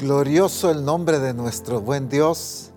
Glorioso 0.00 0.70
el 0.70 0.82
nombre 0.82 1.18
de 1.18 1.34
nuestro 1.34 1.82
buen 1.82 2.08
Dios 2.08 2.70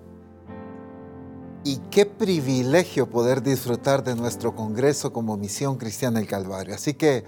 y 1.63 1.78
qué 1.89 2.05
privilegio 2.05 3.10
poder 3.10 3.42
disfrutar 3.42 4.03
de 4.03 4.13
nuestro 4.13 4.53
Congreso 4.53 5.13
como 5.13 5.38
Misión 5.38 5.78
Cristiana 5.78 6.20
del 6.20 6.28
Calvario. 6.28 6.75
Así 6.75 6.96
que 6.96 7.23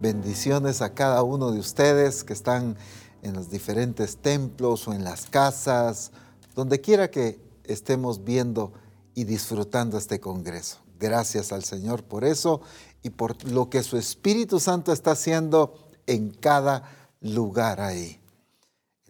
bendiciones 0.00 0.80
a 0.80 0.94
cada 0.94 1.22
uno 1.22 1.52
de 1.52 1.58
ustedes 1.58 2.24
que 2.24 2.32
están 2.32 2.78
en 3.20 3.34
los 3.34 3.50
diferentes 3.50 4.16
templos 4.16 4.88
o 4.88 4.94
en 4.94 5.04
las 5.04 5.26
casas, 5.26 6.12
donde 6.54 6.80
quiera 6.80 7.10
que 7.10 7.38
estemos 7.64 8.24
viendo 8.24 8.72
y 9.14 9.24
disfrutando 9.24 9.98
este 9.98 10.18
Congreso. 10.18 10.78
Gracias 10.98 11.52
al 11.52 11.62
Señor 11.62 12.04
por 12.04 12.24
eso 12.24 12.62
y 13.02 13.10
por 13.10 13.44
lo 13.44 13.68
que 13.68 13.82
su 13.82 13.98
Espíritu 13.98 14.60
Santo 14.60 14.94
está 14.94 15.10
haciendo 15.10 15.74
en 16.06 16.30
cada 16.30 16.84
lugar 17.20 17.82
ahí 17.82 18.18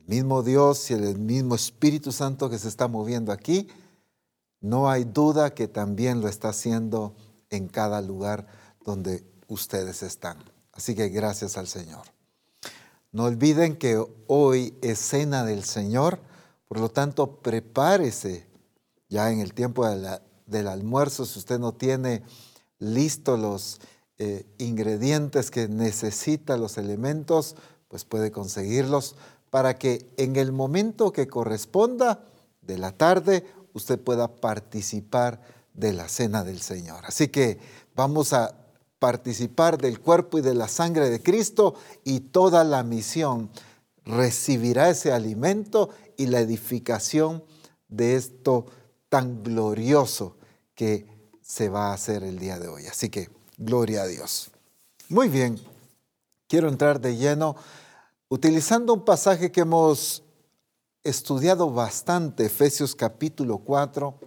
mismo 0.07 0.43
Dios 0.43 0.91
y 0.91 0.95
el 0.95 1.19
mismo 1.19 1.55
Espíritu 1.55 2.13
Santo 2.13 2.49
que 2.51 2.59
se 2.59 2.69
está 2.69 2.89
moviendo 2.89 3.33
aquí, 3.33 3.69
no 4.61 4.91
hay 4.91 5.05
duda 5.05 5.55
que 5.55 5.69
también 5.69 6.21
lo 6.21 6.29
está 6.29 6.49
haciendo 6.49 7.15
en 7.51 7.69
cada 7.69 8.01
lugar 8.01 8.47
donde 8.85 9.25
ustedes 9.49 10.03
están. 10.03 10.39
Así 10.73 10.95
que 10.95 11.09
gracias 11.09 11.57
al 11.57 11.69
Señor. 11.69 12.05
No 13.13 13.25
olviden 13.25 13.77
que 13.77 14.03
hoy 14.27 14.77
es 14.83 14.99
cena 14.99 15.45
del 15.45 15.65
Señor, 15.65 16.21
por 16.69 16.81
lo 16.81 16.91
tanto 16.91 17.41
prepárese 17.41 18.47
ya 19.09 19.31
en 19.31 19.41
el 19.41 19.55
tiempo 19.55 19.87
del 20.47 20.69
almuerzo, 20.69 21.25
si 21.25 21.39
usted 21.39 21.59
no 21.59 21.73
tiene 21.73 22.23
listos 22.79 23.39
los 23.39 23.81
eh, 24.19 24.45
ingredientes 24.59 25.51
que 25.51 25.69
necesita, 25.69 26.57
los 26.57 26.77
elementos, 26.77 27.57
pues 27.89 28.05
puede 28.05 28.33
conseguirlos 28.33 29.17
para 29.57 29.79
que 29.79 30.13
en 30.19 30.37
el 30.37 30.53
momento 30.53 31.15
que 31.15 31.29
corresponda 31.29 32.21
de 32.61 32.77
la 32.77 32.93
tarde 32.93 33.47
usted 33.73 33.99
pueda 33.99 34.29
participar 34.29 35.41
de 35.73 35.95
la 35.95 36.11
cena 36.11 36.45
del 36.45 36.61
Señor. 36.61 37.07
Así 37.07 37.29
que 37.29 37.59
vamos 37.95 38.35
a 38.35 38.55
participar 38.99 39.79
del 39.79 39.99
cuerpo 39.99 40.37
y 40.37 40.43
de 40.43 40.53
la 40.53 40.69
sangre 40.69 41.09
de 41.09 41.23
Cristo 41.23 41.75
y 42.05 42.21
toda 42.21 42.65
la 42.65 42.83
misión 42.83 43.49
recibirá 44.05 44.91
ese 44.91 45.11
alimento 45.11 45.89
y 46.19 46.27
la 46.27 46.41
edificación 46.41 47.43
de 47.89 48.17
esto 48.17 48.67
tan 49.09 49.43
glorioso 49.43 50.37
que 50.75 51.07
se 51.41 51.71
va 51.71 51.93
a 51.93 51.95
hacer 51.95 52.25
el 52.25 52.39
día 52.39 52.59
de 52.59 52.69
hoy. 52.69 52.85
Así 52.89 53.09
que, 53.09 53.31
gloria 53.57 54.03
a 54.03 54.07
Dios. 54.07 54.51
Muy 55.09 55.31
bien, 55.31 55.59
quiero 56.47 56.69
entrar 56.69 57.01
de 57.01 57.17
lleno 57.17 57.57
utilizando 58.29 58.93
un 58.93 59.05
pasaje 59.05 59.53
que 59.53 59.61
hemos 59.61 60.23
estudiado 61.05 61.71
bastante, 61.71 62.47
Efesios 62.47 62.97
capítulo 62.97 63.59
4, 63.59 64.19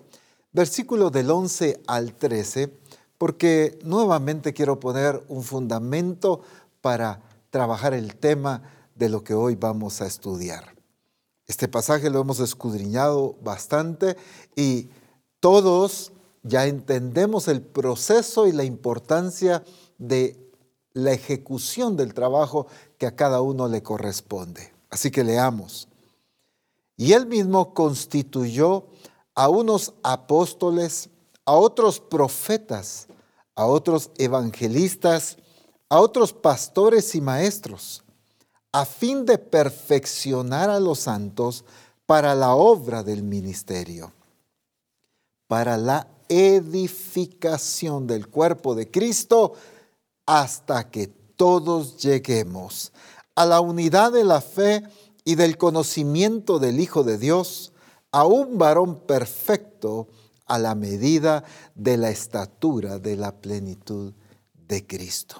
versículo 0.54 1.10
del 1.10 1.30
11 1.30 1.82
al 1.88 2.14
13, 2.14 2.74
porque 3.18 3.78
nuevamente 3.84 4.54
quiero 4.54 4.80
poner 4.80 5.24
un 5.28 5.44
fundamento 5.44 6.42
para 6.80 7.22
trabajar 7.50 7.94
el 7.94 8.16
tema 8.16 8.62
de 8.96 9.10
lo 9.10 9.24
que 9.24 9.34
hoy 9.34 9.56
vamos 9.56 10.02
a 10.02 10.06
estudiar. 10.06 10.76
Este 11.48 11.68
pasaje 11.68 12.10
lo 12.10 12.22
hemos 12.22 12.40
escudriñado 12.40 13.36
bastante 13.42 14.16
y 14.56 14.90
todos 15.40 16.14
ya 16.44 16.68
entendemos 16.68 17.48
el 17.48 17.62
proceso 17.62 18.48
y 18.48 18.54
la 18.54 18.64
importancia 18.64 19.64
de 19.98 20.49
la 20.94 21.12
ejecución 21.12 21.96
del 21.96 22.14
trabajo 22.14 22.68
que 22.98 23.06
a 23.06 23.16
cada 23.16 23.42
uno 23.42 23.68
le 23.68 23.84
corresponde. 23.84 24.74
Así 24.90 25.12
que 25.12 25.24
leamos. 25.24 25.88
Y 26.98 27.14
él 27.14 27.28
mismo 27.28 27.74
constituyó 27.74 28.88
a 29.36 29.48
unos 29.48 29.94
apóstoles, 30.04 31.10
a 31.46 31.54
otros 31.54 32.00
profetas, 32.00 33.08
a 33.56 33.66
otros 33.66 34.12
evangelistas, 34.18 35.38
a 35.90 36.00
otros 36.00 36.34
pastores 36.34 37.16
y 37.16 37.22
maestros, 37.22 38.04
a 38.72 38.86
fin 38.86 39.26
de 39.26 39.38
perfeccionar 39.38 40.70
a 40.70 40.80
los 40.80 41.00
santos 41.00 41.66
para 42.06 42.36
la 42.36 42.56
obra 42.56 43.04
del 43.04 43.24
ministerio, 43.24 44.12
para 45.48 45.78
la 45.78 46.08
edificación 46.28 48.08
del 48.08 48.28
cuerpo 48.28 48.76
de 48.76 48.90
Cristo, 48.90 49.54
hasta 50.30 50.92
que 50.92 51.08
todos 51.08 51.98
lleguemos 51.98 52.92
a 53.34 53.48
la 53.48 53.62
unidad 53.62 54.12
de 54.12 54.24
la 54.24 54.42
fe 54.42 54.84
y 55.26 55.34
del 55.34 55.58
conocimiento 55.58 56.60
del 56.60 56.80
Hijo 56.80 57.04
de 57.04 57.18
Dios, 57.18 57.72
a 58.12 58.28
un 58.28 58.60
varón 58.60 59.00
perfecto 59.08 60.08
a 60.46 60.60
la 60.60 60.76
medida 60.76 61.44
de 61.74 61.98
la 61.98 62.12
estatura 62.12 63.00
de 63.00 63.16
la 63.16 63.42
plenitud 63.42 64.14
de 64.68 64.86
Cristo. 64.86 65.38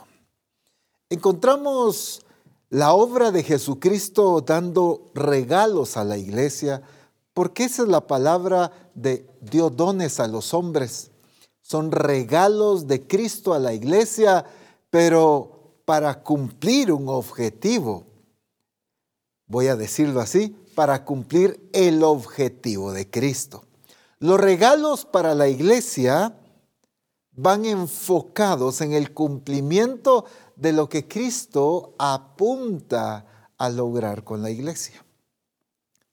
Encontramos 1.12 2.26
la 2.72 2.94
obra 2.94 3.30
de 3.30 3.44
Jesucristo 3.44 4.42
dando 4.42 5.12
regalos 5.14 5.98
a 5.98 6.04
la 6.04 6.18
iglesia, 6.18 6.82
porque 7.34 7.66
esa 7.66 7.84
es 7.84 7.90
la 7.90 8.08
palabra 8.08 8.72
de 8.96 9.30
dio 9.40 9.70
dones 9.70 10.20
a 10.20 10.28
los 10.28 10.56
hombres. 10.56 11.12
Son 11.62 11.92
regalos 11.92 12.88
de 12.88 13.06
Cristo 13.06 13.54
a 13.54 13.60
la 13.60 13.74
iglesia 13.74 14.46
pero 14.90 15.82
para 15.86 16.22
cumplir 16.22 16.92
un 16.92 17.10
objetivo, 17.10 18.06
voy 19.48 19.68
a 19.68 19.76
decirlo 19.76 20.22
así, 20.22 20.56
para 20.76 21.04
cumplir 21.04 21.70
el 21.74 22.04
objetivo 22.04 22.92
de 22.94 23.10
Cristo. 23.10 23.64
Los 24.20 24.40
regalos 24.40 25.06
para 25.06 25.34
la 25.34 25.48
iglesia 25.48 26.36
van 27.32 27.66
enfocados 27.66 28.82
en 28.82 28.94
el 28.94 29.14
cumplimiento 29.14 30.26
de 30.56 30.74
lo 30.74 30.90
que 30.90 31.08
Cristo 31.08 31.96
apunta 31.98 33.50
a 33.58 33.70
lograr 33.70 34.24
con 34.24 34.42
la 34.42 34.50
iglesia. 34.50 35.06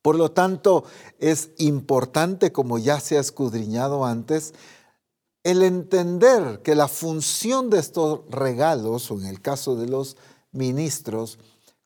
Por 0.01 0.15
lo 0.15 0.31
tanto, 0.31 0.85
es 1.19 1.49
importante, 1.57 2.53
como 2.53 2.77
ya 2.77 3.01
se 3.01 3.17
ha 3.17 3.19
escudriñado 3.19 4.05
antes, 4.05 4.53
el 5.43 5.63
entender 5.63 6.61
que 6.61 6.75
la 6.75 6.87
función 6.87 7.69
de 7.69 7.79
estos 7.79 8.21
regalos, 8.29 9.11
o 9.11 9.19
en 9.19 9.27
el 9.27 9.41
caso 9.41 9.75
de 9.75 9.87
los 9.87 10.17
ministros, 10.51 11.39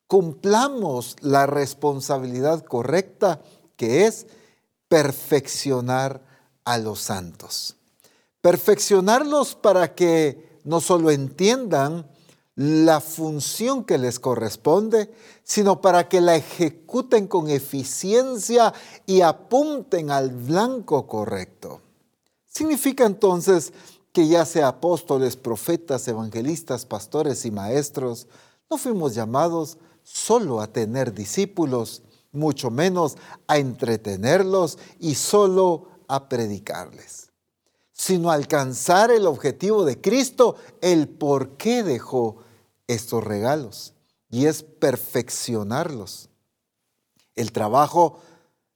cumplamos 0.08 1.16
la 1.22 1.46
responsabilidad 1.46 2.64
correcta 2.66 3.42
que 3.76 4.06
es 4.06 4.28
perfeccionar 4.88 6.22
a 6.66 6.78
los 6.78 7.00
santos. 7.00 7.78
Perfeccionarlos 8.42 9.56
para 9.56 9.96
que 9.96 10.60
no 10.64 10.82
solo 10.82 11.12
entiendan 11.12 12.10
la 12.56 13.00
función 13.00 13.86
que 13.86 13.98
les 13.98 14.20
corresponde, 14.20 15.14
sino 15.44 15.82
para 15.82 16.10
que 16.10 16.22
la 16.22 16.36
ejecuten 16.36 17.28
con 17.28 17.50
eficiencia 17.50 18.74
y 19.06 19.22
apunten 19.22 20.12
al 20.12 20.30
blanco 20.32 21.08
correcto. 21.08 21.82
Significa 22.52 23.06
entonces 23.06 23.72
que 24.12 24.28
ya 24.28 24.46
sea 24.46 24.68
apóstoles, 24.68 25.38
profetas, 25.38 26.06
evangelistas, 26.10 26.86
pastores 26.86 27.46
y 27.46 27.52
maestros, 27.52 28.28
no 28.70 28.78
fuimos 28.78 29.16
llamados 29.16 29.78
solo 30.04 30.60
a 30.60 30.68
tener 30.68 31.14
discípulos, 31.14 32.04
mucho 32.34 32.70
menos 32.70 33.16
a 33.48 33.58
entretenerlos 33.58 34.80
y 35.00 35.16
solo 35.16 35.88
a 36.10 36.28
predicarles, 36.28 37.32
sino 37.94 38.30
a 38.30 38.34
alcanzar 38.34 39.12
el 39.12 39.28
objetivo 39.28 39.86
de 39.86 40.02
Cristo, 40.02 40.58
el 40.82 41.08
por 41.08 41.56
qué 41.56 41.84
dejó 41.84 42.44
estos 42.88 43.24
regalos, 43.24 43.94
y 44.30 44.48
es 44.48 44.62
perfeccionarlos. 44.64 46.28
El 47.36 47.54
trabajo 47.54 48.20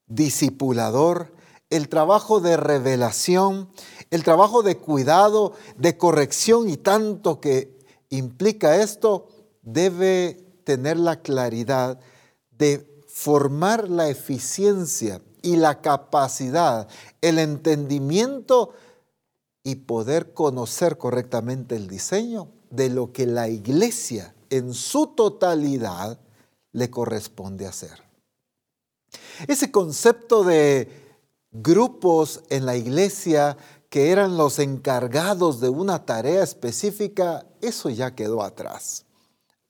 discipulador 0.08 1.35
el 1.70 1.90
trabajo 1.90 2.40
de 2.40 2.58
revelación, 2.58 3.70
el 4.12 4.24
trabajo 4.24 4.64
de 4.64 4.78
cuidado, 4.78 5.54
de 5.78 5.98
corrección 5.98 6.70
y 6.70 6.78
tanto 6.78 7.42
que 7.42 7.78
implica 8.10 8.78
esto, 8.78 9.28
debe 9.62 10.46
tener 10.64 10.98
la 10.98 11.22
claridad 11.22 12.00
de 12.52 13.04
formar 13.08 13.90
la 13.90 14.10
eficiencia 14.10 15.22
y 15.42 15.56
la 15.56 15.82
capacidad, 15.82 16.88
el 17.22 17.40
entendimiento 17.40 18.74
y 19.64 19.76
poder 19.76 20.34
conocer 20.34 20.98
correctamente 20.98 21.76
el 21.76 21.88
diseño 21.88 22.50
de 22.70 22.90
lo 22.90 23.12
que 23.12 23.26
la 23.26 23.48
iglesia 23.48 24.36
en 24.50 24.74
su 24.74 25.08
totalidad 25.08 26.20
le 26.72 26.90
corresponde 26.90 27.66
hacer. 27.66 28.04
Ese 29.48 29.72
concepto 29.72 30.44
de 30.44 31.05
grupos 31.62 32.44
en 32.50 32.66
la 32.66 32.76
iglesia 32.76 33.58
que 33.90 34.12
eran 34.12 34.38
los 34.38 34.60
encargados 34.60 35.62
de 35.62 35.70
una 35.70 36.06
tarea 36.06 36.44
específica, 36.44 37.46
eso 37.62 37.90
ya 37.90 38.16
quedó 38.16 38.44
atrás. 38.44 39.06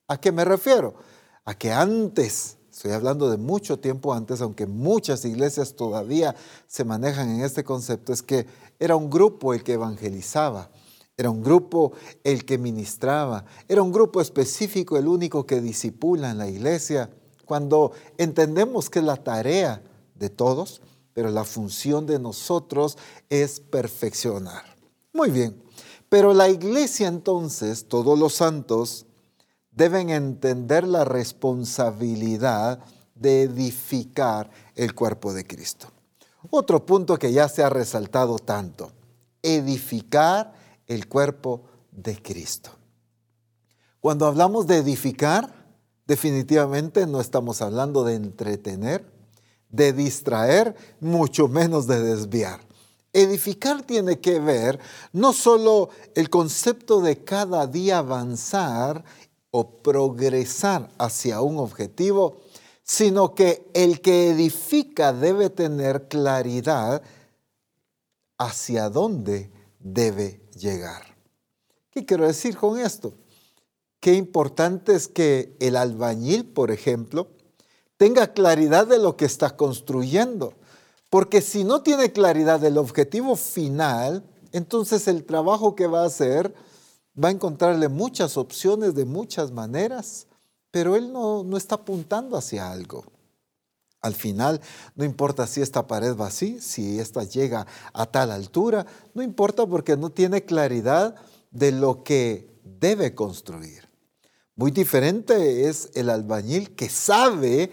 ¿A 0.08 0.20
qué 0.20 0.32
me 0.32 0.46
refiero? 0.46 0.96
A 1.44 1.54
que 1.54 1.72
antes 1.72 2.58
estoy 2.72 2.92
hablando 2.92 3.30
de 3.30 3.38
mucho 3.38 3.80
tiempo 3.80 4.14
antes, 4.14 4.42
aunque 4.42 4.66
muchas 4.66 5.24
iglesias 5.26 5.76
todavía 5.76 6.36
se 6.68 6.84
manejan 6.84 7.30
en 7.30 7.42
este 7.42 7.64
concepto, 7.64 8.12
es 8.14 8.22
que 8.22 8.48
era 8.80 8.96
un 8.96 9.10
grupo 9.10 9.54
el 9.54 9.64
que 9.64 9.74
evangelizaba, 9.74 10.70
era 11.18 11.30
un 11.30 11.42
grupo 11.42 11.94
el 12.24 12.46
que 12.46 12.58
ministraba, 12.58 13.46
era 13.70 13.82
un 13.82 13.92
grupo 13.92 14.20
específico 14.20 14.98
el 14.98 15.08
único 15.08 15.46
que 15.46 15.62
disipula 15.62 16.32
en 16.32 16.38
la 16.38 16.50
iglesia. 16.50 17.10
Cuando 17.46 17.94
entendemos 18.18 18.90
que 18.90 19.02
la 19.02 19.16
tarea 19.18 19.82
de 20.16 20.30
todos, 20.30 20.82
pero 21.16 21.32
la 21.32 21.46
función 21.46 22.06
de 22.06 22.20
nosotros 22.20 22.98
es 23.30 23.62
perfeccionar. 23.62 24.64
Muy 25.14 25.32
bien, 25.32 25.64
pero 26.10 26.34
la 26.34 26.50
iglesia 26.50 27.08
entonces, 27.08 27.88
todos 27.88 28.20
los 28.20 28.34
santos, 28.34 29.06
deben 29.72 30.10
entender 30.10 30.86
la 30.86 31.06
responsabilidad 31.06 32.80
de 33.16 33.44
edificar 33.44 34.52
el 34.76 34.94
cuerpo 34.94 35.34
de 35.34 35.48
Cristo. 35.48 35.88
Otro 36.50 36.86
punto 36.86 37.18
que 37.18 37.32
ya 37.32 37.48
se 37.48 37.64
ha 37.64 37.70
resaltado 37.70 38.38
tanto, 38.38 38.92
edificar 39.42 40.54
el 40.86 41.08
cuerpo 41.08 41.64
de 41.92 42.22
Cristo. 42.22 42.72
Cuando 44.02 44.26
hablamos 44.26 44.68
de 44.68 44.80
edificar, 44.80 45.66
definitivamente 46.06 47.08
no 47.08 47.22
estamos 47.22 47.62
hablando 47.62 48.04
de 48.04 48.16
entretener, 48.16 49.15
de 49.76 49.94
distraer, 49.94 50.76
mucho 51.00 51.48
menos 51.48 51.88
de 51.88 52.02
desviar. 52.02 52.62
Edificar 53.14 53.84
tiene 53.84 54.20
que 54.20 54.40
ver 54.40 54.80
no 55.14 55.34
solo 55.34 55.90
el 56.16 56.30
concepto 56.30 57.02
de 57.02 57.24
cada 57.24 57.66
día 57.68 58.00
avanzar 58.00 59.04
o 59.52 59.82
progresar 59.82 60.90
hacia 60.98 61.42
un 61.42 61.58
objetivo, 61.58 62.42
sino 62.84 63.34
que 63.34 63.70
el 63.74 64.02
que 64.02 64.30
edifica 64.30 65.14
debe 65.14 65.50
tener 65.50 66.08
claridad 66.08 67.02
hacia 68.38 68.90
dónde 68.90 69.50
debe 69.80 70.42
llegar. 70.58 71.16
¿Qué 71.90 72.06
quiero 72.06 72.28
decir 72.28 72.58
con 72.58 72.78
esto? 72.78 73.14
Qué 74.02 74.14
importante 74.14 74.94
es 74.94 75.08
que 75.08 75.56
el 75.60 75.78
albañil, 75.78 76.46
por 76.46 76.70
ejemplo, 76.70 77.30
tenga 77.98 78.34
claridad 78.34 78.88
de 78.88 79.00
lo 79.00 79.16
que 79.18 79.26
está 79.26 79.56
construyendo. 79.56 80.54
Porque 81.10 81.42
si 81.42 81.64
no 81.64 81.82
tiene 81.82 82.12
claridad 82.12 82.60
del 82.60 82.78
objetivo 82.78 83.36
final, 83.36 84.24
entonces 84.52 85.08
el 85.08 85.24
trabajo 85.24 85.76
que 85.76 85.88
va 85.88 86.04
a 86.04 86.08
hacer 86.08 86.54
va 87.22 87.30
a 87.30 87.32
encontrarle 87.32 87.88
muchas 87.88 88.38
opciones 88.38 88.96
de 88.96 89.06
muchas 89.06 89.52
maneras, 89.52 90.28
pero 90.72 90.96
él 90.96 91.14
no, 91.14 91.44
no 91.44 91.58
está 91.58 91.76
apuntando 91.76 92.36
hacia 92.36 92.70
algo. 92.72 93.06
Al 94.02 94.14
final, 94.14 94.62
no 94.96 95.04
importa 95.04 95.48
si 95.48 95.62
esta 95.62 95.88
pared 95.88 96.16
va 96.16 96.28
así, 96.28 96.60
si 96.60 97.00
esta 97.00 97.24
llega 97.24 97.66
a 97.94 98.06
tal 98.06 98.32
altura, 98.32 98.86
no 99.14 99.24
importa 99.24 99.66
porque 99.66 99.98
no 99.98 100.10
tiene 100.10 100.44
claridad 100.44 101.16
de 101.50 101.72
lo 101.72 102.04
que 102.04 102.60
debe 102.64 103.16
construir. 103.16 103.85
Muy 104.56 104.72
diferente 104.72 105.68
es 105.68 105.92
el 105.96 106.10
albañil 106.10 106.76
que 106.76 106.90
sabe 106.90 107.72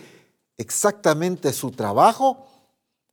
exactamente 0.56 1.52
su 1.52 1.70
trabajo, 1.70 2.46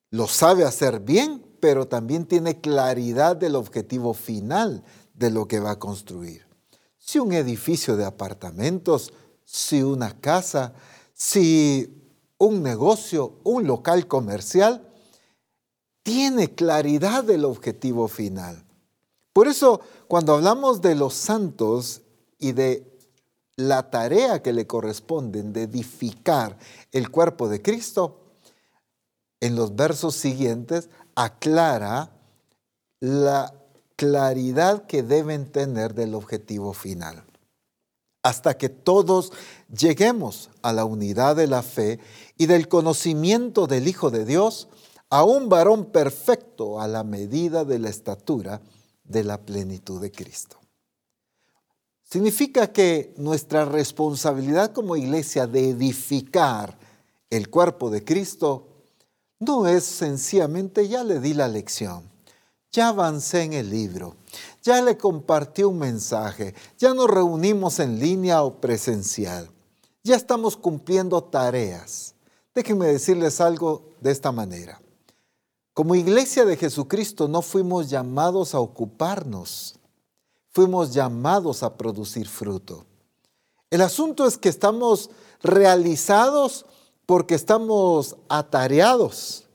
lo 0.10 0.27
sabe 0.27 0.63
hacer 0.63 1.01
bien, 1.01 1.45
pero 1.60 1.88
también 1.88 2.25
tiene 2.25 2.62
claridad 2.62 3.36
del 3.36 3.56
objetivo 3.56 4.16
final 4.16 4.83
de 5.13 5.30
lo 5.30 5.48
que 5.48 5.60
va 5.60 5.71
a 5.71 5.80
construir. 5.80 6.48
Si 6.98 7.19
un 7.19 7.31
edificio 7.31 7.95
de 7.95 8.06
apartamentos, 8.06 9.13
si 9.45 9.83
una 9.83 10.19
casa, 10.19 10.74
si 11.13 11.95
un 12.39 12.63
negocio, 12.63 13.39
un 13.44 13.68
local 13.68 14.07
comercial, 14.07 14.88
tiene 16.01 16.56
claridad 16.56 17.24
del 17.24 17.45
objetivo 17.45 18.07
final. 18.07 18.66
Por 19.31 19.48
eso, 19.48 19.81
cuando 20.07 20.33
hablamos 20.33 20.81
de 20.81 20.95
los 20.95 21.13
santos 21.13 22.01
y 22.39 22.54
de 22.54 22.89
la 23.60 23.90
tarea 23.90 24.42
que 24.42 24.54
le 24.54 24.66
corresponden 24.66 25.52
de 25.52 25.64
edificar 25.64 26.58
el 26.94 27.12
cuerpo 27.12 27.50
de 27.50 27.62
Cristo, 27.62 28.22
en 29.42 29.58
los 29.58 29.76
versos 29.76 30.16
siguientes 30.16 30.90
aclara 31.14 32.10
la 33.02 33.54
claridad 33.98 34.86
que 34.86 35.04
deben 35.04 35.52
tener 35.52 35.94
del 35.94 36.16
objetivo 36.16 36.72
final. 36.72 37.26
Hasta 38.24 38.58
que 38.58 38.70
todos 38.70 39.34
lleguemos 39.70 40.50
a 40.62 40.72
la 40.72 40.86
unidad 40.86 41.36
de 41.36 41.48
la 41.48 41.62
fe 41.62 42.00
y 42.38 42.46
del 42.46 42.70
conocimiento 42.70 43.68
del 43.68 43.90
Hijo 43.90 44.10
de 44.10 44.24
Dios, 44.24 44.70
a 45.10 45.26
un 45.26 45.50
varón 45.50 45.86
perfecto 45.86 46.80
a 46.80 46.88
la 46.88 47.04
medida 47.04 47.66
de 47.66 47.80
la 47.80 47.90
estatura 47.90 48.62
de 49.04 49.26
la 49.26 49.42
plenitud 49.42 50.02
de 50.02 50.12
Cristo. 50.12 50.59
Significa 52.12 52.72
que 52.74 53.14
nuestra 53.18 53.66
responsabilidad 53.66 54.74
como 54.74 54.96
iglesia 54.96 55.46
de 55.46 55.70
edificar 55.70 56.76
el 57.30 57.52
cuerpo 57.52 57.92
de 57.92 58.04
Cristo 58.04 58.68
no 59.40 59.68
es 59.68 59.84
sencillamente 59.84 60.88
ya 60.88 61.04
le 61.04 61.20
di 61.20 61.36
la 61.36 61.48
lección, 61.48 62.10
ya 62.72 62.88
avancé 62.88 63.44
en 63.44 63.54
el 63.54 63.70
libro, 63.70 64.16
ya 64.64 64.82
le 64.82 64.98
compartí 64.98 65.64
un 65.64 65.78
mensaje, 65.78 66.56
ya 66.80 66.96
nos 66.96 67.10
reunimos 67.12 67.80
en 67.80 68.00
línea 68.00 68.42
o 68.42 68.60
presencial, 68.60 69.48
ya 70.04 70.16
estamos 70.16 70.58
cumpliendo 70.58 71.24
tareas. 71.24 72.16
Déjenme 72.56 72.88
decirles 72.88 73.40
algo 73.40 73.94
de 74.02 74.12
esta 74.12 74.32
manera. 74.32 74.82
Como 75.76 75.94
iglesia 75.94 76.44
de 76.44 76.58
Jesucristo 76.58 77.28
no 77.28 77.44
fuimos 77.44 77.90
llamados 77.90 78.56
a 78.56 78.60
ocuparnos 78.60 79.79
fuimos 80.60 80.94
llamados 80.94 81.64
a 81.64 81.78
producir 81.78 82.28
fruto. 82.28 82.86
El 83.70 83.80
asunto 83.80 84.28
es 84.28 84.38
que 84.38 84.50
estamos 84.50 85.10
realizados 85.42 86.66
porque 87.06 87.34
estamos 87.34 88.18
atareados. 88.28 89.48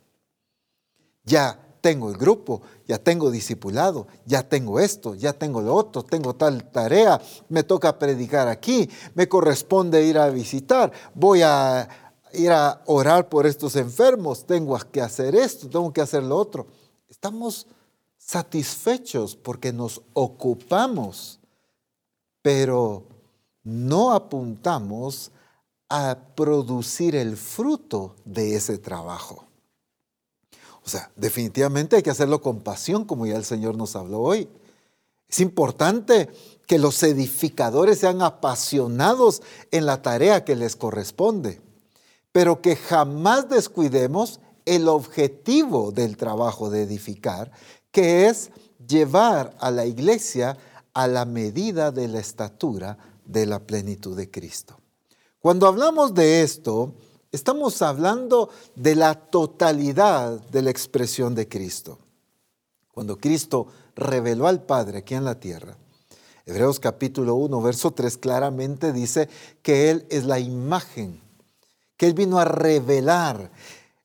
Ya 1.25 1.61
tengo 1.83 2.09
el 2.09 2.17
grupo, 2.17 2.62
ya 2.89 2.97
tengo 2.97 3.31
discipulado, 3.31 4.06
ya 4.25 4.49
tengo 4.49 4.81
esto, 4.81 5.15
ya 5.15 5.35
tengo 5.35 5.61
lo 5.61 5.75
otro, 5.75 6.03
tengo 6.03 6.37
tal 6.37 6.71
tarea, 6.71 7.21
me 7.50 7.65
toca 7.65 7.99
predicar 7.99 8.49
aquí, 8.49 8.89
me 9.15 9.29
corresponde 9.29 10.07
ir 10.07 10.17
a 10.17 10.31
visitar, 10.31 10.91
voy 11.15 11.43
a 11.43 11.87
ir 12.33 12.50
a 12.50 12.81
orar 12.87 13.28
por 13.28 13.47
estos 13.47 13.76
enfermos, 13.76 14.47
tengo 14.47 14.78
que 14.90 15.02
hacer 15.02 15.37
esto, 15.37 15.69
tengo 15.69 15.93
que 15.93 16.00
hacer 16.00 16.23
lo 16.23 16.38
otro. 16.38 16.67
Estamos 17.11 17.67
satisfechos 18.25 19.37
porque 19.37 19.73
nos 19.73 20.02
ocupamos, 20.14 21.40
pero 22.43 23.04
no 23.62 24.12
apuntamos 24.12 25.31
a 25.88 26.16
producir 26.35 27.16
el 27.16 27.37
fruto 27.37 28.16
de 28.25 28.57
ese 28.57 28.78
trabajo. 28.78 29.45
O 30.85 30.88
sea, 30.88 31.11
definitivamente 31.16 31.97
hay 31.97 32.02
que 32.02 32.11
hacerlo 32.11 32.40
con 32.40 32.61
pasión, 32.61 33.04
como 33.04 33.26
ya 33.26 33.37
el 33.37 33.45
Señor 33.45 33.76
nos 33.76 33.95
habló 33.97 34.21
hoy. 34.21 34.49
Es 35.28 35.40
importante 35.40 36.28
que 36.66 36.78
los 36.78 37.02
edificadores 37.02 37.99
sean 37.99 38.23
apasionados 38.23 39.43
en 39.71 39.87
la 39.87 40.02
tarea 40.02 40.45
que 40.45 40.57
les 40.57 40.76
corresponde, 40.76 41.61
pero 42.33 42.61
que 42.61 42.76
jamás 42.76 43.49
descuidemos 43.49 44.40
el 44.66 44.88
objetivo 44.88 45.93
del 45.93 46.16
trabajo 46.16 46.71
de 46.71 46.83
edificar, 46.83 47.50
que 47.95 48.27
es 48.27 48.51
llevar 48.89 49.55
a 49.61 49.71
la 49.71 49.87
iglesia 49.87 50.59
a 50.95 51.07
la 51.07 51.25
medida 51.25 51.93
de 51.93 52.09
la 52.09 52.19
estatura 52.19 52.99
de 53.25 53.47
la 53.47 53.61
plenitud 53.61 54.17
de 54.17 54.29
Cristo. 54.29 54.77
Cuando 55.39 55.69
hablamos 55.69 56.13
de 56.13 56.43
esto, 56.43 56.93
estamos 57.31 57.81
hablando 57.83 58.51
de 58.75 58.97
la 58.97 59.15
totalidad 59.15 60.41
de 60.41 60.63
la 60.63 60.71
expresión 60.71 61.37
de 61.37 61.49
Cristo. 61.49 62.01
Cuando 62.91 63.17
Cristo 63.17 63.69
reveló 63.95 64.49
al 64.49 64.65
Padre 64.65 64.99
aquí 64.99 65.15
en 65.15 65.25
la 65.25 65.39
tierra, 65.39 65.77
Hebreos 66.47 66.81
capítulo 66.81 67.37
1, 67.37 67.63
verso 67.63 67.93
3 67.93 68.19
claramente 68.19 68.93
dice 68.93 69.29
que 69.63 69.91
Él 69.91 70.05
es 70.11 70.25
la 70.25 70.41
imagen, 70.41 71.23
que 71.97 72.07
Él 72.07 72.15
vino 72.15 72.41
a 72.41 72.45
revelar, 72.45 73.53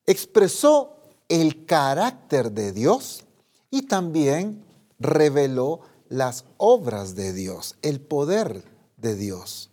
expresó 0.06 0.96
el 1.28 1.66
carácter 1.66 2.52
de 2.52 2.72
Dios 2.72 3.26
y 3.72 3.84
también 3.84 4.64
reveló 5.00 5.82
las 6.10 6.46
obras 6.58 7.16
de 7.16 7.34
Dios, 7.34 7.76
el 7.82 8.02
poder 8.02 8.64
de 8.98 9.16
Dios. 9.16 9.70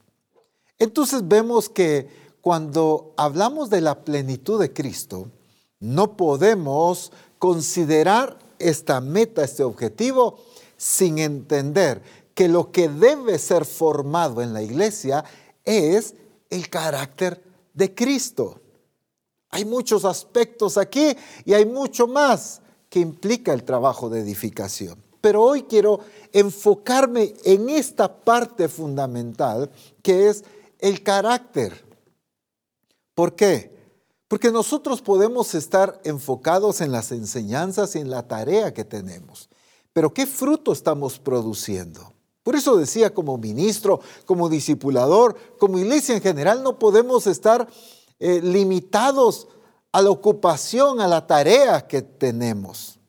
Entonces 0.78 1.26
vemos 1.26 1.68
que 1.68 2.08
cuando 2.40 3.14
hablamos 3.16 3.70
de 3.70 3.80
la 3.80 4.04
plenitud 4.04 4.60
de 4.60 4.72
Cristo, 4.72 5.30
no 5.80 6.16
podemos 6.16 7.12
considerar 7.38 8.38
esta 8.58 9.00
meta, 9.00 9.44
este 9.44 9.62
objetivo, 9.62 10.38
sin 10.76 11.18
entender 11.18 12.02
que 12.34 12.48
lo 12.48 12.70
que 12.70 12.88
debe 12.88 13.38
ser 13.38 13.64
formado 13.64 14.42
en 14.42 14.52
la 14.52 14.62
iglesia 14.62 15.24
es 15.64 16.14
el 16.50 16.68
carácter 16.68 17.42
de 17.72 17.94
Cristo. 17.94 18.60
Hay 19.50 19.64
muchos 19.64 20.04
aspectos 20.04 20.76
aquí 20.76 21.16
y 21.44 21.54
hay 21.54 21.64
mucho 21.64 22.06
más 22.06 22.60
implica 23.00 23.52
el 23.52 23.64
trabajo 23.64 24.08
de 24.08 24.20
edificación. 24.20 25.02
Pero 25.20 25.42
hoy 25.42 25.62
quiero 25.64 26.00
enfocarme 26.32 27.34
en 27.44 27.68
esta 27.68 28.22
parte 28.22 28.68
fundamental 28.68 29.70
que 30.02 30.28
es 30.28 30.44
el 30.78 31.02
carácter. 31.02 31.84
¿Por 33.14 33.34
qué? 33.34 33.74
Porque 34.28 34.50
nosotros 34.50 35.02
podemos 35.02 35.54
estar 35.54 36.00
enfocados 36.04 36.80
en 36.80 36.92
las 36.92 37.12
enseñanzas 37.12 37.96
y 37.96 38.00
en 38.00 38.10
la 38.10 38.26
tarea 38.26 38.74
que 38.74 38.84
tenemos. 38.84 39.48
Pero 39.92 40.12
¿qué 40.12 40.26
fruto 40.26 40.72
estamos 40.72 41.18
produciendo? 41.18 42.12
Por 42.42 42.54
eso 42.54 42.76
decía, 42.76 43.12
como 43.12 43.38
ministro, 43.38 44.00
como 44.24 44.48
discipulador, 44.48 45.36
como 45.58 45.78
iglesia 45.78 46.14
en 46.14 46.22
general, 46.22 46.62
no 46.62 46.78
podemos 46.78 47.26
estar 47.26 47.66
eh, 48.20 48.40
limitados 48.42 49.48
a 49.96 50.02
la 50.02 50.10
ocupación, 50.10 51.00
a 51.00 51.08
la 51.08 51.26
tarea 51.26 51.86
que 51.86 52.02
tenemos. 52.02 53.00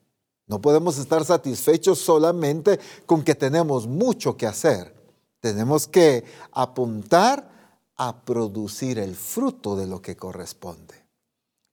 No 0.46 0.58
podemos 0.58 0.96
estar 0.96 1.22
satisfechos 1.22 1.98
solamente 1.98 2.80
con 3.04 3.22
que 3.22 3.34
tenemos 3.34 3.86
mucho 3.86 4.38
que 4.38 4.46
hacer. 4.46 4.94
Tenemos 5.38 5.86
que 5.86 6.24
apuntar 6.50 7.76
a 7.94 8.24
producir 8.24 8.98
el 8.98 9.16
fruto 9.16 9.76
de 9.76 9.86
lo 9.86 10.00
que 10.00 10.16
corresponde. 10.16 10.94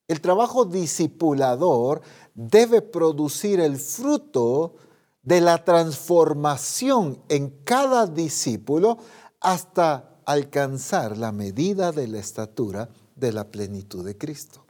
El 0.10 0.19
trabajo 0.19 0.65
discipulador 0.65 2.01
debe 2.34 2.81
producir 2.81 3.62
el 3.62 3.77
fruto 3.77 4.75
de 5.22 5.39
la 5.39 5.63
transformación 5.63 7.24
en 7.29 7.51
cada 7.63 8.05
discípulo 8.05 8.98
hasta 9.39 10.19
alcanzar 10.25 11.17
la 11.17 11.31
medida 11.31 11.93
de 11.93 12.10
la 12.10 12.19
estatura 12.19 12.89
de 13.15 13.31
la 13.31 13.45
plenitud 13.50 14.05
de 14.05 14.17
Cristo. 14.17 14.64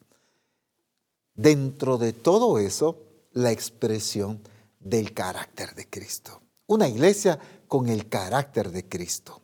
Dentro 1.35 1.97
de 1.97 2.13
todo 2.13 2.59
eso, 2.59 2.97
la 3.33 3.51
expresión 3.51 4.41
del 4.79 5.13
carácter 5.13 5.75
de 5.75 5.89
Cristo. 5.89 6.41
Una 6.67 6.87
iglesia 6.87 7.39
con 7.67 7.89
el 7.89 8.07
carácter 8.07 8.71
de 8.71 8.87
Cristo. 8.87 9.41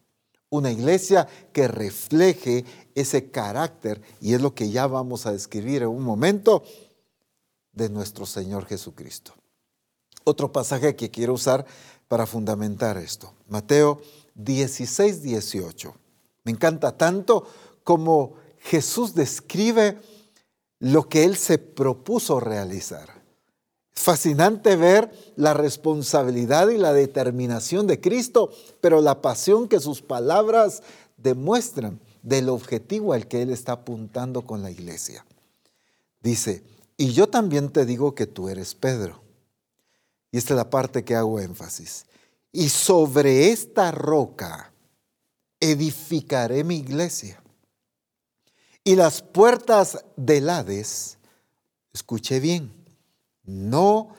Una 0.49 0.71
iglesia 0.71 1.27
que 1.53 1.67
refleje 1.67 2.65
ese 2.95 3.29
carácter, 3.29 4.01
y 4.19 4.33
es 4.33 4.41
lo 4.41 4.55
que 4.55 4.69
ya 4.69 4.87
vamos 4.87 5.25
a 5.25 5.31
describir 5.31 5.83
en 5.83 5.89
un 5.89 6.03
momento, 6.03 6.63
de 7.73 7.89
nuestro 7.89 8.25
Señor 8.25 8.65
Jesucristo. 8.65 9.33
Otro 10.23 10.51
pasaje 10.51 10.95
que 10.95 11.09
quiero 11.09 11.33
usar 11.33 11.65
para 12.07 12.25
fundamentar 12.25 12.97
esto. 12.97 13.33
Mateo 13.47 14.01
16, 14.35 15.23
18. 15.23 15.95
Me 16.43 16.51
encanta 16.51 16.97
tanto 16.97 17.47
como 17.83 18.33
Jesús 18.59 19.15
describe 19.15 19.99
lo 20.81 21.07
que 21.07 21.23
Él 21.23 21.37
se 21.37 21.57
propuso 21.57 22.41
realizar. 22.41 23.21
Fascinante 23.93 24.75
ver 24.75 25.11
la 25.35 25.53
responsabilidad 25.53 26.69
y 26.69 26.77
la 26.77 26.91
determinación 26.91 27.87
de 27.87 28.01
Cristo, 28.01 28.51
pero 28.81 28.99
la 28.99 29.21
pasión 29.21 29.67
que 29.67 29.79
sus 29.79 30.01
palabras 30.01 30.81
demuestran 31.17 31.99
del 32.23 32.49
objetivo 32.49 33.13
al 33.13 33.27
que 33.27 33.43
Él 33.43 33.51
está 33.51 33.73
apuntando 33.73 34.41
con 34.41 34.63
la 34.63 34.71
iglesia. 34.71 35.25
Dice, 36.21 36.63
y 36.97 37.13
yo 37.13 37.29
también 37.29 37.69
te 37.69 37.85
digo 37.85 38.15
que 38.15 38.27
tú 38.27 38.49
eres 38.49 38.75
Pedro 38.75 39.21
y 40.31 40.37
esta 40.37 40.53
es 40.53 40.57
la 40.57 40.69
parte 40.69 41.03
que 41.03 41.15
hago 41.15 41.39
énfasis. 41.39 42.05
Y 42.51 42.69
sobre 42.69 43.51
esta 43.51 43.91
roca 43.91 44.71
edificaré 45.59 46.63
mi 46.63 46.77
iglesia. 46.77 47.40
Y 48.83 48.95
las 48.95 49.21
puertas 49.21 50.03
del 50.15 50.49
Hades, 50.49 51.17
escuche 51.93 52.39
bien, 52.39 52.71
no 53.43 54.09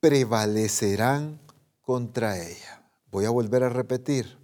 prevalecerán 0.00 1.40
contra 1.82 2.38
ella. 2.38 2.82
Voy 3.10 3.24
a 3.24 3.30
volver 3.30 3.64
a 3.64 3.68
repetir. 3.68 4.38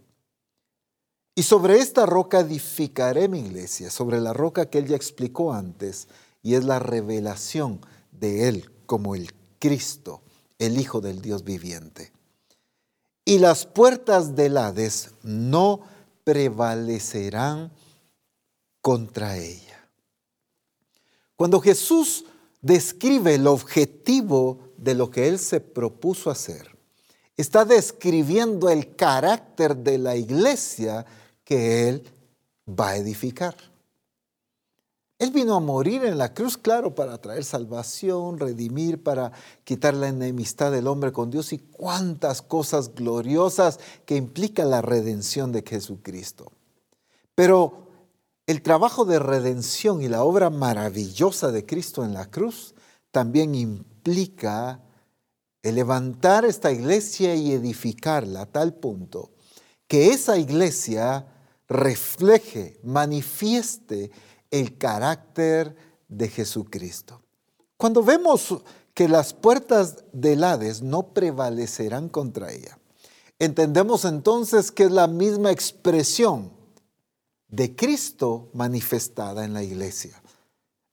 Y 1.35 1.43
sobre 1.45 1.79
esta 1.79 2.07
roca 2.07 2.41
edificaré 2.41 3.29
mi 3.29 3.41
iglesia, 3.41 3.91
sobre 3.91 4.21
la 4.21 4.33
roca 4.33 4.67
que 4.67 4.79
él 4.79 4.89
ya 4.89 4.97
explicó 4.97 5.53
antes, 5.53 6.09
y 6.43 6.55
es 6.55 6.65
la 6.65 6.79
revelación 6.79 7.81
de 8.13 8.49
él 8.49 8.71
como 8.87 9.15
el 9.15 9.33
Cristo 9.59 10.23
el 10.61 10.79
Hijo 10.79 11.01
del 11.01 11.23
Dios 11.23 11.43
viviente. 11.43 12.13
Y 13.25 13.39
las 13.39 13.67
puertas 13.67 14.37
del 14.37 14.57
Hades 14.57 15.11
no 15.23 15.81
prevalecerán 16.23 17.73
contra 18.81 19.37
ella. 19.37 19.89
Cuando 21.37 21.61
Jesús 21.61 22.25
describe 22.61 23.35
el 23.35 23.47
objetivo 23.47 24.59
de 24.77 24.95
lo 24.95 25.11
que 25.11 25.29
Él 25.29 25.39
se 25.39 25.61
propuso 25.61 26.31
hacer, 26.31 26.77
está 27.37 27.65
describiendo 27.65 28.69
el 28.69 28.95
carácter 28.95 29.77
de 29.77 29.99
la 29.99 30.17
iglesia 30.17 31.07
que 31.45 31.89
Él 31.89 32.05
va 32.69 32.91
a 32.91 32.97
edificar. 32.97 33.57
Él 35.19 35.33
vino 35.33 35.55
a 35.55 35.61
morir 35.61 36.05
en 36.07 36.17
la 36.17 36.33
cruz, 36.33 36.57
claro, 36.57 36.95
para 36.95 37.19
traer 37.19 37.45
salvación, 37.45 38.39
redimir, 38.39 39.03
para 39.03 39.33
quitar 39.65 39.93
la 39.93 40.09
enemistad 40.09 40.73
del 40.73 40.87
hombre 40.87 41.13
con 41.13 41.31
Dios 41.31 41.53
y 41.53 41.59
cuántas 41.59 42.41
cosas 42.41 42.95
gloriosas 42.95 43.81
que 44.07 44.17
implica 44.17 44.65
la 44.65 44.81
redención 44.81 45.53
de 45.53 45.63
Jesucristo. 45.63 46.51
Pero 47.35 47.90
el 48.51 48.63
trabajo 48.63 49.05
de 49.05 49.21
redención 49.21 50.03
y 50.03 50.09
la 50.09 50.25
obra 50.25 50.51
maravillosa 50.51 51.53
de 51.53 51.65
Cristo 51.65 52.05
en 52.05 52.15
la 52.15 52.29
cruz 52.33 52.75
también 53.13 53.55
implica 53.55 54.83
el 55.63 55.77
levantar 55.77 56.45
esta 56.45 56.73
iglesia 56.73 57.37
y 57.37 57.53
edificarla 57.53 58.43
a 58.43 58.47
tal 58.47 58.75
punto 58.75 59.31
que 59.87 60.09
esa 60.09 60.37
iglesia 60.37 61.27
refleje, 61.69 62.81
manifieste 62.83 64.11
el 64.51 64.77
carácter 64.77 65.77
de 66.09 66.29
Jesucristo. 66.29 67.23
Cuando 67.77 68.03
vemos 68.03 68.65
que 68.95 69.09
las 69.09 69.33
puertas 69.33 70.03
del 70.13 70.43
Hades 70.43 70.83
no 70.83 71.15
prevalecerán 71.15 72.09
contra 72.09 72.51
ella, 72.51 72.81
entendemos 73.39 74.05
entonces 74.05 74.73
que 74.73 74.83
es 74.83 74.91
la 74.91 75.07
misma 75.07 75.53
expresión 75.53 76.59
de 77.51 77.75
Cristo 77.75 78.49
manifestada 78.53 79.45
en 79.45 79.53
la 79.53 79.63
iglesia. 79.63 80.21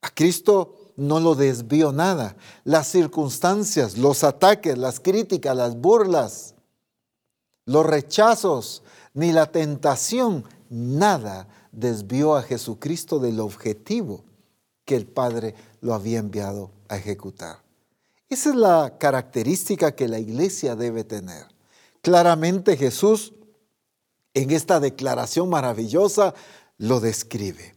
A 0.02 0.10
Cristo 0.10 0.94
no 0.96 1.20
lo 1.20 1.36
desvió 1.36 1.92
nada. 1.92 2.36
Las 2.64 2.88
circunstancias, 2.88 3.98
los 3.98 4.24
ataques, 4.24 4.78
las 4.78 5.00
críticas, 5.00 5.56
las 5.56 5.76
burlas, 5.76 6.56
los 7.66 7.86
rechazos, 7.86 8.84
ni 9.14 9.32
la 9.32 9.52
tentación, 9.52 10.46
nada 10.70 11.48
desvió 11.72 12.36
a 12.36 12.44
Jesucristo 12.44 13.20
del 13.20 13.40
objetivo 13.40 14.24
que 14.86 14.96
el 14.96 15.06
Padre 15.06 15.54
lo 15.82 15.94
había 15.94 16.20
enviado 16.20 16.72
a 16.88 16.98
ejecutar. 16.98 17.60
Esa 18.30 18.50
es 18.50 18.56
la 18.56 18.98
característica 18.98 19.94
que 19.94 20.08
la 20.08 20.20
iglesia 20.20 20.76
debe 20.76 21.04
tener. 21.04 21.46
Claramente 22.02 22.78
Jesús 22.78 23.34
en 24.38 24.52
esta 24.52 24.80
declaración 24.80 25.50
maravillosa 25.50 26.36
lo 26.78 27.00
describe. 27.00 27.76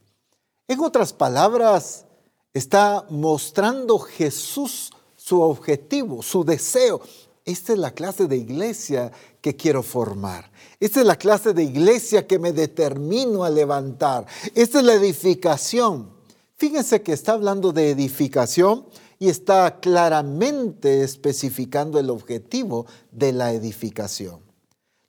En 0.68 0.80
otras 0.80 1.14
palabras, 1.14 2.04
está 2.52 3.06
mostrando 3.08 3.98
Jesús 3.98 4.92
su 5.16 5.40
objetivo, 5.40 6.22
su 6.22 6.44
deseo. 6.44 7.00
Esta 7.46 7.72
es 7.72 7.78
la 7.78 7.92
clase 7.92 8.26
de 8.26 8.36
iglesia 8.36 9.10
que 9.40 9.56
quiero 9.56 9.82
formar. 9.82 10.52
Esta 10.78 11.00
es 11.00 11.06
la 11.06 11.16
clase 11.16 11.54
de 11.54 11.62
iglesia 11.62 12.26
que 12.26 12.38
me 12.38 12.52
determino 12.52 13.42
a 13.42 13.48
levantar. 13.48 14.26
Esta 14.54 14.80
es 14.80 14.84
la 14.84 14.94
edificación. 14.94 16.10
Fíjense 16.56 17.00
que 17.00 17.14
está 17.14 17.32
hablando 17.32 17.72
de 17.72 17.90
edificación 17.90 18.84
y 19.18 19.30
está 19.30 19.80
claramente 19.80 21.02
especificando 21.02 21.98
el 21.98 22.10
objetivo 22.10 22.84
de 23.10 23.32
la 23.32 23.54
edificación. 23.54 24.49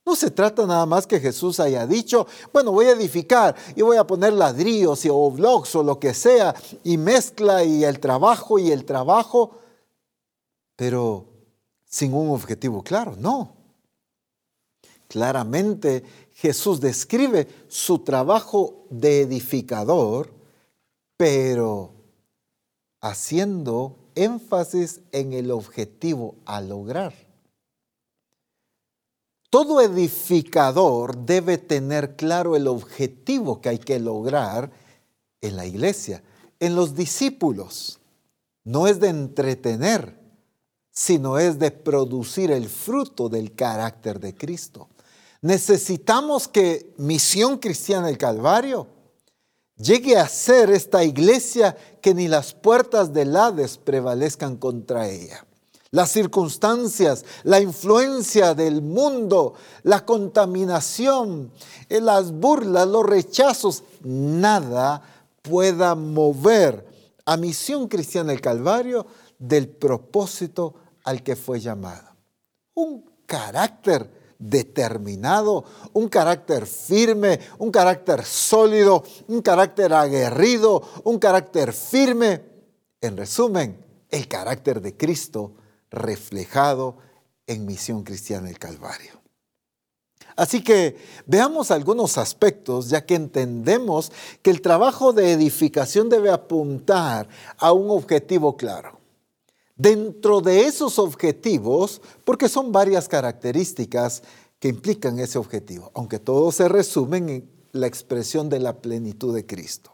No 0.06 0.16
se 0.16 0.32
trata 0.32 0.66
nada 0.66 0.86
más 0.86 1.06
que 1.06 1.20
Jesús 1.20 1.60
haya 1.60 1.86
dicho, 1.86 2.26
bueno, 2.52 2.72
voy 2.72 2.88
a 2.88 2.92
edificar 2.92 3.56
y 3.76 3.84
voy 3.84 3.98
a 3.98 4.08
poner 4.08 4.34
ladrillos 4.34 5.06
o 5.10 5.32
blocks 5.32 5.76
o 5.76 5.84
lo 5.84 6.00
que 6.00 6.14
sea, 6.14 6.56
y 6.84 6.98
mezcla 6.98 7.64
y 7.64 7.84
el 7.84 8.00
trabajo 8.00 8.58
y 8.58 8.72
el 8.72 8.84
trabajo, 8.84 9.60
pero 10.76 11.26
sin 11.86 12.14
un 12.14 12.32
objetivo 12.32 12.84
claro, 12.84 13.16
no. 13.18 13.56
Claramente 15.08 16.04
Jesús 16.34 16.80
describe 16.80 17.48
su 17.68 18.00
trabajo 18.00 18.86
de 18.90 19.22
edificador, 19.22 20.34
pero 21.16 21.92
haciendo 23.02 23.98
énfasis 24.16 25.02
en 25.12 25.34
el 25.34 25.52
objetivo 25.52 26.36
a 26.46 26.62
lograr. 26.62 27.14
Todo 29.52 29.82
edificador 29.82 31.18
debe 31.26 31.58
tener 31.58 32.16
claro 32.16 32.56
el 32.56 32.68
objetivo 32.68 33.60
que 33.60 33.68
hay 33.68 33.80
que 33.80 34.00
lograr 34.00 34.72
en 35.42 35.58
la 35.58 35.66
iglesia, 35.66 36.24
en 36.62 36.74
los 36.74 36.96
discípulos. 36.96 38.00
No 38.64 38.88
es 38.88 39.02
de 39.02 39.10
entretener, 39.10 40.18
sino 40.90 41.38
es 41.38 41.60
de 41.60 41.70
producir 41.70 42.50
el 42.50 42.70
fruto 42.70 43.28
del 43.28 43.54
carácter 43.54 44.22
de 44.22 44.34
Cristo. 44.34 44.88
Necesitamos 45.42 46.48
que 46.48 46.94
Misión 46.96 47.58
Cristiana 47.58 48.08
del 48.08 48.18
Calvario 48.18 48.88
llegue 49.76 50.16
a 50.16 50.30
ser 50.30 50.70
esta 50.70 51.04
iglesia 51.04 51.76
que 52.02 52.14
ni 52.14 52.30
las 52.30 52.54
puertas 52.54 53.12
del 53.12 53.36
Hades 53.36 53.78
prevalezcan 53.78 54.56
contra 54.56 55.10
ella. 55.10 55.46
Las 55.94 56.12
circunstancias, 56.12 57.26
la 57.44 57.60
influencia 57.60 58.54
del 58.54 58.82
mundo, 58.82 59.56
la 59.84 60.06
contaminación, 60.06 61.52
eh, 61.90 62.00
las 62.00 62.32
burlas, 62.32 62.88
los 62.88 63.06
rechazos, 63.06 63.84
nada 64.02 65.02
pueda 65.42 65.96
mover 65.96 66.88
a 67.26 67.36
Misión 67.36 67.90
Cristiana 67.90 68.32
del 68.32 68.40
Calvario 68.40 69.06
del 69.38 69.68
propósito 69.68 70.76
al 71.04 71.24
que 71.24 71.36
fue 71.36 71.60
llamado. 71.60 72.08
Un 72.74 73.04
carácter 73.26 74.10
determinado, 74.40 75.66
un 75.92 76.08
carácter 76.08 76.68
firme, 76.68 77.38
un 77.60 77.70
carácter 77.70 78.24
sólido, 78.24 79.04
un 79.28 79.42
carácter 79.42 79.94
aguerrido, 79.94 80.82
un 81.04 81.20
carácter 81.20 81.74
firme. 81.74 82.42
En 83.02 83.18
resumen, 83.18 83.84
el 84.10 84.30
carácter 84.30 84.82
de 84.82 84.96
Cristo 84.96 85.56
reflejado 85.92 86.98
en 87.46 87.66
Misión 87.66 88.04
Cristiana 88.04 88.48
del 88.48 88.58
Calvario. 88.58 89.22
Así 90.36 90.64
que 90.64 90.96
veamos 91.26 91.72
algunos 91.72 92.18
aspectos, 92.18 92.90
ya 92.90 93.06
que 93.06 93.16
entendemos 93.16 94.12
que 94.42 94.50
el 94.50 94.62
trabajo 94.62 95.14
de 95.14 95.34
edificación 95.34 96.10
debe 96.10 96.32
apuntar 96.32 97.28
a 97.58 97.74
un 97.74 97.90
objetivo 97.90 98.56
claro. 98.56 99.00
Dentro 99.76 100.42
de 100.42 100.62
esos 100.66 101.00
objetivos, 101.00 102.02
porque 102.24 102.48
son 102.48 102.72
varias 102.72 103.08
características 103.08 104.24
que 104.60 104.70
implican 104.70 105.20
ese 105.20 105.38
objetivo, 105.38 105.92
aunque 105.96 106.20
todos 106.20 106.56
se 106.56 106.70
resumen 106.70 107.30
en 107.30 107.52
la 107.72 107.88
expresión 107.88 108.48
de 108.48 108.60
la 108.60 108.82
plenitud 108.82 109.34
de 109.34 109.46
Cristo. 109.46 109.92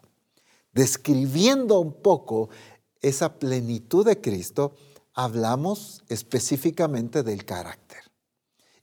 Describiendo 0.74 1.80
un 1.80 1.94
poco 1.94 2.50
esa 3.02 3.40
plenitud 3.40 4.06
de 4.06 4.20
Cristo, 4.20 4.74
hablamos 5.18 6.04
específicamente 6.10 7.24
del 7.24 7.44
carácter. 7.44 8.04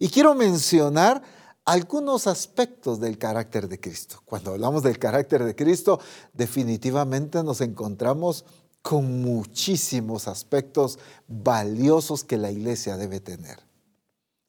Y 0.00 0.08
quiero 0.08 0.34
mencionar 0.34 1.22
algunos 1.64 2.26
aspectos 2.26 2.98
del 2.98 3.16
carácter 3.18 3.68
de 3.68 3.78
Cristo. 3.80 4.20
Cuando 4.24 4.50
hablamos 4.50 4.82
del 4.82 4.98
carácter 4.98 5.44
de 5.44 5.54
Cristo, 5.54 6.00
definitivamente 6.32 7.42
nos 7.44 7.60
encontramos 7.60 8.44
con 8.82 9.22
muchísimos 9.22 10.26
aspectos 10.26 10.98
valiosos 11.28 12.24
que 12.24 12.36
la 12.36 12.50
iglesia 12.50 12.96
debe 12.96 13.20
tener. 13.20 13.60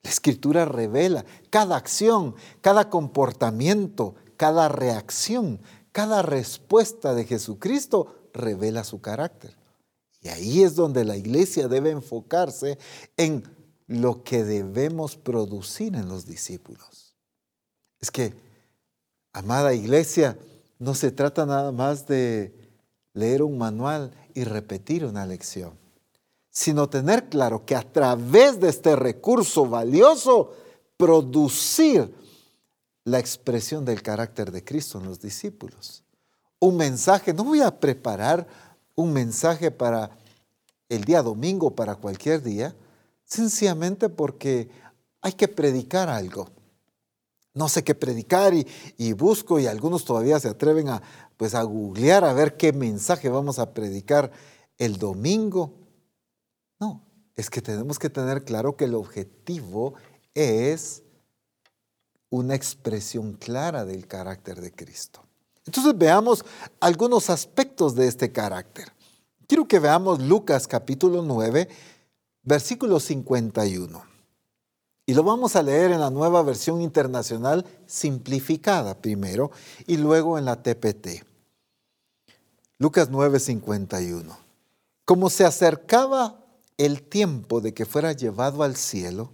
La 0.01 0.09
escritura 0.09 0.65
revela 0.65 1.23
cada 1.51 1.77
acción, 1.77 2.35
cada 2.61 2.89
comportamiento, 2.89 4.15
cada 4.37 4.69
reacción, 4.69 5.61
cada 5.91 6.23
respuesta 6.23 7.13
de 7.13 7.25
Jesucristo 7.25 8.27
revela 8.33 8.83
su 8.83 9.01
carácter. 9.01 9.55
Y 10.25 10.29
ahí 10.29 10.63
es 10.63 10.73
donde 10.73 11.05
la 11.05 11.15
iglesia 11.15 11.67
debe 11.67 11.91
enfocarse 11.91 12.79
en 13.15 13.43
lo 13.85 14.23
que 14.23 14.43
debemos 14.43 15.17
producir 15.17 15.95
en 15.95 16.09
los 16.09 16.25
discípulos. 16.25 17.15
Es 17.99 18.09
que, 18.09 18.33
amada 19.33 19.75
iglesia, 19.75 20.35
no 20.79 20.95
se 20.95 21.11
trata 21.11 21.45
nada 21.45 21.71
más 21.71 22.07
de 22.07 22.55
leer 23.13 23.43
un 23.43 23.59
manual 23.59 24.15
y 24.33 24.45
repetir 24.45 25.05
una 25.05 25.27
lección, 25.27 25.77
sino 26.49 26.89
tener 26.89 27.29
claro 27.29 27.63
que 27.63 27.75
a 27.75 27.83
través 27.83 28.59
de 28.59 28.69
este 28.69 28.95
recurso 28.95 29.67
valioso, 29.67 30.55
producir 30.97 32.11
la 33.03 33.19
expresión 33.19 33.85
del 33.85 34.01
carácter 34.01 34.51
de 34.51 34.63
Cristo 34.63 34.97
en 34.97 35.05
los 35.05 35.19
discípulos. 35.19 36.03
Un 36.57 36.77
mensaje, 36.77 37.31
no 37.31 37.43
voy 37.43 37.61
a 37.61 37.79
preparar 37.79 38.64
un 38.95 39.13
mensaje 39.13 39.71
para 39.71 40.17
el 40.89 41.03
día 41.03 41.21
domingo, 41.21 41.75
para 41.75 41.95
cualquier 41.95 42.41
día, 42.41 42.75
sencillamente 43.23 44.09
porque 44.09 44.69
hay 45.21 45.33
que 45.33 45.47
predicar 45.47 46.09
algo 46.09 46.49
no 47.55 47.69
sé 47.69 47.83
qué 47.83 47.95
predicar 47.95 48.53
y, 48.53 49.13
busco 49.13 49.59
y 49.59 49.65
algunos 49.65 50.05
todavía 50.05 50.39
se 50.39 50.49
atreven 50.49 50.89
a, 50.89 51.01
pues, 51.37 51.55
a 51.55 51.63
googlear 51.63 52.25
a 52.25 52.33
ver 52.33 52.57
qué 52.57 52.73
mensaje 52.73 53.29
vamos 53.29 53.59
a 53.59 53.73
predicar 53.73 54.31
el 54.77 54.97
domingo. 54.97 55.73
No, 56.79 57.01
es 57.35 57.49
que 57.49 57.61
tenemos 57.61 57.97
que 57.97 58.09
tener 58.09 58.43
claro 58.43 58.75
que 58.75 58.83
el 58.83 58.93
objetivo 58.93 59.93
es 60.33 61.01
una 62.29 62.55
expresión 62.55 63.33
clara 63.33 63.85
del 63.85 64.05
carácter 64.05 64.59
de 64.59 64.73
Cristo. 64.73 65.24
Entonces 65.65 65.97
veamos 65.97 66.45
algunos 66.79 67.29
aspectos 67.29 67.95
de 67.95 68.07
este 68.07 68.31
carácter. 68.31 68.91
Quiero 69.47 69.67
que 69.67 69.79
veamos 69.79 70.19
Lucas 70.21 70.67
capítulo 70.67 71.21
9, 71.21 71.67
versículo 72.43 72.99
51. 72.99 74.03
Y 75.07 75.13
lo 75.13 75.23
vamos 75.23 75.55
a 75.55 75.63
leer 75.63 75.91
en 75.91 75.99
la 75.99 76.09
nueva 76.09 76.41
versión 76.41 76.81
internacional 76.81 77.65
simplificada 77.85 78.95
primero 78.95 79.51
y 79.85 79.97
luego 79.97 80.37
en 80.37 80.45
la 80.45 80.61
TPT. 80.63 81.23
Lucas 82.77 83.09
9:51. 83.09 84.35
Como 85.05 85.29
se 85.29 85.45
acercaba 85.45 86.43
el 86.77 87.03
tiempo 87.03 87.61
de 87.61 87.73
que 87.73 87.85
fuera 87.85 88.11
llevado 88.11 88.63
al 88.63 88.75
cielo, 88.75 89.31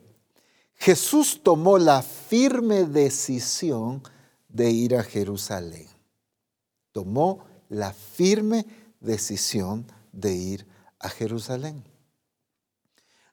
Jesús 0.76 1.42
tomó 1.42 1.78
la 1.78 2.02
firme 2.02 2.84
decisión 2.84 4.04
de 4.50 4.72
ir 4.72 4.96
a 4.96 5.04
Jerusalén. 5.04 5.91
Tomó 6.92 7.46
la 7.70 7.94
firme 7.94 8.66
decisión 9.00 9.86
de 10.12 10.34
ir 10.34 10.68
a 11.00 11.10
Jerusalén. 11.10 11.84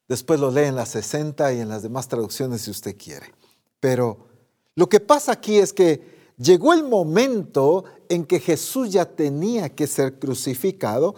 Después 0.08 0.40
lo 0.40 0.50
lee 0.50 0.64
en 0.64 0.76
las 0.76 0.90
60 0.90 1.52
y 1.52 1.60
en 1.60 1.68
las 1.68 1.82
demás 1.82 2.08
traducciones 2.08 2.62
si 2.62 2.70
usted 2.70 2.96
quiere. 2.96 3.34
Pero 3.78 4.26
lo 4.74 4.88
que 4.88 5.00
pasa 5.00 5.32
aquí 5.32 5.58
es 5.58 5.72
que 5.72 6.32
llegó 6.38 6.72
el 6.72 6.84
momento 6.84 7.84
en 8.08 8.24
que 8.24 8.40
Jesús 8.40 8.90
ya 8.90 9.04
tenía 9.04 9.74
que 9.74 9.86
ser 9.86 10.18
crucificado, 10.18 11.14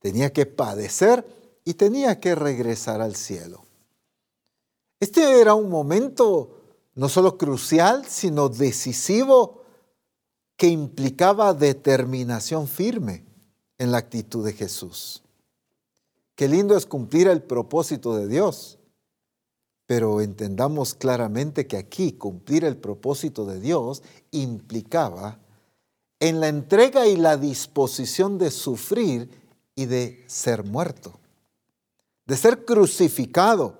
tenía 0.00 0.32
que 0.32 0.44
padecer 0.44 1.26
y 1.64 1.74
tenía 1.74 2.20
que 2.20 2.34
regresar 2.34 3.00
al 3.00 3.16
cielo. 3.16 3.64
Este 5.00 5.40
era 5.40 5.54
un 5.54 5.70
momento 5.70 6.62
no 6.94 7.08
solo 7.08 7.36
crucial, 7.36 8.06
sino 8.06 8.48
decisivo, 8.48 9.62
que 10.56 10.68
implicaba 10.68 11.54
determinación 11.54 12.66
firme 12.66 13.24
en 13.78 13.92
la 13.92 13.98
actitud 13.98 14.44
de 14.44 14.52
Jesús. 14.52 15.22
Qué 16.34 16.48
lindo 16.48 16.76
es 16.76 16.86
cumplir 16.86 17.28
el 17.28 17.42
propósito 17.42 18.16
de 18.16 18.28
Dios. 18.28 18.78
Pero 19.86 20.20
entendamos 20.20 20.94
claramente 20.94 21.66
que 21.66 21.76
aquí 21.76 22.12
cumplir 22.12 22.64
el 22.64 22.76
propósito 22.76 23.46
de 23.46 23.60
Dios 23.60 24.02
implicaba 24.32 25.38
en 26.18 26.40
la 26.40 26.48
entrega 26.48 27.06
y 27.06 27.16
la 27.16 27.36
disposición 27.36 28.38
de 28.38 28.50
sufrir 28.50 29.30
y 29.76 29.86
de 29.86 30.24
ser 30.26 30.64
muerto, 30.64 31.20
de 32.24 32.36
ser 32.36 32.64
crucificado, 32.64 33.78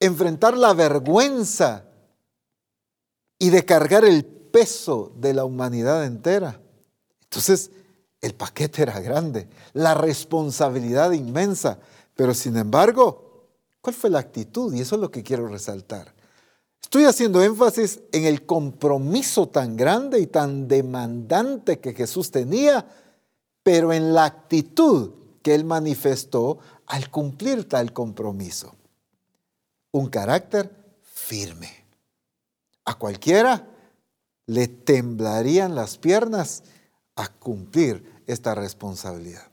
enfrentar 0.00 0.56
la 0.56 0.74
vergüenza 0.74 1.84
y 3.38 3.50
de 3.50 3.64
cargar 3.64 4.04
el 4.04 4.39
peso 4.50 5.12
de 5.16 5.34
la 5.34 5.44
humanidad 5.44 6.04
entera. 6.04 6.60
Entonces, 7.22 7.70
el 8.20 8.34
paquete 8.34 8.82
era 8.82 9.00
grande, 9.00 9.48
la 9.72 9.94
responsabilidad 9.94 11.12
inmensa, 11.12 11.78
pero 12.14 12.34
sin 12.34 12.56
embargo, 12.56 13.46
¿cuál 13.80 13.94
fue 13.94 14.10
la 14.10 14.18
actitud? 14.18 14.74
Y 14.74 14.80
eso 14.80 14.96
es 14.96 15.00
lo 15.00 15.10
que 15.10 15.22
quiero 15.22 15.48
resaltar. 15.48 16.14
Estoy 16.82 17.04
haciendo 17.04 17.42
énfasis 17.42 18.00
en 18.12 18.24
el 18.24 18.44
compromiso 18.44 19.48
tan 19.48 19.76
grande 19.76 20.18
y 20.18 20.26
tan 20.26 20.66
demandante 20.66 21.78
que 21.78 21.94
Jesús 21.94 22.30
tenía, 22.30 22.86
pero 23.62 23.92
en 23.92 24.12
la 24.12 24.24
actitud 24.24 25.12
que 25.42 25.54
él 25.54 25.64
manifestó 25.64 26.58
al 26.86 27.10
cumplir 27.10 27.68
tal 27.68 27.92
compromiso. 27.92 28.74
Un 29.92 30.08
carácter 30.08 30.74
firme. 31.02 31.70
A 32.84 32.94
cualquiera 32.94 33.66
le 34.50 34.66
temblarían 34.66 35.76
las 35.76 35.96
piernas 35.96 36.64
a 37.14 37.28
cumplir 37.28 38.20
esta 38.26 38.52
responsabilidad. 38.56 39.46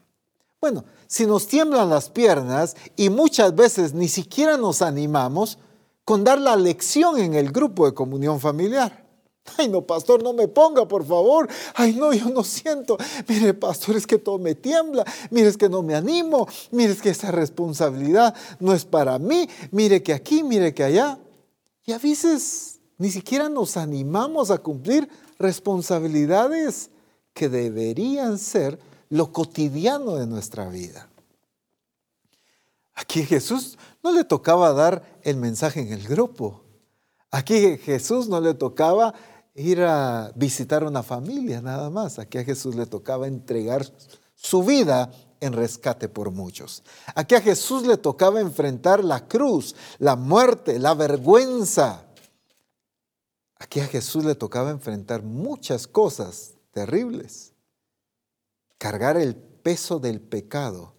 Bueno, 0.59 0.85
si 1.05 1.27
nos 1.27 1.45
tiemblan 1.45 1.91
las 1.91 2.09
piernas 2.09 2.75
y 2.95 3.11
muchas 3.11 3.55
veces 3.55 3.93
ni 3.93 4.07
siquiera 4.07 4.57
nos 4.57 4.81
animamos 4.81 5.59
con 6.03 6.23
dar 6.23 6.41
la 6.41 6.55
lección 6.55 7.19
en 7.19 7.35
el 7.35 7.51
grupo 7.51 7.85
de 7.85 7.93
comunión 7.93 8.39
familiar. 8.39 9.05
Ay, 9.57 9.67
no, 9.67 9.83
pastor, 9.83 10.23
no 10.23 10.33
me 10.33 10.47
ponga, 10.47 10.87
por 10.87 11.05
favor. 11.05 11.47
Ay, 11.75 11.93
no, 11.93 12.11
yo 12.11 12.31
no 12.31 12.43
siento. 12.43 12.97
Mire, 13.27 13.53
pastor, 13.53 13.95
es 13.97 14.07
que 14.07 14.17
todo 14.17 14.39
me 14.39 14.55
tiembla. 14.55 15.05
Mire, 15.29 15.47
es 15.47 15.57
que 15.57 15.69
no 15.69 15.83
me 15.83 15.93
animo. 15.93 16.47
Mire, 16.71 16.91
es 16.91 17.03
que 17.03 17.11
esa 17.11 17.29
responsabilidad 17.29 18.33
no 18.59 18.73
es 18.73 18.83
para 18.83 19.19
mí. 19.19 19.47
Mire 19.69 20.01
que 20.01 20.13
aquí, 20.13 20.41
mire 20.41 20.73
que 20.73 20.83
allá. 20.83 21.19
Y 21.85 21.91
a 21.91 21.99
veces 21.99 22.76
ni 22.97 23.11
siquiera 23.11 23.49
nos 23.49 23.77
animamos 23.77 24.51
a 24.51 24.57
cumplir 24.57 25.09
responsabilidades 25.37 26.89
que 27.33 27.49
deberían 27.49 28.39
ser 28.39 28.79
lo 29.09 29.31
cotidiano 29.31 30.15
de 30.15 30.27
nuestra 30.27 30.67
vida. 30.67 31.07
Aquí 32.95 33.23
Jesús 33.23 33.77
no 34.03 34.11
le 34.11 34.23
tocaba 34.23 34.73
dar 34.73 35.19
el 35.21 35.37
mensaje 35.37 35.81
en 35.81 35.93
el 35.93 36.07
grupo. 36.07 36.63
Aquí 37.29 37.77
Jesús 37.77 38.27
no 38.27 38.41
le 38.41 38.55
tocaba 38.55 39.13
ir 39.53 39.83
a 39.83 40.31
visitar 40.35 40.83
una 40.83 41.03
familia 41.03 41.61
nada 41.61 41.91
más. 41.91 42.17
Aquí 42.17 42.39
a 42.39 42.43
Jesús 42.43 42.75
le 42.75 42.87
tocaba 42.87 43.27
entregar 43.27 43.85
su 44.33 44.63
vida 44.63 45.11
en 45.39 45.53
rescate 45.53 46.09
por 46.09 46.31
muchos. 46.31 46.83
Aquí 47.13 47.35
a 47.35 47.41
Jesús 47.41 47.85
le 47.85 47.97
tocaba 47.97 48.39
enfrentar 48.39 49.03
la 49.03 49.27
cruz, 49.27 49.75
la 49.99 50.15
muerte, 50.15 50.79
la 50.79 50.95
vergüenza. 50.95 52.06
Aquí 53.59 53.79
a 53.79 53.87
Jesús 53.87 54.23
le 54.23 54.35
tocaba 54.35 54.69
enfrentar 54.69 55.23
muchas 55.23 55.87
cosas 55.87 56.53
terribles. 56.71 57.53
Cargar 58.77 59.17
el 59.17 59.35
peso 59.35 59.99
del 59.99 60.21
pecado, 60.21 60.93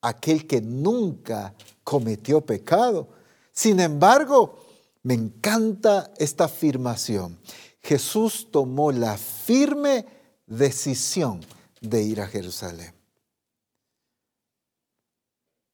aquel 0.00 0.46
que 0.46 0.60
nunca 0.60 1.54
cometió 1.84 2.40
pecado. 2.40 3.08
Sin 3.52 3.80
embargo, 3.80 4.64
me 5.02 5.14
encanta 5.14 6.12
esta 6.18 6.44
afirmación. 6.44 7.38
Jesús 7.82 8.48
tomó 8.50 8.90
la 8.92 9.16
firme 9.16 10.06
decisión 10.46 11.40
de 11.80 12.02
ir 12.02 12.20
a 12.20 12.26
Jerusalén. 12.26 12.94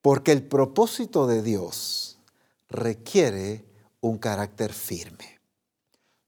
Porque 0.03 0.33
el 0.33 0.43
propósito 0.43 1.27
de 1.27 1.43
Dios 1.43 2.19
requiere 2.69 3.65
un 4.01 4.19
carácter 4.19 4.73
firme. 4.73 5.34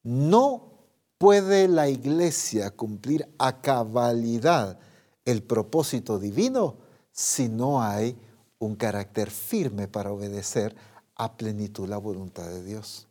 No 0.07 0.71
puede 1.19 1.67
la 1.67 1.89
iglesia 1.89 2.71
cumplir 2.71 3.29
a 3.39 3.61
cabalidad 3.61 4.79
el 5.25 5.43
propósito 5.43 6.21
divino 6.21 6.77
si 7.11 7.49
no 7.49 7.83
hay 7.83 8.17
un 8.61 8.77
carácter 8.77 9.33
firme 9.33 9.89
para 9.89 10.13
obedecer 10.13 10.77
a 11.17 11.37
plenitud 11.37 11.89
la 11.89 11.99
voluntad 11.99 12.47
de 12.47 12.63
Dios. 12.63 13.09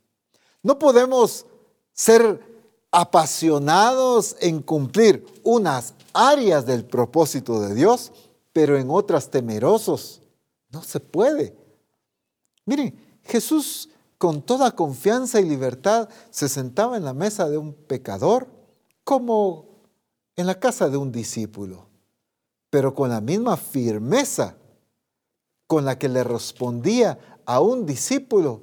No 0.62 0.78
podemos 0.78 1.44
ser 1.92 2.40
apasionados 2.90 4.34
en 4.40 4.62
cumplir 4.62 5.26
unas 5.42 5.92
áreas 6.14 6.64
del 6.64 6.86
propósito 6.86 7.60
de 7.60 7.74
Dios, 7.74 8.10
pero 8.54 8.78
en 8.78 8.88
otras 8.88 9.28
temerosos. 9.28 10.22
No 10.70 10.82
se 10.82 11.00
puede. 11.00 11.54
Miren, 12.64 12.98
Jesús 13.22 13.90
con 14.18 14.42
toda 14.42 14.72
confianza 14.72 15.40
y 15.40 15.44
libertad 15.44 16.08
se 16.30 16.48
sentaba 16.48 16.96
en 16.96 17.04
la 17.04 17.14
mesa 17.14 17.48
de 17.48 17.58
un 17.58 17.74
pecador 17.74 18.48
como 19.04 19.66
en 20.36 20.46
la 20.46 20.58
casa 20.58 20.88
de 20.88 20.96
un 20.96 21.12
discípulo, 21.12 21.86
pero 22.70 22.94
con 22.94 23.10
la 23.10 23.20
misma 23.20 23.56
firmeza 23.56 24.56
con 25.66 25.84
la 25.84 25.98
que 25.98 26.08
le 26.08 26.22
respondía 26.24 27.18
a 27.44 27.60
un 27.60 27.86
discípulo, 27.86 28.62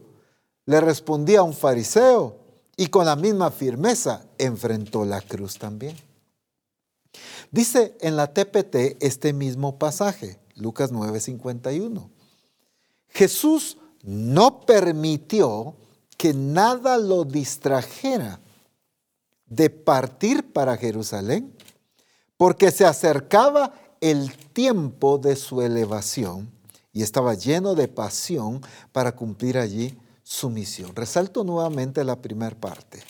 le 0.65 0.79
respondía 0.79 1.39
a 1.39 1.43
un 1.43 1.53
fariseo 1.53 2.37
y 2.77 2.87
con 2.87 3.05
la 3.05 3.15
misma 3.15 3.51
firmeza 3.51 4.25
enfrentó 4.37 5.05
la 5.05 5.21
cruz 5.21 5.57
también. 5.57 5.95
Dice 7.51 7.95
en 8.01 8.15
la 8.15 8.33
TPT 8.33 8.97
este 8.99 9.33
mismo 9.33 9.77
pasaje, 9.77 10.39
Lucas 10.55 10.91
9:51. 10.91 12.09
Jesús 13.09 13.77
no 14.03 14.61
permitió 14.61 15.75
que 16.17 16.33
nada 16.33 16.97
lo 16.97 17.23
distrajera 17.23 18.39
de 19.45 19.69
partir 19.69 20.51
para 20.53 20.77
Jerusalén, 20.77 21.55
porque 22.37 22.71
se 22.71 22.85
acercaba 22.85 23.73
el 24.01 24.35
tiempo 24.53 25.17
de 25.17 25.35
su 25.35 25.61
elevación 25.61 26.51
y 26.91 27.01
estaba 27.01 27.33
lleno 27.33 27.73
de 27.73 27.87
pasión 27.87 28.61
para 28.91 29.15
cumplir 29.15 29.57
allí 29.57 29.97
su 30.23 30.49
misión. 30.49 30.95
Resalto 30.95 31.43
nuevamente 31.43 32.03
la 32.03 32.21
primera 32.21 32.55
parte. 32.55 33.01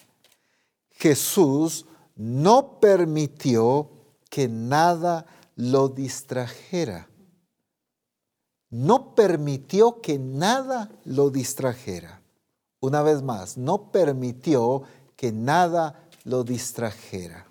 Jesús 0.92 1.86
no 2.16 2.80
permitió 2.80 3.90
que 4.30 4.48
nada 4.48 5.26
lo 5.56 5.90
distrajera. 5.90 7.08
No 8.74 9.14
permitió 9.14 10.02
que 10.02 10.18
nada 10.18 10.90
lo 11.06 11.30
distrajera. 11.30 12.24
Una 12.80 13.04
vez 13.04 13.22
más, 13.22 13.56
no 13.56 13.92
permitió 13.92 14.82
que 15.16 15.32
nada 15.32 16.10
lo 16.24 16.44
distrajera. 16.44 17.48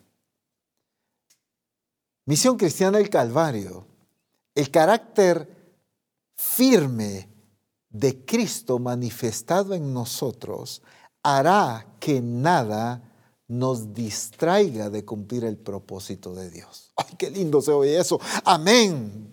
Misión 2.26 2.56
Cristiana 2.56 2.98
del 2.98 3.08
Calvario. 3.08 3.86
El 4.52 4.68
carácter 4.72 5.48
firme 6.34 7.28
de 7.88 8.24
Cristo 8.24 8.80
manifestado 8.80 9.74
en 9.74 9.94
nosotros 9.94 10.82
hará 11.22 11.86
que 12.00 12.20
nada 12.20 13.00
nos 13.46 13.94
distraiga 13.94 14.90
de 14.90 15.04
cumplir 15.04 15.44
el 15.44 15.56
propósito 15.56 16.34
de 16.34 16.50
Dios. 16.50 16.90
¡Ay, 16.96 17.14
qué 17.16 17.30
lindo 17.30 17.62
se 17.62 17.70
oye 17.70 17.96
eso! 17.96 18.20
Amén. 18.44 19.32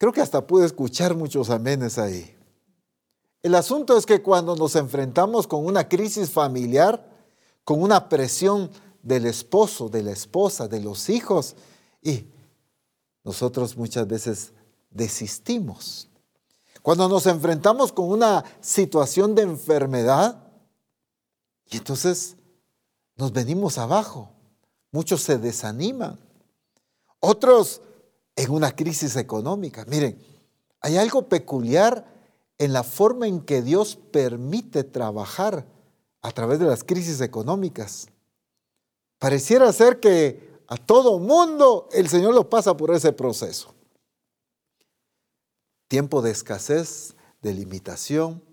Creo 0.00 0.14
que 0.14 0.22
hasta 0.22 0.46
pude 0.46 0.64
escuchar 0.64 1.14
muchos 1.14 1.50
amenes 1.50 1.98
ahí. 1.98 2.34
El 3.42 3.54
asunto 3.54 3.98
es 3.98 4.06
que 4.06 4.22
cuando 4.22 4.56
nos 4.56 4.74
enfrentamos 4.74 5.46
con 5.46 5.66
una 5.66 5.90
crisis 5.90 6.30
familiar, 6.30 7.06
con 7.64 7.82
una 7.82 8.08
presión 8.08 8.70
del 9.02 9.26
esposo, 9.26 9.90
de 9.90 10.02
la 10.02 10.12
esposa, 10.12 10.68
de 10.68 10.80
los 10.80 11.10
hijos, 11.10 11.54
y 12.00 12.24
nosotros 13.24 13.76
muchas 13.76 14.08
veces 14.08 14.54
desistimos. 14.88 16.08
Cuando 16.80 17.06
nos 17.06 17.26
enfrentamos 17.26 17.92
con 17.92 18.08
una 18.08 18.42
situación 18.62 19.34
de 19.34 19.42
enfermedad, 19.42 20.42
y 21.70 21.76
entonces 21.76 22.38
nos 23.16 23.32
venimos 23.34 23.76
abajo. 23.76 24.30
Muchos 24.92 25.20
se 25.20 25.36
desaniman. 25.36 26.18
Otros 27.20 27.82
en 28.40 28.50
una 28.50 28.74
crisis 28.74 29.16
económica. 29.16 29.84
Miren, 29.86 30.18
hay 30.80 30.96
algo 30.96 31.28
peculiar 31.28 32.06
en 32.58 32.72
la 32.72 32.82
forma 32.82 33.26
en 33.26 33.40
que 33.40 33.62
Dios 33.62 33.96
permite 33.96 34.82
trabajar 34.84 35.66
a 36.22 36.30
través 36.32 36.58
de 36.58 36.66
las 36.66 36.82
crisis 36.84 37.20
económicas. 37.20 38.08
Pareciera 39.18 39.70
ser 39.72 40.00
que 40.00 40.50
a 40.66 40.76
todo 40.76 41.18
mundo 41.18 41.88
el 41.92 42.08
Señor 42.08 42.34
lo 42.34 42.48
pasa 42.48 42.76
por 42.76 42.94
ese 42.94 43.12
proceso 43.12 43.74
tiempo 45.90 46.22
de 46.22 46.30
escasez, 46.30 47.16
de 47.42 47.52
limitación, 47.52 48.44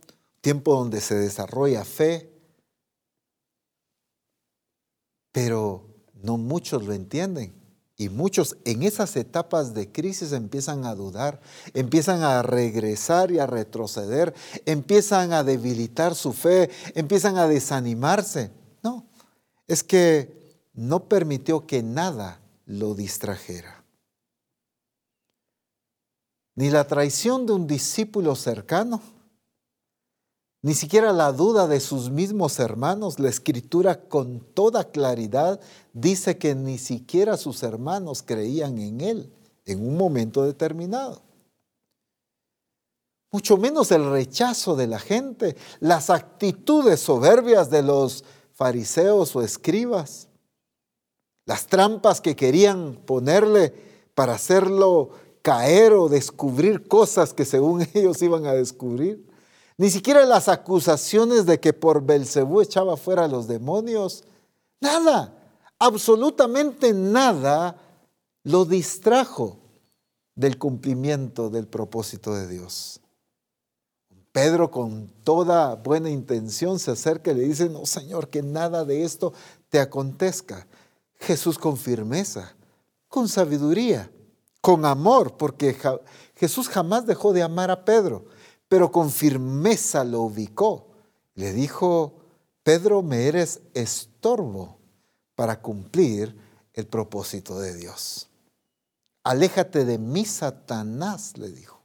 tiempo 0.41 0.73
donde 0.73 0.99
se 1.01 1.13
desarrolla 1.13 1.85
fe, 1.85 2.33
pero 5.31 5.87
no 6.15 6.37
muchos 6.37 6.83
lo 6.83 6.93
entienden. 6.93 7.53
Y 7.97 8.09
muchos 8.09 8.57
en 8.63 8.83
esas 8.83 9.15
etapas 9.15 9.73
de 9.73 9.91
crisis 9.91 10.31
empiezan 10.31 10.85
a 10.85 10.93
dudar, 10.93 11.41
empiezan 11.73 12.21
a 12.21 12.43
regresar 12.43 13.31
y 13.31 13.39
a 13.39 13.47
retroceder, 13.47 14.35
empiezan 14.65 15.33
a 15.33 15.43
debilitar 15.43 16.13
su 16.13 16.31
fe, 16.31 16.69
empiezan 16.93 17.37
a 17.37 17.47
desanimarse. 17.47 18.51
No, 18.83 19.07
es 19.67 19.83
que 19.83 20.61
no 20.73 21.05
permitió 21.09 21.65
que 21.65 21.81
nada 21.81 22.39
lo 22.65 22.93
distrajera 22.93 23.77
ni 26.57 26.71
la 26.71 26.87
traición 26.87 27.45
de 27.45 27.53
un 27.53 27.67
discípulo 27.67 28.35
cercano, 28.35 28.99
ni 30.61 30.73
siquiera 30.73 31.13
la 31.13 31.31
duda 31.31 31.67
de 31.67 31.79
sus 31.79 32.09
mismos 32.09 32.59
hermanos. 32.59 33.19
La 33.19 33.29
escritura 33.29 34.07
con 34.07 34.39
toda 34.39 34.85
claridad 34.85 35.59
dice 35.93 36.37
que 36.37 36.55
ni 36.55 36.77
siquiera 36.77 37.37
sus 37.37 37.63
hermanos 37.63 38.23
creían 38.23 38.77
en 38.79 39.01
él 39.01 39.33
en 39.65 39.85
un 39.85 39.97
momento 39.97 40.43
determinado. 40.43 41.21
Mucho 43.31 43.57
menos 43.57 43.91
el 43.91 44.09
rechazo 44.09 44.75
de 44.75 44.87
la 44.87 44.99
gente, 44.99 45.57
las 45.79 46.09
actitudes 46.09 47.01
soberbias 47.01 47.69
de 47.69 47.83
los 47.83 48.23
fariseos 48.53 49.35
o 49.35 49.41
escribas, 49.41 50.29
las 51.45 51.67
trampas 51.67 52.21
que 52.21 52.35
querían 52.35 52.95
ponerle 53.05 53.73
para 54.15 54.33
hacerlo 54.33 55.11
caer 55.41 55.93
o 55.93 56.09
descubrir 56.09 56.87
cosas 56.87 57.33
que 57.33 57.45
según 57.45 57.85
ellos 57.93 58.21
iban 58.21 58.45
a 58.45 58.53
descubrir. 58.53 59.26
Ni 59.77 59.89
siquiera 59.91 60.25
las 60.25 60.49
acusaciones 60.49 61.45
de 61.45 61.59
que 61.59 61.71
por 61.71 62.03
Belcebú 62.03 62.61
echaba 62.61 62.97
fuera 62.97 63.25
a 63.25 63.27
los 63.27 63.47
demonios 63.47 64.23
Nada, 64.79 65.33
absolutamente 65.79 66.93
nada 66.93 67.75
lo 68.43 68.65
distrajo 68.65 69.57
del 70.35 70.57
cumplimiento 70.57 71.49
del 71.49 71.67
propósito 71.67 72.33
de 72.35 72.47
Dios. 72.47 72.99
Pedro 74.31 74.69
con 74.69 75.07
toda 75.23 75.75
buena 75.75 76.11
intención 76.11 76.77
se 76.77 76.91
acerca 76.91 77.31
y 77.31 77.35
le 77.35 77.43
dice, 77.43 77.69
no 77.69 77.87
Señor, 77.87 78.29
que 78.29 78.43
nada 78.43 78.85
de 78.85 79.03
esto 79.03 79.33
te 79.69 79.79
acontezca. 79.79 80.67
Jesús 81.15 81.57
con 81.57 81.75
firmeza, 81.75 82.55
con 83.07 83.27
sabiduría, 83.27 84.11
con 84.61 84.85
amor, 84.85 85.37
porque 85.37 85.75
Jesús 86.35 86.69
jamás 86.69 87.07
dejó 87.07 87.33
de 87.33 87.41
amar 87.41 87.71
a 87.71 87.83
Pedro, 87.83 88.25
pero 88.67 88.91
con 88.91 89.11
firmeza 89.11 90.03
lo 90.03 90.21
ubicó. 90.21 90.87
Le 91.35 91.53
dijo, 91.53 92.15
Pedro, 92.63 93.01
me 93.01 93.27
eres 93.27 93.61
estorbo 93.73 94.79
para 95.35 95.61
cumplir 95.61 96.37
el 96.73 96.87
propósito 96.87 97.59
de 97.59 97.75
Dios. 97.75 98.29
Aléjate 99.23 99.85
de 99.85 99.97
mí, 99.97 100.25
Satanás, 100.25 101.37
le 101.37 101.49
dijo. 101.49 101.81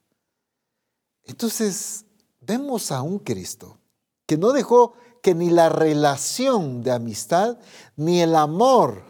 Entonces, 1.25 2.05
vemos 2.40 2.90
a 2.90 3.03
un 3.03 3.18
Cristo 3.18 3.79
que 4.27 4.37
no 4.37 4.53
dejó 4.53 4.95
que 5.23 5.35
ni 5.35 5.51
la 5.51 5.68
relación 5.68 6.83
de 6.83 6.90
amistad, 6.90 7.59
ni 7.97 8.21
el 8.21 8.35
amor, 8.35 9.05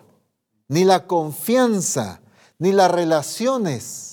ni 0.68 0.84
la 0.84 1.06
confianza, 1.06 2.20
ni 2.58 2.72
las 2.72 2.90
relaciones 2.90 4.11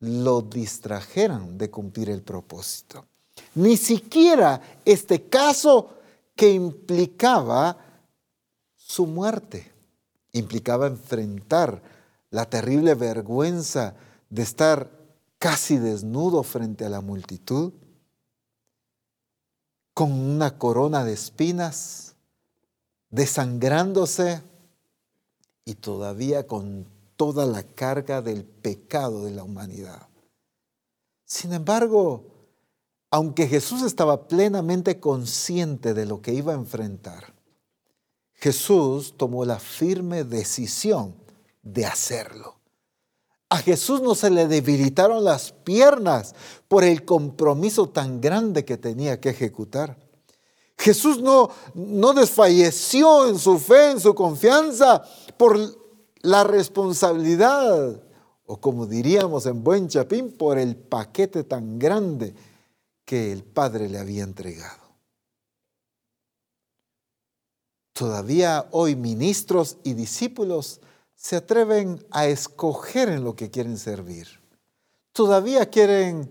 lo 0.00 0.42
distrajeran 0.42 1.58
de 1.58 1.70
cumplir 1.70 2.10
el 2.10 2.22
propósito. 2.22 3.06
Ni 3.54 3.76
siquiera 3.76 4.60
este 4.84 5.28
caso 5.28 5.98
que 6.34 6.50
implicaba 6.50 7.76
su 8.76 9.06
muerte, 9.06 9.72
implicaba 10.32 10.86
enfrentar 10.86 11.82
la 12.30 12.48
terrible 12.48 12.94
vergüenza 12.94 13.94
de 14.30 14.42
estar 14.42 14.90
casi 15.38 15.78
desnudo 15.78 16.42
frente 16.42 16.84
a 16.84 16.88
la 16.88 17.00
multitud 17.00 17.72
con 19.94 20.12
una 20.12 20.56
corona 20.56 21.04
de 21.04 21.12
espinas, 21.12 22.14
desangrándose 23.10 24.42
y 25.64 25.74
todavía 25.74 26.46
con 26.46 26.86
toda 27.20 27.44
la 27.44 27.62
carga 27.62 28.22
del 28.22 28.46
pecado 28.46 29.26
de 29.26 29.32
la 29.32 29.42
humanidad. 29.44 30.08
Sin 31.26 31.52
embargo, 31.52 32.24
aunque 33.10 33.46
Jesús 33.46 33.82
estaba 33.82 34.26
plenamente 34.26 35.00
consciente 35.00 35.92
de 35.92 36.06
lo 36.06 36.22
que 36.22 36.32
iba 36.32 36.54
a 36.54 36.56
enfrentar, 36.56 37.34
Jesús 38.32 39.12
tomó 39.18 39.44
la 39.44 39.58
firme 39.58 40.24
decisión 40.24 41.14
de 41.60 41.84
hacerlo. 41.84 42.58
A 43.50 43.58
Jesús 43.58 44.00
no 44.00 44.14
se 44.14 44.30
le 44.30 44.48
debilitaron 44.48 45.22
las 45.22 45.52
piernas 45.52 46.34
por 46.68 46.84
el 46.84 47.04
compromiso 47.04 47.90
tan 47.90 48.22
grande 48.22 48.64
que 48.64 48.78
tenía 48.78 49.20
que 49.20 49.28
ejecutar. 49.28 49.98
Jesús 50.78 51.20
no, 51.20 51.50
no 51.74 52.14
desfalleció 52.14 53.28
en 53.28 53.38
su 53.38 53.58
fe, 53.58 53.90
en 53.90 54.00
su 54.00 54.14
confianza, 54.14 55.04
por 55.36 55.79
la 56.22 56.44
responsabilidad, 56.44 58.02
o 58.46 58.60
como 58.60 58.86
diríamos 58.86 59.46
en 59.46 59.62
buen 59.62 59.88
chapín, 59.88 60.32
por 60.32 60.58
el 60.58 60.76
paquete 60.76 61.44
tan 61.44 61.78
grande 61.78 62.34
que 63.04 63.32
el 63.32 63.42
Padre 63.42 63.88
le 63.88 63.98
había 63.98 64.22
entregado. 64.22 64.80
Todavía 67.92 68.66
hoy 68.70 68.96
ministros 68.96 69.78
y 69.82 69.94
discípulos 69.94 70.80
se 71.14 71.36
atreven 71.36 72.04
a 72.10 72.26
escoger 72.26 73.10
en 73.10 73.24
lo 73.24 73.36
que 73.36 73.50
quieren 73.50 73.76
servir. 73.76 74.40
Todavía 75.12 75.68
quieren 75.68 76.30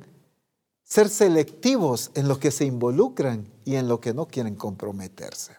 ser 0.84 1.10
selectivos 1.10 2.10
en 2.16 2.28
lo 2.28 2.40
que 2.40 2.50
se 2.50 2.66
involucran 2.66 3.48
y 3.66 3.76
en 3.76 3.88
lo 3.88 4.02
que 4.02 4.16
no 4.16 4.26
quieren 4.26 4.56
comprometerse. 4.56 5.56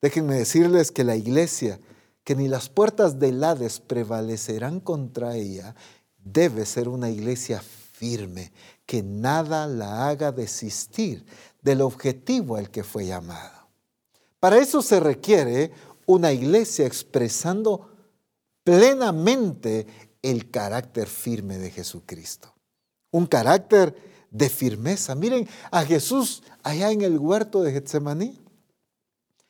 Déjenme 0.00 0.36
decirles 0.36 0.90
que 0.90 1.04
la 1.04 1.16
iglesia, 1.16 1.78
que 2.26 2.34
ni 2.34 2.48
las 2.48 2.68
puertas 2.68 3.20
del 3.20 3.44
Hades 3.44 3.78
prevalecerán 3.78 4.80
contra 4.80 5.36
ella, 5.36 5.76
debe 6.18 6.66
ser 6.66 6.88
una 6.88 7.08
iglesia 7.08 7.62
firme, 7.62 8.50
que 8.84 9.00
nada 9.04 9.68
la 9.68 10.08
haga 10.08 10.32
desistir 10.32 11.24
del 11.62 11.82
objetivo 11.82 12.56
al 12.56 12.68
que 12.68 12.82
fue 12.82 13.06
llamada. 13.06 13.68
Para 14.40 14.58
eso 14.58 14.82
se 14.82 14.98
requiere 14.98 15.70
una 16.04 16.32
iglesia 16.32 16.84
expresando 16.84 17.92
plenamente 18.64 19.86
el 20.20 20.50
carácter 20.50 21.06
firme 21.06 21.58
de 21.58 21.70
Jesucristo. 21.70 22.52
Un 23.12 23.26
carácter 23.26 23.94
de 24.32 24.48
firmeza. 24.48 25.14
Miren 25.14 25.48
a 25.70 25.84
Jesús 25.84 26.42
allá 26.64 26.90
en 26.90 27.02
el 27.02 27.20
huerto 27.20 27.62
de 27.62 27.70
Getsemaní. 27.70 28.40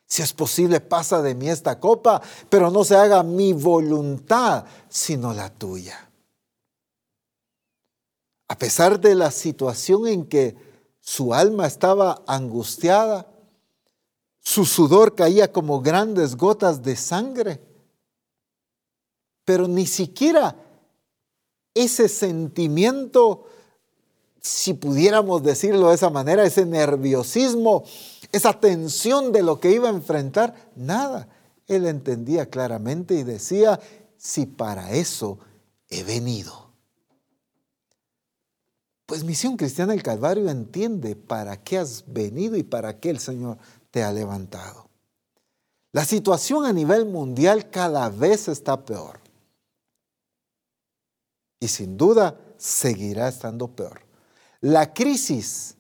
Si 0.07 0.23
es 0.23 0.33
posible, 0.33 0.81
pasa 0.81 1.21
de 1.21 1.35
mí 1.35 1.49
esta 1.49 1.81
copa, 1.81 2.23
pero 2.49 2.71
no 2.71 2.85
se 2.85 2.97
haga 2.97 3.23
mi 3.23 3.53
voluntad, 3.53 4.65
sino 4.89 5.35
la 5.35 5.51
tuya. 5.51 6.11
A 8.49 8.57
pesar 8.57 9.01
de 9.01 9.15
la 9.15 9.31
situación 9.31 10.07
en 10.07 10.27
que 10.27 10.57
su 11.01 11.35
alma 11.35 11.67
estaba 11.67 12.23
angustiada, 12.27 13.27
su 14.41 14.65
sudor 14.65 15.17
caía 15.17 15.53
como 15.53 15.81
grandes 15.81 16.37
gotas 16.37 16.83
de 16.83 16.95
sangre 16.95 17.61
pero 19.47 19.69
ni 19.69 19.87
siquiera 19.87 20.57
ese 21.73 22.09
sentimiento, 22.09 23.47
si 24.43 24.75
pudiéramos 24.75 25.43
decirlo 25.43 25.89
de 25.89 25.95
esa 25.95 26.11
manera, 26.11 26.45
ese 26.45 26.67
nerviosismo, 26.67 27.85
esa 28.37 28.59
tensión 28.61 29.33
de 29.33 29.43
lo 29.43 29.61
que 29.61 29.73
iba 29.73 29.89
a 29.89 29.93
enfrentar, 29.93 30.71
nada. 30.77 31.29
Él 31.67 31.87
entendía 31.87 32.49
claramente 32.49 33.15
y 33.15 33.25
decía, 33.25 33.81
si 34.17 34.47
para 34.47 34.93
eso 34.93 35.39
he 35.89 36.03
venido. 36.03 36.73
Pues 39.07 39.23
Misión 39.23 39.57
Cristiana 39.57 39.93
del 39.93 40.03
Calvario 40.03 40.49
entiende 40.51 41.15
para 41.15 41.63
qué 41.63 41.79
has 41.79 42.05
venido 42.07 42.57
y 42.57 42.65
para 42.65 42.99
qué 42.99 43.11
el 43.11 43.21
Señor 43.21 43.59
te 43.91 44.03
ha 44.03 44.13
levantado. 44.13 44.89
La 45.93 46.05
situación 46.05 46.67
a 46.67 46.73
nivel 46.73 47.07
mundial 47.07 47.71
cada 47.71 48.09
vez 48.11 48.49
está 48.49 48.85
peor 48.85 49.21
y 51.61 51.69
sin 51.69 51.97
duda 51.97 52.39
seguirá 52.59 53.29
estando 53.29 53.69
peor. 53.69 54.01
La 54.61 54.93
crisis, 54.93 55.76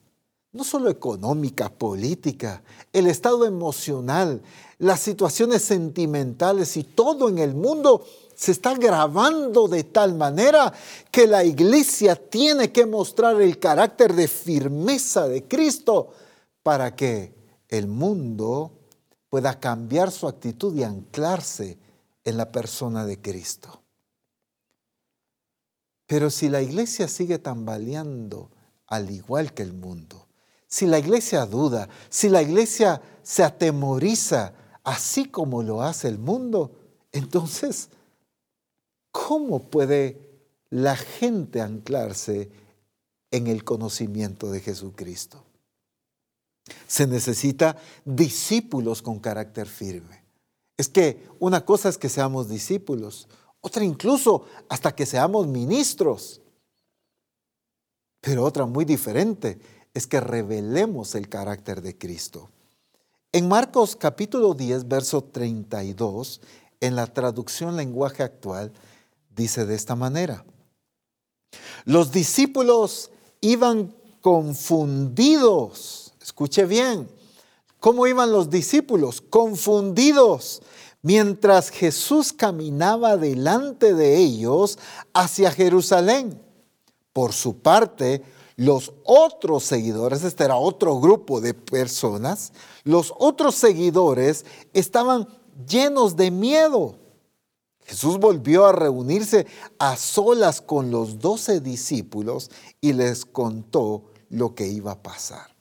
no 0.57 0.64
solo 0.64 0.90
económica, 0.90 1.69
política, 1.69 2.62
el 2.92 3.07
estado 3.07 3.45
emocional, 3.45 4.40
las 4.79 5.01
situaciones 5.01 5.62
sentimentales 5.62 6.77
y 6.77 6.85
todo 6.85 7.29
en 7.29 7.38
el 7.38 7.55
mundo 7.55 8.05
se 8.35 8.53
está 8.53 8.71
agravando 8.71 9.69
de 9.69 9.85
tal 9.85 10.14
manera 10.14 10.73
que 11.11 11.27
la 11.27 11.45
iglesia 11.45 12.16
tiene 12.16 12.73
que 12.73 12.87
mostrar 12.87 13.40
el 13.40 13.59
carácter 13.59 14.14
de 14.14 14.29
firmeza 14.29 15.29
de 15.29 15.45
Cristo 15.45 16.12
para 16.62 16.97
que 16.97 17.35
el 17.69 17.87
mundo 17.87 18.73
pueda 19.29 19.59
cambiar 19.61 20.11
su 20.11 20.27
actitud 20.27 20.75
y 20.75 20.85
anclarse 20.85 21.79
en 22.25 22.37
la 22.37 22.51
persona 22.51 23.05
de 23.05 23.21
Cristo. 23.21 23.83
Pero 26.07 26.31
si 26.31 26.49
la 26.49 26.62
iglesia 26.62 27.09
sigue 27.09 27.38
tambaleando 27.38 28.51
al 28.87 29.11
igual 29.11 29.53
que 29.53 29.62
el 29.62 29.73
mundo, 29.73 30.26
si 30.68 30.87
la 30.87 30.98
iglesia 30.98 31.46
duda, 31.46 31.88
si 32.09 32.29
la 32.29 32.42
iglesia 32.42 33.00
se 33.22 33.42
atemoriza 33.42 34.52
así 34.85 35.26
como 35.26 35.62
lo 35.62 35.83
hace 35.83 36.09
el 36.09 36.18
mundo, 36.18 36.72
entonces, 37.12 37.88
¿cómo 39.11 39.61
puede 39.61 40.20
la 40.70 40.96
gente 40.96 41.61
anclarse 41.61 42.50
en 43.31 43.46
el 43.46 43.64
conocimiento 43.64 44.50
de 44.50 44.61
Jesucristo? 44.61 45.42
Se 46.87 47.07
necesita 47.07 47.76
discípulos 48.05 49.02
con 49.02 49.18
carácter 49.18 49.66
firme. 49.66 50.24
Es 50.76 50.88
que 50.88 51.26
una 51.38 51.64
cosa 51.64 51.88
es 51.88 51.96
que 51.96 52.09
seamos 52.09 52.48
discípulos, 52.48 53.29
otra 53.61 53.85
incluso 53.85 54.44
hasta 54.68 54.94
que 54.94 55.07
seamos 55.07 55.46
ministros. 55.46 56.40
Pero 58.20 58.44
otra 58.44 58.66
muy 58.66 58.85
diferente 58.85 59.59
es 59.97 60.07
que 60.07 60.21
revelemos 60.21 61.15
el 61.15 61.31
carácter 61.31 61.81
de 61.81 61.97
Cristo. 61.97 62.51
En 63.33 63.49
Marcos 63.49 63.97
capítulo 63.97 64.53
10, 64.53 64.89
verso 64.89 65.25
32, 65.25 66.43
en 66.81 66.97
la 66.97 67.07
traducción 67.07 67.79
lenguaje 67.79 68.23
actual, 68.23 68.75
dice 69.35 69.65
de 69.65 69.75
esta 69.75 69.97
manera. 69.97 70.45
Los 71.87 72.13
discípulos 72.13 73.11
iban 73.41 73.95
confundidos, 74.21 76.13
escuche 76.21 76.67
bien, 76.67 77.09
¿Cómo 77.81 78.07
iban 78.07 78.33
los 78.33 78.51
discípulos? 78.51 79.21
Confundidos, 79.21 80.61
mientras 81.03 81.71
Jesús 81.71 82.33
caminaba 82.33 83.17
delante 83.17 83.95
de 83.95 84.17
ellos 84.17 84.79
hacia 85.15 85.53
Jerusalén. 85.53 86.43
Por 87.13 87.33
su 87.33 87.61
parte, 87.61 88.25
los 88.57 88.95
otros 89.05 89.64
seguidores, 89.64 90.25
este 90.25 90.45
era 90.45 90.57
otro 90.57 90.99
grupo 90.99 91.40
de 91.40 91.53
personas, 91.53 92.53
los 92.85 93.12
otros 93.19 93.55
seguidores 93.55 94.47
estaban 94.73 95.29
llenos 95.69 96.16
de 96.16 96.31
miedo. 96.31 96.99
Jesús 97.85 98.19
volvió 98.19 98.66
a 98.66 98.73
reunirse 98.73 99.47
a 99.79 99.97
solas 99.97 100.61
con 100.61 100.90
los 100.90 101.21
doce 101.21 101.61
discípulos 101.61 102.51
y 102.81 102.95
les 102.95 103.25
contó 103.25 104.07
lo 104.31 104.55
que 104.55 104.66
iba 104.66 104.92
a 104.92 105.03
pasar. 105.03 105.55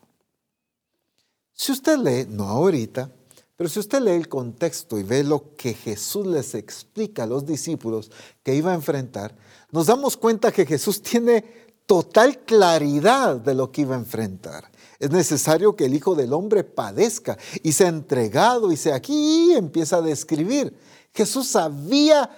Si 1.53 1.71
usted 1.71 1.97
lee, 1.99 2.25
no 2.27 2.45
ahorita, 2.45 3.11
pero 3.55 3.69
si 3.69 3.79
usted 3.79 4.01
lee 4.01 4.11
el 4.11 4.27
contexto 4.27 4.97
y 4.97 5.03
ve 5.03 5.23
lo 5.23 5.55
que 5.55 5.73
Jesús 5.73 6.25
les 6.25 6.55
explica 6.55 7.23
a 7.23 7.27
los 7.27 7.45
discípulos 7.45 8.11
que 8.43 8.55
iba 8.55 8.71
a 8.71 8.75
enfrentar, 8.75 9.35
nos 9.71 9.87
damos 9.87 10.17
cuenta 10.17 10.51
que 10.51 10.65
Jesús 10.65 11.01
tiene 11.01 11.64
total 11.85 12.39
claridad 12.39 13.37
de 13.37 13.53
lo 13.53 13.71
que 13.71 13.81
iba 13.81 13.95
a 13.95 13.99
enfrentar. 13.99 14.69
Es 14.99 15.11
necesario 15.11 15.75
que 15.75 15.85
el 15.85 15.93
Hijo 15.93 16.15
del 16.15 16.33
Hombre 16.33 16.63
padezca 16.63 17.37
y 17.63 17.73
sea 17.73 17.89
entregado 17.89 18.71
y 18.71 18.77
sea 18.77 18.95
aquí 18.95 19.53
empieza 19.53 19.97
a 19.97 20.01
describir. 20.01 20.75
Jesús 21.13 21.47
sabía 21.47 22.29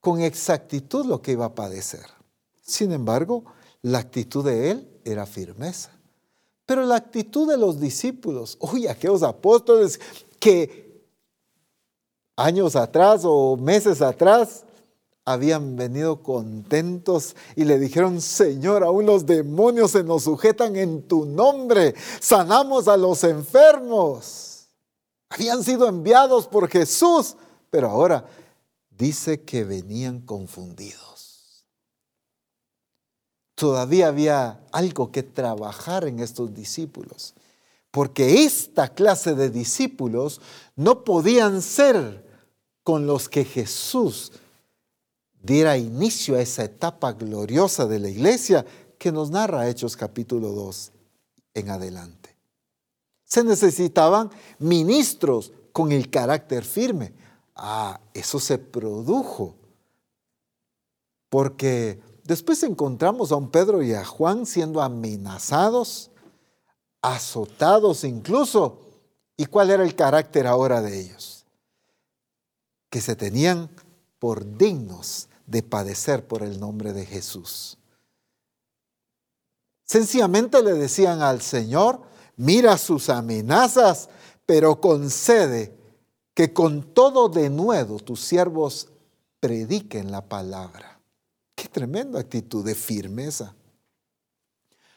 con 0.00 0.20
exactitud 0.20 1.06
lo 1.06 1.22
que 1.22 1.32
iba 1.32 1.46
a 1.46 1.54
padecer. 1.54 2.06
Sin 2.62 2.92
embargo, 2.92 3.44
la 3.82 3.98
actitud 3.98 4.44
de 4.44 4.70
él 4.70 5.00
era 5.04 5.26
firmeza. 5.26 5.90
Pero 6.66 6.86
la 6.86 6.96
actitud 6.96 7.48
de 7.48 7.58
los 7.58 7.78
discípulos, 7.78 8.56
uy, 8.60 8.86
aquellos 8.86 9.22
apóstoles 9.22 10.00
que 10.38 11.04
años 12.36 12.76
atrás 12.76 13.22
o 13.24 13.56
meses 13.56 14.00
atrás 14.02 14.63
habían 15.24 15.76
venido 15.76 16.22
contentos 16.22 17.34
y 17.56 17.64
le 17.64 17.78
dijeron, 17.78 18.20
Señor, 18.20 18.84
aún 18.84 19.06
los 19.06 19.26
demonios 19.26 19.92
se 19.92 20.04
nos 20.04 20.24
sujetan 20.24 20.76
en 20.76 21.02
tu 21.02 21.24
nombre, 21.24 21.94
sanamos 22.20 22.88
a 22.88 22.96
los 22.96 23.24
enfermos. 23.24 24.68
Habían 25.30 25.64
sido 25.64 25.88
enviados 25.88 26.46
por 26.46 26.68
Jesús, 26.68 27.36
pero 27.70 27.90
ahora 27.90 28.24
dice 28.90 29.42
que 29.42 29.64
venían 29.64 30.20
confundidos 30.20 31.14
todavía 33.54 34.08
había 34.08 34.60
algo 34.72 35.10
que 35.10 35.22
trabajar 35.22 36.04
en 36.04 36.20
estos 36.20 36.54
discípulos, 36.54 37.34
porque 37.90 38.44
esta 38.44 38.88
clase 38.88 39.34
de 39.34 39.50
discípulos 39.50 40.40
no 40.76 41.04
podían 41.04 41.62
ser 41.62 42.24
con 42.82 43.06
los 43.06 43.28
que 43.28 43.44
Jesús 43.44 44.32
diera 45.44 45.76
inicio 45.76 46.34
a 46.34 46.40
esa 46.40 46.64
etapa 46.64 47.12
gloriosa 47.12 47.86
de 47.86 48.00
la 48.00 48.08
iglesia 48.08 48.66
que 48.98 49.12
nos 49.12 49.30
narra 49.30 49.68
Hechos 49.68 49.96
capítulo 49.96 50.50
2 50.50 50.92
en 51.54 51.70
adelante. 51.70 52.36
Se 53.24 53.44
necesitaban 53.44 54.30
ministros 54.58 55.52
con 55.72 55.92
el 55.92 56.10
carácter 56.10 56.64
firme. 56.64 57.14
Ah, 57.54 58.00
eso 58.12 58.40
se 58.40 58.58
produjo 58.58 59.54
porque 61.28 62.00
Después 62.24 62.62
encontramos 62.62 63.32
a 63.32 63.36
un 63.36 63.50
Pedro 63.50 63.82
y 63.82 63.92
a 63.92 64.04
Juan 64.04 64.46
siendo 64.46 64.80
amenazados, 64.80 66.10
azotados 67.02 68.02
incluso. 68.02 68.80
¿Y 69.36 69.46
cuál 69.46 69.70
era 69.70 69.84
el 69.84 69.94
carácter 69.94 70.46
ahora 70.46 70.80
de 70.80 71.00
ellos? 71.00 71.44
Que 72.88 73.02
se 73.02 73.14
tenían 73.14 73.68
por 74.18 74.56
dignos 74.56 75.28
de 75.46 75.62
padecer 75.62 76.26
por 76.26 76.42
el 76.42 76.58
nombre 76.58 76.92
de 76.92 77.06
Jesús. 77.06 77.78
Sencillamente 79.84 80.62
le 80.62 80.72
decían 80.72 81.22
al 81.22 81.42
Señor, 81.42 82.02
mira 82.36 82.78
sus 82.78 83.10
amenazas, 83.10 84.08
pero 84.46 84.80
concede 84.80 85.76
que 86.32 86.52
con 86.52 86.94
todo 86.94 87.28
denuedo 87.28 87.98
tus 87.98 88.20
siervos 88.20 88.88
prediquen 89.40 90.10
la 90.10 90.26
palabra. 90.26 91.00
Qué 91.54 91.68
tremenda 91.68 92.18
actitud 92.18 92.64
de 92.64 92.74
firmeza. 92.74 93.54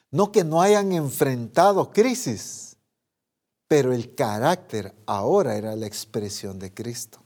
No 0.09 0.31
que 0.31 0.43
no 0.43 0.61
hayan 0.61 0.93
enfrentado 0.93 1.91
crisis, 1.91 2.77
pero 3.67 3.93
el 3.93 4.15
carácter 4.15 4.95
ahora 5.05 5.57
era 5.57 5.75
la 5.75 5.85
expresión 5.85 6.57
de 6.57 6.73
Cristo. 6.73 7.19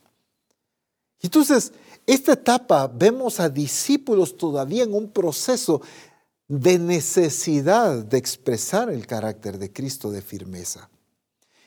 Entonces, 1.22 1.72
esta 2.06 2.34
etapa 2.34 2.88
vemos 2.88 3.40
a 3.40 3.50
discípulos 3.50 4.36
todavía 4.36 4.84
en 4.84 4.94
un 4.94 5.10
proceso 5.10 5.82
de 6.48 6.78
necesidad 6.78 8.04
de 8.04 8.18
expresar 8.18 8.90
el 8.90 9.08
carácter 9.08 9.58
de 9.58 9.72
Cristo 9.72 10.12
de 10.12 10.22
firmeza. 10.22 10.90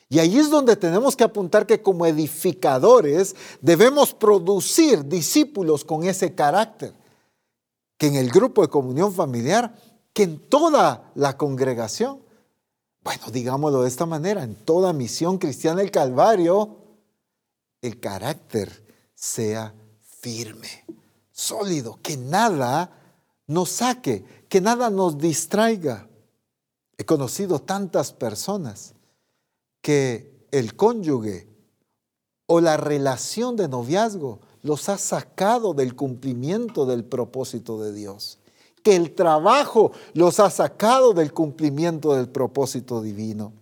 Y 0.09 0.19
ahí 0.19 0.39
es 0.39 0.51
donde 0.51 0.77
tenemos 0.77 1.17
que 1.17 1.25
apuntar 1.25 1.67
que 1.67 1.81
como 1.81 2.05
edificadores 2.05 3.35
debemos 3.61 4.13
producir 4.13 5.07
discípulos 5.07 5.85
con 5.85 6.05
ese 6.05 6.35
carácter 6.35 6.93
que 7.97 8.09
en 8.09 8.17
el 8.17 8.31
grupo 8.31 8.63
de 8.63 8.69
comunión 8.69 9.13
familiar, 9.13 9.75
que 10.13 10.25
en 10.25 10.39
toda 10.39 11.11
la 11.15 11.37
congregación, 11.37 12.21
bueno, 13.03 13.25
digámoslo 13.33 13.83
de 13.83 13.89
esta 13.89 14.07
manera, 14.07 14.43
en 14.43 14.55
toda 14.55 14.93
misión 14.93 15.39
cristiana 15.39 15.81
del 15.81 15.91
Calvario, 15.91 16.77
el 17.81 18.01
carácter 18.01 18.85
sea 19.15 19.75
firme, 20.25 20.87
sólido, 21.33 21.99
que 22.03 22.17
nada 22.17 22.91
nos 23.47 23.69
saque, 23.69 24.25
que 24.49 24.63
nada 24.63 24.89
nos 24.89 25.19
distraiga. 25.19 26.09
He 26.97 27.05
conocido 27.05 27.59
tantas 27.59 28.15
personas 28.15 28.95
que 29.83 30.47
el 30.51 30.77
cónyuge 30.77 31.47
o 32.47 32.63
la 32.63 32.79
relación 32.79 33.55
de 33.57 33.69
noviazgo 33.69 34.41
los 34.63 34.89
ha 34.89 34.97
sacado 34.97 35.75
del 35.75 35.95
cumplimiento 35.95 36.87
del 36.87 37.05
propósito 37.05 37.79
de 37.83 37.93
Dios. 37.93 38.39
Que 38.83 38.97
el 38.97 39.15
trabajo 39.15 39.93
los 40.15 40.41
ha 40.41 40.49
sacado 40.49 41.13
del 41.13 41.35
cumplimiento 41.35 42.15
del 42.15 42.31
propósito 42.31 43.03
divino. 43.03 43.53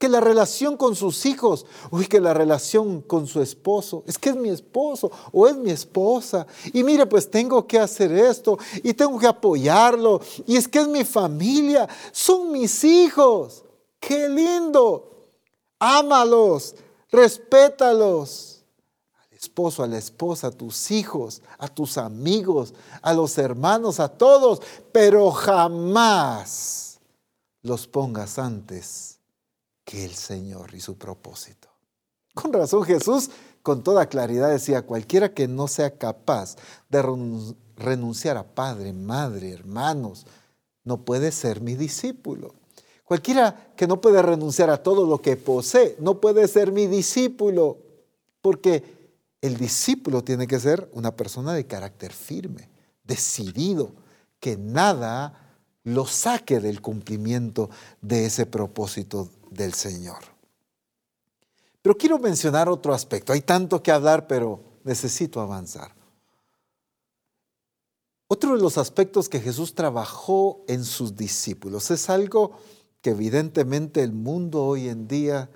Que 0.00 0.08
la 0.08 0.20
relación 0.20 0.78
con 0.78 0.96
sus 0.96 1.26
hijos, 1.26 1.66
uy, 1.90 2.06
que 2.06 2.20
la 2.20 2.32
relación 2.32 3.02
con 3.02 3.26
su 3.26 3.42
esposo, 3.42 4.02
es 4.06 4.16
que 4.16 4.30
es 4.30 4.36
mi 4.36 4.48
esposo 4.48 5.10
o 5.30 5.46
es 5.46 5.54
mi 5.54 5.70
esposa. 5.70 6.46
Y 6.72 6.82
mire, 6.82 7.04
pues 7.04 7.30
tengo 7.30 7.66
que 7.66 7.78
hacer 7.78 8.10
esto 8.10 8.58
y 8.82 8.94
tengo 8.94 9.18
que 9.18 9.26
apoyarlo. 9.26 10.22
Y 10.46 10.56
es 10.56 10.66
que 10.66 10.80
es 10.80 10.88
mi 10.88 11.04
familia, 11.04 11.86
son 12.12 12.50
mis 12.50 12.82
hijos. 12.82 13.62
Qué 14.00 14.26
lindo. 14.26 15.28
Ámalos, 15.78 16.74
respétalos 17.10 18.64
esposo, 19.30 19.82
a 19.82 19.86
la 19.86 19.98
esposa, 19.98 20.48
a 20.48 20.50
tus 20.50 20.90
hijos, 20.90 21.40
a 21.58 21.68
tus 21.68 21.96
amigos, 21.96 22.74
a 23.00 23.14
los 23.14 23.38
hermanos, 23.38 23.98
a 23.98 24.08
todos, 24.08 24.60
pero 24.92 25.30
jamás 25.30 27.00
los 27.62 27.86
pongas 27.86 28.38
antes 28.38 29.09
el 29.92 30.14
Señor 30.14 30.74
y 30.74 30.80
su 30.80 30.96
propósito. 30.96 31.68
Con 32.34 32.52
razón 32.52 32.84
Jesús 32.84 33.30
con 33.62 33.82
toda 33.82 34.06
claridad 34.06 34.50
decía, 34.50 34.82
cualquiera 34.82 35.34
que 35.34 35.46
no 35.46 35.68
sea 35.68 35.98
capaz 35.98 36.56
de 36.88 37.02
renunciar 37.76 38.36
a 38.36 38.54
padre, 38.54 38.92
madre, 38.92 39.50
hermanos, 39.50 40.26
no 40.84 41.04
puede 41.04 41.30
ser 41.30 41.60
mi 41.60 41.74
discípulo. 41.74 42.54
Cualquiera 43.04 43.72
que 43.76 43.86
no 43.86 44.00
puede 44.00 44.22
renunciar 44.22 44.70
a 44.70 44.82
todo 44.82 45.06
lo 45.06 45.20
que 45.20 45.36
posee, 45.36 45.96
no 45.98 46.20
puede 46.20 46.46
ser 46.48 46.72
mi 46.72 46.86
discípulo, 46.86 47.78
porque 48.40 48.82
el 49.42 49.56
discípulo 49.56 50.22
tiene 50.22 50.46
que 50.46 50.60
ser 50.60 50.88
una 50.94 51.14
persona 51.14 51.52
de 51.52 51.66
carácter 51.66 52.12
firme, 52.12 52.70
decidido, 53.04 53.92
que 54.38 54.56
nada 54.56 55.49
lo 55.84 56.06
saque 56.06 56.60
del 56.60 56.80
cumplimiento 56.80 57.70
de 58.00 58.26
ese 58.26 58.46
propósito 58.46 59.30
del 59.50 59.74
Señor. 59.74 60.18
Pero 61.82 61.96
quiero 61.96 62.18
mencionar 62.18 62.68
otro 62.68 62.92
aspecto. 62.92 63.32
Hay 63.32 63.40
tanto 63.40 63.82
que 63.82 63.90
hablar, 63.90 64.26
pero 64.26 64.60
necesito 64.84 65.40
avanzar. 65.40 65.94
Otro 68.28 68.54
de 68.54 68.62
los 68.62 68.78
aspectos 68.78 69.28
que 69.28 69.40
Jesús 69.40 69.74
trabajó 69.74 70.64
en 70.68 70.84
sus 70.84 71.16
discípulos 71.16 71.90
es 71.90 72.08
algo 72.10 72.52
que 73.00 73.10
evidentemente 73.10 74.02
el 74.02 74.12
mundo 74.12 74.64
hoy 74.64 74.88
en 74.88 75.08
día 75.08 75.50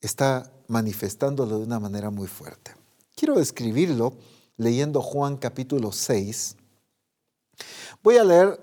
está 0.00 0.52
manifestándolo 0.68 1.58
de 1.58 1.64
una 1.64 1.80
manera 1.80 2.10
muy 2.10 2.28
fuerte. 2.28 2.72
Quiero 3.16 3.34
describirlo 3.34 4.14
leyendo 4.56 5.00
Juan 5.02 5.36
capítulo 5.36 5.90
6. 5.90 6.56
Voy 8.02 8.18
a 8.18 8.24
leer 8.24 8.60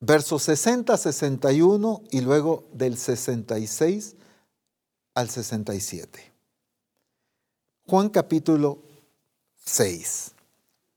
versos 0.00 0.42
60, 0.44 0.96
61 0.96 2.02
y 2.10 2.20
luego 2.20 2.64
del 2.72 2.96
66 2.96 4.14
al 5.14 5.30
67. 5.30 6.32
Juan 7.86 8.08
capítulo 8.10 8.78
6. 9.64 10.32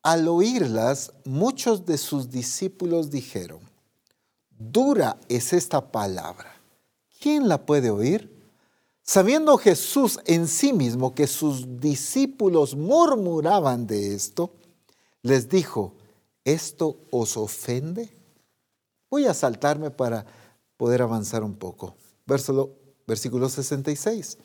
Al 0.02 0.28
oírlas, 0.28 1.12
muchos 1.26 1.86
de 1.86 1.98
sus 1.98 2.30
discípulos 2.30 3.10
dijeron, 3.10 3.60
dura 4.58 5.18
es 5.28 5.54
esta 5.54 5.92
palabra. 5.92 6.54
¿Quién 7.20 7.48
la 7.48 7.66
puede 7.66 7.90
oír? 7.90 8.38
Sabiendo 9.04 9.58
Jesús 9.58 10.20
en 10.26 10.48
sí 10.48 10.72
mismo 10.72 11.16
que 11.16 11.28
sus 11.28 11.80
discípulos 11.80 12.76
murmuraban 12.76 13.88
de 13.88 14.14
esto, 14.14 14.52
les 15.22 15.50
dijo, 15.50 15.94
¿esto 16.46 16.98
os 17.12 17.36
ofende? 17.36 18.19
Voy 19.10 19.26
a 19.26 19.34
saltarme 19.34 19.92
para 19.92 20.26
poder 20.78 21.02
avanzar 21.02 21.44
un 21.44 21.56
poco. 21.56 21.96
Versículo, 22.26 22.76
versículo 23.08 23.50
66. 23.50 24.38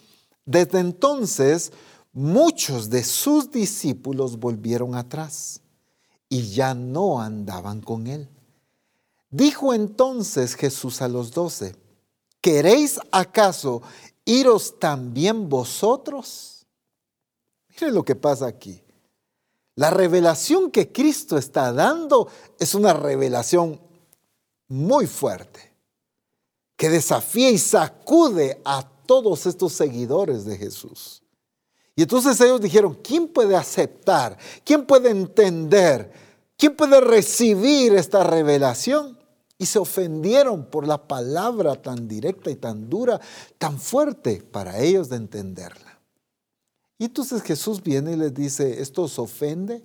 Desde 0.45 0.79
entonces, 0.79 1.73
muchos 2.13 2.91
de 2.91 3.05
sus 3.05 3.51
discípulos 3.51 4.39
volvieron 4.39 4.95
atrás 4.95 5.61
y 6.29 6.51
ya 6.51 6.75
no 6.75 7.21
andaban 7.21 7.81
con 7.81 8.07
él. 8.07 8.29
Dijo 9.31 9.75
entonces 9.75 10.55
Jesús 10.55 11.03
a 11.03 11.09
los 11.09 11.33
doce, 11.33 11.75
¿queréis 12.41 13.01
acaso 13.11 13.83
iros 14.25 14.79
también 14.79 15.49
vosotros? 15.49 16.67
Mire 17.71 17.93
lo 17.93 18.05
que 18.05 18.15
pasa 18.15 18.47
aquí. 18.47 18.81
La 19.77 19.91
revelación 19.91 20.71
que 20.71 20.93
Cristo 20.93 21.37
está 21.37 21.73
dando 21.73 22.29
es 22.61 22.77
una 22.77 22.93
revelación 22.93 23.81
muy 24.69 25.07
fuerte, 25.07 25.73
que 26.77 26.89
desafía 26.89 27.51
y 27.51 27.59
sacude 27.59 28.61
a 28.65 28.89
todos 29.07 29.47
estos 29.47 29.73
seguidores 29.73 30.45
de 30.45 30.57
Jesús. 30.57 31.23
Y 31.97 32.03
entonces 32.03 32.41
ellos 32.41 32.61
dijeron, 32.61 32.99
¿quién 33.03 33.29
puede 33.29 33.55
aceptar? 33.55 34.37
¿Quién 34.65 34.85
puede 34.85 35.11
entender? 35.11 36.13
¿Quién 36.57 36.75
puede 36.75 37.01
recibir 37.01 37.95
esta 37.95 38.25
revelación? 38.25 39.19
Y 39.59 39.67
se 39.67 39.79
ofendieron 39.79 40.67
por 40.67 40.87
la 40.87 41.07
palabra 41.07 41.81
tan 41.81 42.09
directa 42.09 42.51
y 42.51 42.57
tan 42.57 42.91
dura, 42.91 43.21
tan 43.59 43.79
fuerte 43.79 44.43
para 44.43 44.81
ellos 44.81 45.09
de 45.09 45.17
entenderla. 45.17 46.01
Y 46.99 47.05
entonces 47.05 47.43
Jesús 47.43 47.83
viene 47.83 48.13
y 48.13 48.17
les 48.17 48.35
dice, 48.35 48.81
¿esto 48.81 49.03
os 49.03 49.19
ofende? 49.19 49.85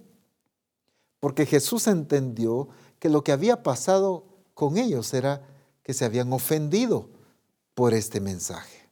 Porque 1.20 1.46
Jesús 1.46 1.88
entendió 1.88 2.70
que 2.98 3.10
lo 3.10 3.24
que 3.24 3.32
había 3.32 3.62
pasado 3.62 4.29
con 4.60 4.78
ellos 4.78 5.14
era 5.14 5.41
que 5.84 5.93
se 5.93 6.03
habían 6.03 6.34
ofendido 6.34 7.07
por 7.76 7.93
este 7.93 8.20
mensaje. 8.20 8.89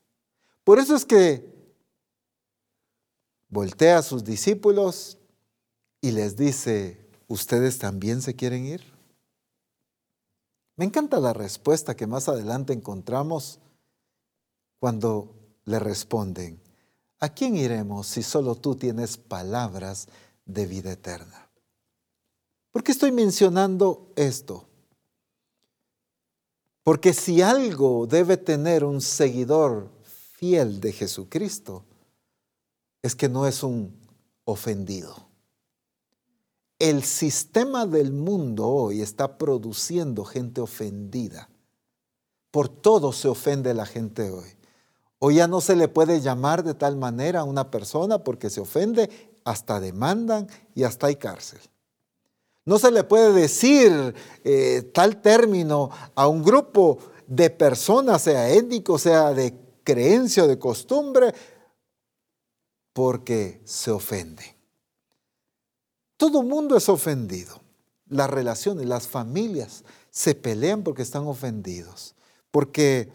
Por 0.64 0.80
eso 0.80 0.96
es 0.96 1.04
que 1.04 1.46
voltea 3.50 3.98
a 3.98 4.02
sus 4.02 4.24
discípulos 4.24 5.18
y 6.00 6.12
les 6.12 6.38
dice, 6.38 7.06
¿ustedes 7.28 7.80
también 7.80 8.22
se 8.22 8.34
quieren 8.34 8.66
ir? 8.66 8.82
Me 10.78 10.86
encanta 10.86 11.20
la 11.20 11.34
respuesta 11.34 11.98
que 11.98 12.08
más 12.08 12.30
adelante 12.30 12.72
encontramos 12.72 13.60
cuando 14.80 15.36
le 15.66 15.80
responden, 15.80 16.62
¿a 17.20 17.28
quién 17.28 17.58
iremos 17.58 18.08
si 18.08 18.24
solo 18.24 18.56
tú 18.56 18.76
tienes 18.76 19.18
palabras 19.18 20.08
de 20.46 20.66
vida 20.66 20.94
eterna? 20.94 21.50
¿Por 22.72 22.86
qué 22.86 22.94
estoy 22.94 23.12
mencionando 23.12 24.14
esto? 24.16 24.66
Porque 26.88 27.14
si 27.14 27.42
algo 27.42 28.08
debe 28.08 28.38
tener 28.38 28.86
un 28.86 29.02
seguidor 29.02 29.90
fiel 30.06 30.80
de 30.80 30.94
Jesucristo, 30.94 31.84
es 33.02 33.14
que 33.14 33.28
no 33.28 33.46
es 33.46 33.62
un 33.62 33.94
ofendido. 34.46 35.14
El 36.80 37.04
sistema 37.04 37.86
del 37.86 38.14
mundo 38.14 38.70
hoy 38.70 39.02
está 39.02 39.38
produciendo 39.38 40.24
gente 40.24 40.62
ofendida. 40.62 41.50
Por 42.52 42.70
todo 42.70 43.12
se 43.12 43.28
ofende 43.28 43.74
la 43.74 43.86
gente 43.86 44.32
hoy. 44.32 44.48
Hoy 45.20 45.36
ya 45.36 45.48
no 45.50 45.60
se 45.60 45.76
le 45.76 45.90
puede 45.90 46.22
llamar 46.22 46.64
de 46.64 46.74
tal 46.74 46.96
manera 46.96 47.42
a 47.42 47.44
una 47.44 47.70
persona 47.70 48.24
porque 48.24 48.50
se 48.50 48.62
ofende, 48.62 49.38
hasta 49.44 49.82
demandan 49.82 50.48
y 50.74 50.84
hasta 50.84 51.08
hay 51.08 51.18
cárcel. 51.18 51.60
No 52.68 52.78
se 52.78 52.92
le 52.92 53.06
puede 53.06 53.32
decir 53.32 54.14
eh, 54.44 54.82
tal 54.94 55.22
término 55.22 55.90
a 56.14 56.28
un 56.28 56.44
grupo 56.44 56.98
de 57.26 57.50
personas, 57.50 58.24
sea 58.24 58.50
étnico, 58.50 59.00
sea 59.00 59.34
de 59.34 59.58
creencia 59.86 60.44
o 60.44 60.48
de 60.48 60.60
costumbre, 60.60 61.34
porque 62.92 63.62
se 63.64 63.90
ofende. 63.90 64.58
Todo 66.18 66.44
mundo 66.44 66.76
es 66.76 66.90
ofendido. 66.90 67.62
Las 68.10 68.30
relaciones, 68.30 68.86
las 68.86 69.08
familias 69.08 69.86
se 70.10 70.36
pelean 70.36 70.84
porque 70.84 71.04
están 71.04 71.26
ofendidos, 71.26 72.16
porque 72.52 73.10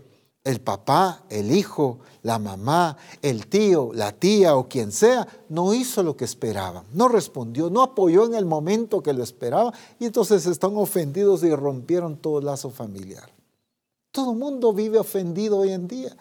el 0.44 0.60
papá, 0.60 1.22
el 1.28 1.52
hijo, 1.52 2.00
la 2.22 2.38
mamá, 2.38 2.96
el 3.20 3.46
tío, 3.46 3.90
la 3.94 4.12
tía 4.12 4.56
o 4.56 4.68
quien 4.68 4.90
sea, 4.90 5.26
no 5.48 5.72
hizo 5.72 6.02
lo 6.02 6.16
que 6.16 6.24
esperaban, 6.24 6.84
no 6.92 7.08
respondió, 7.08 7.70
no 7.70 7.82
apoyó 7.82 8.26
en 8.26 8.34
el 8.34 8.44
momento 8.44 9.02
que 9.02 9.12
lo 9.12 9.22
esperaba 9.22 9.72
y 10.00 10.06
entonces 10.06 10.46
están 10.46 10.76
ofendidos 10.76 11.44
y 11.44 11.54
rompieron 11.54 12.16
todo 12.16 12.40
el 12.40 12.46
lazo 12.46 12.70
familiar. 12.70 13.30
Todo 14.10 14.32
el 14.32 14.38
mundo 14.38 14.72
vive 14.72 14.98
ofendido 14.98 15.58
hoy 15.58 15.70
en 15.70 15.86
día. 15.86 16.16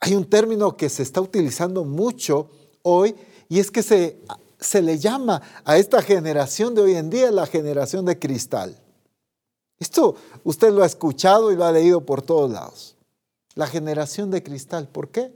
Hay 0.00 0.14
un 0.14 0.24
término 0.24 0.76
que 0.76 0.88
se 0.88 1.02
está 1.02 1.20
utilizando 1.20 1.84
mucho 1.84 2.48
hoy 2.82 3.14
y 3.48 3.58
es 3.58 3.70
que 3.70 3.82
se, 3.82 4.20
se 4.60 4.82
le 4.82 4.98
llama 4.98 5.42
a 5.64 5.78
esta 5.78 6.00
generación 6.00 6.74
de 6.74 6.82
hoy 6.82 6.94
en 6.94 7.10
día 7.10 7.30
la 7.32 7.46
generación 7.46 8.04
de 8.04 8.18
cristal. 8.18 8.80
Esto 9.78 10.14
usted 10.44 10.70
lo 10.70 10.84
ha 10.84 10.86
escuchado 10.86 11.50
y 11.50 11.56
lo 11.56 11.64
ha 11.64 11.72
leído 11.72 12.00
por 12.02 12.22
todos 12.22 12.50
lados 12.50 12.95
la 13.56 13.66
generación 13.66 14.30
de 14.30 14.44
cristal. 14.44 14.86
¿Por 14.88 15.10
qué? 15.10 15.34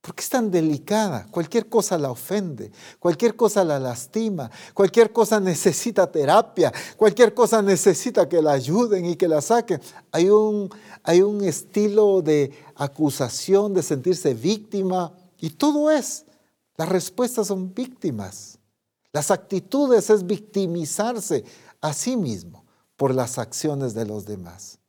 Porque 0.00 0.22
es 0.22 0.30
tan 0.30 0.50
delicada, 0.50 1.26
cualquier 1.30 1.68
cosa 1.68 1.98
la 1.98 2.10
ofende, 2.10 2.72
cualquier 2.98 3.36
cosa 3.36 3.64
la 3.64 3.78
lastima, 3.78 4.50
cualquier 4.72 5.12
cosa 5.12 5.40
necesita 5.40 6.10
terapia, 6.10 6.72
cualquier 6.96 7.34
cosa 7.34 7.60
necesita 7.60 8.26
que 8.26 8.40
la 8.40 8.52
ayuden 8.52 9.04
y 9.04 9.16
que 9.16 9.28
la 9.28 9.42
saquen. 9.42 9.80
Hay 10.10 10.30
un, 10.30 10.70
hay 11.02 11.20
un 11.20 11.44
estilo 11.44 12.22
de 12.22 12.50
acusación, 12.76 13.74
de 13.74 13.82
sentirse 13.82 14.32
víctima 14.32 15.12
y 15.38 15.50
todo 15.50 15.90
es. 15.90 16.24
Las 16.76 16.88
respuestas 16.88 17.48
son 17.48 17.74
víctimas. 17.74 18.58
Las 19.12 19.30
actitudes 19.30 20.08
es 20.08 20.24
victimizarse 20.24 21.44
a 21.82 21.92
sí 21.92 22.16
mismo 22.16 22.64
por 22.96 23.14
las 23.14 23.38
acciones 23.38 23.92
de 23.92 24.06
los 24.06 24.24
demás. 24.24 24.79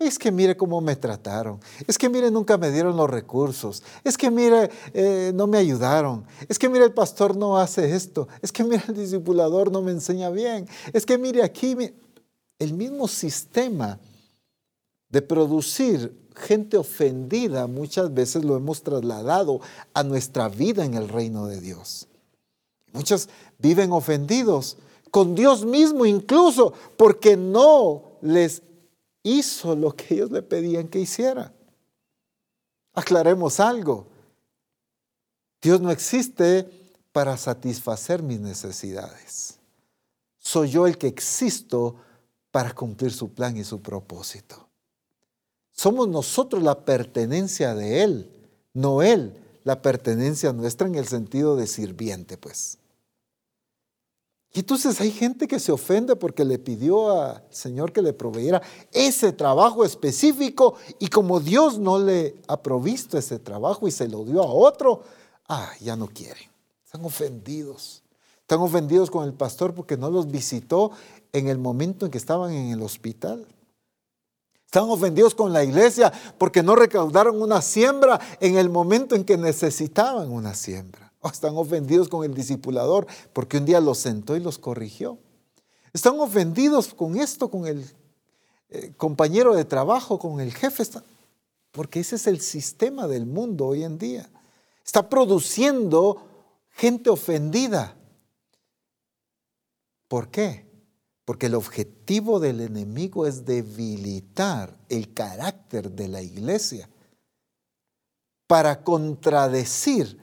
Es 0.00 0.18
que 0.18 0.32
mire 0.32 0.56
cómo 0.56 0.80
me 0.80 0.96
trataron. 0.96 1.60
Es 1.86 1.98
que 1.98 2.08
mire, 2.08 2.30
nunca 2.30 2.56
me 2.56 2.70
dieron 2.70 2.96
los 2.96 3.08
recursos. 3.08 3.82
Es 4.02 4.16
que 4.16 4.30
mire, 4.30 4.70
eh, 4.94 5.30
no 5.34 5.46
me 5.46 5.58
ayudaron. 5.58 6.24
Es 6.48 6.58
que 6.58 6.70
mire, 6.70 6.86
el 6.86 6.94
pastor 6.94 7.36
no 7.36 7.58
hace 7.58 7.94
esto. 7.94 8.26
Es 8.40 8.50
que 8.50 8.64
mire, 8.64 8.82
el 8.88 8.94
discipulador 8.94 9.70
no 9.70 9.82
me 9.82 9.92
enseña 9.92 10.30
bien. 10.30 10.66
Es 10.94 11.04
que 11.04 11.18
mire 11.18 11.42
aquí, 11.42 11.76
el 12.58 12.72
mismo 12.72 13.06
sistema 13.08 14.00
de 15.10 15.20
producir 15.20 16.18
gente 16.34 16.78
ofendida 16.78 17.66
muchas 17.66 18.14
veces 18.14 18.42
lo 18.42 18.56
hemos 18.56 18.82
trasladado 18.82 19.60
a 19.92 20.02
nuestra 20.02 20.48
vida 20.48 20.82
en 20.82 20.94
el 20.94 21.10
reino 21.10 21.46
de 21.46 21.60
Dios. 21.60 22.08
Muchos 22.94 23.28
viven 23.58 23.92
ofendidos 23.92 24.78
con 25.10 25.34
Dios 25.34 25.66
mismo 25.66 26.06
incluso 26.06 26.72
porque 26.96 27.36
no 27.36 28.16
les 28.22 28.62
hizo 29.22 29.76
lo 29.76 29.94
que 29.94 30.14
ellos 30.14 30.30
le 30.30 30.42
pedían 30.42 30.88
que 30.88 31.00
hiciera. 31.00 31.52
Aclaremos 32.92 33.60
algo. 33.60 34.08
Dios 35.60 35.80
no 35.80 35.90
existe 35.90 36.68
para 37.12 37.36
satisfacer 37.36 38.22
mis 38.22 38.40
necesidades. 38.40 39.58
Soy 40.38 40.70
yo 40.70 40.86
el 40.86 40.96
que 40.96 41.06
existo 41.06 41.96
para 42.50 42.74
cumplir 42.74 43.12
su 43.12 43.32
plan 43.32 43.56
y 43.56 43.64
su 43.64 43.80
propósito. 43.80 44.68
Somos 45.72 46.08
nosotros 46.08 46.62
la 46.62 46.84
pertenencia 46.84 47.74
de 47.74 48.02
Él, 48.02 48.30
no 48.74 49.02
Él 49.02 49.36
la 49.64 49.82
pertenencia 49.82 50.52
nuestra 50.52 50.86
en 50.86 50.94
el 50.94 51.06
sentido 51.06 51.56
de 51.56 51.66
sirviente, 51.66 52.36
pues. 52.36 52.78
Y 54.52 54.60
entonces 54.60 55.00
hay 55.00 55.12
gente 55.12 55.46
que 55.46 55.60
se 55.60 55.70
ofende 55.70 56.16
porque 56.16 56.44
le 56.44 56.58
pidió 56.58 57.22
al 57.22 57.44
Señor 57.50 57.92
que 57.92 58.02
le 58.02 58.12
proveyera 58.12 58.60
ese 58.90 59.32
trabajo 59.32 59.84
específico 59.84 60.74
y 60.98 61.06
como 61.06 61.38
Dios 61.38 61.78
no 61.78 62.00
le 62.00 62.34
ha 62.48 62.60
provisto 62.60 63.16
ese 63.16 63.38
trabajo 63.38 63.86
y 63.86 63.92
se 63.92 64.08
lo 64.08 64.24
dio 64.24 64.42
a 64.42 64.52
otro, 64.52 65.04
ah, 65.48 65.70
ya 65.80 65.94
no 65.94 66.08
quieren. 66.08 66.50
Están 66.84 67.04
ofendidos. 67.04 68.02
Están 68.40 68.58
ofendidos 68.58 69.12
con 69.12 69.24
el 69.24 69.34
pastor 69.34 69.72
porque 69.72 69.96
no 69.96 70.10
los 70.10 70.28
visitó 70.28 70.90
en 71.32 71.46
el 71.46 71.58
momento 71.58 72.04
en 72.04 72.10
que 72.10 72.18
estaban 72.18 72.50
en 72.50 72.72
el 72.72 72.82
hospital. 72.82 73.46
Están 74.66 74.90
ofendidos 74.90 75.36
con 75.36 75.52
la 75.52 75.62
iglesia 75.62 76.12
porque 76.38 76.64
no 76.64 76.74
recaudaron 76.74 77.40
una 77.40 77.62
siembra 77.62 78.20
en 78.40 78.56
el 78.56 78.68
momento 78.68 79.14
en 79.14 79.24
que 79.24 79.36
necesitaban 79.36 80.32
una 80.32 80.54
siembra. 80.54 81.09
O 81.22 81.28
están 81.28 81.56
ofendidos 81.56 82.08
con 82.08 82.24
el 82.24 82.34
discipulador 82.34 83.06
porque 83.32 83.58
un 83.58 83.66
día 83.66 83.80
los 83.80 83.98
sentó 83.98 84.36
y 84.36 84.40
los 84.40 84.58
corrigió. 84.58 85.18
Están 85.92 86.18
ofendidos 86.18 86.94
con 86.94 87.18
esto, 87.18 87.50
con 87.50 87.66
el 87.66 87.84
eh, 88.70 88.92
compañero 88.96 89.54
de 89.54 89.64
trabajo, 89.64 90.18
con 90.18 90.40
el 90.40 90.54
jefe, 90.54 90.84
porque 91.72 92.00
ese 92.00 92.16
es 92.16 92.26
el 92.26 92.40
sistema 92.40 93.06
del 93.06 93.26
mundo 93.26 93.66
hoy 93.66 93.82
en 93.82 93.98
día. 93.98 94.30
Está 94.84 95.08
produciendo 95.08 96.24
gente 96.70 97.10
ofendida. 97.10 97.96
¿Por 100.08 100.30
qué? 100.30 100.66
Porque 101.24 101.46
el 101.46 101.54
objetivo 101.54 102.40
del 102.40 102.60
enemigo 102.60 103.26
es 103.26 103.44
debilitar 103.44 104.78
el 104.88 105.12
carácter 105.12 105.90
de 105.90 106.08
la 106.08 106.22
iglesia 106.22 106.88
para 108.46 108.82
contradecir 108.82 110.18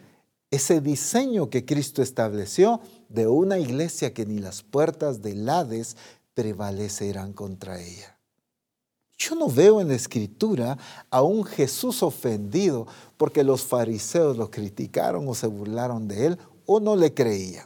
ese 0.51 0.81
diseño 0.81 1.49
que 1.49 1.65
Cristo 1.65 2.01
estableció 2.01 2.79
de 3.09 3.27
una 3.27 3.59
iglesia 3.59 4.13
que 4.13 4.25
ni 4.25 4.39
las 4.39 4.63
puertas 4.63 5.21
del 5.21 5.47
Hades 5.47 5.97
prevalecerán 6.33 7.33
contra 7.33 7.81
ella. 7.81 8.17
Yo 9.17 9.35
no 9.35 9.49
veo 9.49 9.81
en 9.81 9.87
la 9.87 9.95
escritura 9.95 10.77
a 11.09 11.23
un 11.23 11.43
Jesús 11.43 12.03
ofendido 12.03 12.85
porque 13.17 13.43
los 13.43 13.63
fariseos 13.63 14.37
lo 14.37 14.51
criticaron 14.51 15.27
o 15.27 15.33
se 15.33 15.47
burlaron 15.47 16.07
de 16.07 16.27
él 16.27 16.37
o 16.65 16.79
no 16.79 16.95
le 16.95 17.13
creían. 17.13 17.65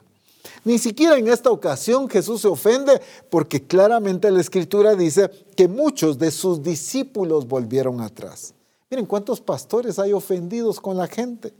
Ni 0.63 0.77
siquiera 0.77 1.17
en 1.17 1.27
esta 1.27 1.51
ocasión 1.51 2.07
Jesús 2.07 2.41
se 2.41 2.47
ofende 2.47 3.01
porque 3.29 3.61
claramente 3.61 4.31
la 4.31 4.41
escritura 4.41 4.95
dice 4.95 5.29
que 5.55 5.67
muchos 5.67 6.17
de 6.17 6.31
sus 6.31 6.63
discípulos 6.63 7.47
volvieron 7.47 7.99
atrás. 7.99 8.53
Miren 8.89 9.05
cuántos 9.05 9.41
pastores 9.41 9.99
hay 9.99 10.13
ofendidos 10.13 10.79
con 10.79 10.97
la 10.97 11.07
gente. 11.07 11.53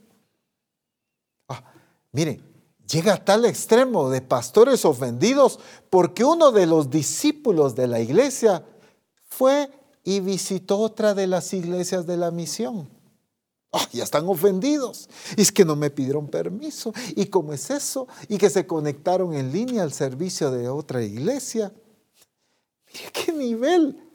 Miren, 2.12 2.42
llega 2.88 3.14
a 3.14 3.24
tal 3.24 3.46
extremo 3.46 4.10
de 4.10 4.22
pastores 4.22 4.86
ofendidos 4.86 5.60
porque 5.90 6.26
uno 6.26 6.52
de 6.52 6.66
los 6.66 6.90
discípulos 6.90 7.76
de 7.76 7.88
la 7.88 8.00
iglesia 8.00 8.66
fue 9.28 9.70
y 10.04 10.20
visitó 10.20 10.80
otra 10.80 11.14
de 11.14 11.28
las 11.28 11.54
iglesias 11.54 12.06
de 12.06 12.18
la 12.18 12.32
misión. 12.32 12.90
Ah, 13.72 13.88
ya 13.94 14.04
están 14.04 14.28
ofendidos. 14.28 15.10
Y 15.38 15.42
es 15.42 15.52
que 15.52 15.64
no 15.64 15.78
me 15.78 15.90
pidieron 15.90 16.28
permiso. 16.28 16.94
¿Y 17.16 17.28
cómo 17.28 17.54
es 17.54 17.70
eso? 17.70 18.08
Y 18.28 18.38
que 18.38 18.50
se 18.50 18.68
conectaron 18.68 19.34
en 19.34 19.52
línea 19.54 19.84
al 19.84 19.94
servicio 19.94 20.52
de 20.52 20.68
otra 20.68 21.02
iglesia. 21.04 21.72
Mire 22.94 23.12
qué 23.14 23.32
nivel. 23.32 24.11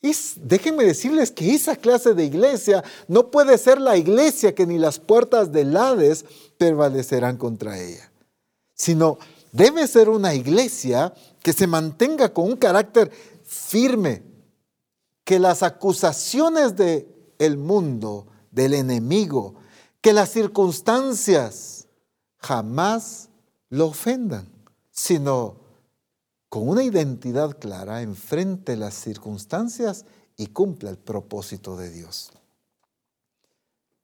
Déjenme 0.00 0.84
decirles 0.84 1.30
que 1.30 1.54
esa 1.54 1.76
clase 1.76 2.14
de 2.14 2.24
iglesia 2.24 2.84
no 3.08 3.30
puede 3.30 3.58
ser 3.58 3.80
la 3.80 3.96
iglesia 3.96 4.54
que 4.54 4.66
ni 4.66 4.78
las 4.78 4.98
puertas 4.98 5.50
del 5.52 5.76
Hades 5.76 6.24
prevalecerán 6.56 7.36
contra 7.36 7.78
ella, 7.78 8.10
sino 8.74 9.18
debe 9.52 9.86
ser 9.86 10.08
una 10.08 10.34
iglesia 10.34 11.12
que 11.42 11.52
se 11.52 11.66
mantenga 11.66 12.32
con 12.32 12.44
un 12.46 12.56
carácter 12.56 13.10
firme, 13.44 14.22
que 15.24 15.38
las 15.38 15.62
acusaciones 15.62 16.76
del 16.76 17.08
el 17.38 17.56
mundo 17.56 18.26
del 18.50 18.74
enemigo, 18.74 19.54
que 20.00 20.12
las 20.12 20.30
circunstancias 20.30 21.88
jamás 22.38 23.28
lo 23.68 23.86
ofendan, 23.86 24.48
sino 24.90 25.57
con 26.48 26.68
una 26.68 26.82
identidad 26.82 27.58
clara 27.58 28.02
enfrente 28.02 28.76
las 28.76 28.94
circunstancias 28.94 30.04
y 30.36 30.48
cumpla 30.48 30.90
el 30.90 30.98
propósito 30.98 31.76
de 31.76 31.90
Dios. 31.90 32.30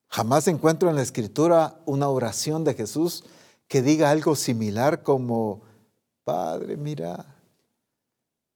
Jamás 0.09 0.47
encuentro 0.47 0.91
en 0.91 0.97
la 0.97 1.03
escritura 1.03 1.81
una 1.87 2.09
oración 2.09 2.65
de 2.65 2.75
Jesús 2.75 3.25
que 3.67 3.83
diga 3.83 4.11
algo 4.11 4.37
similar 4.37 5.03
como, 5.03 5.63
Padre, 6.23 6.77
mira, 6.77 7.35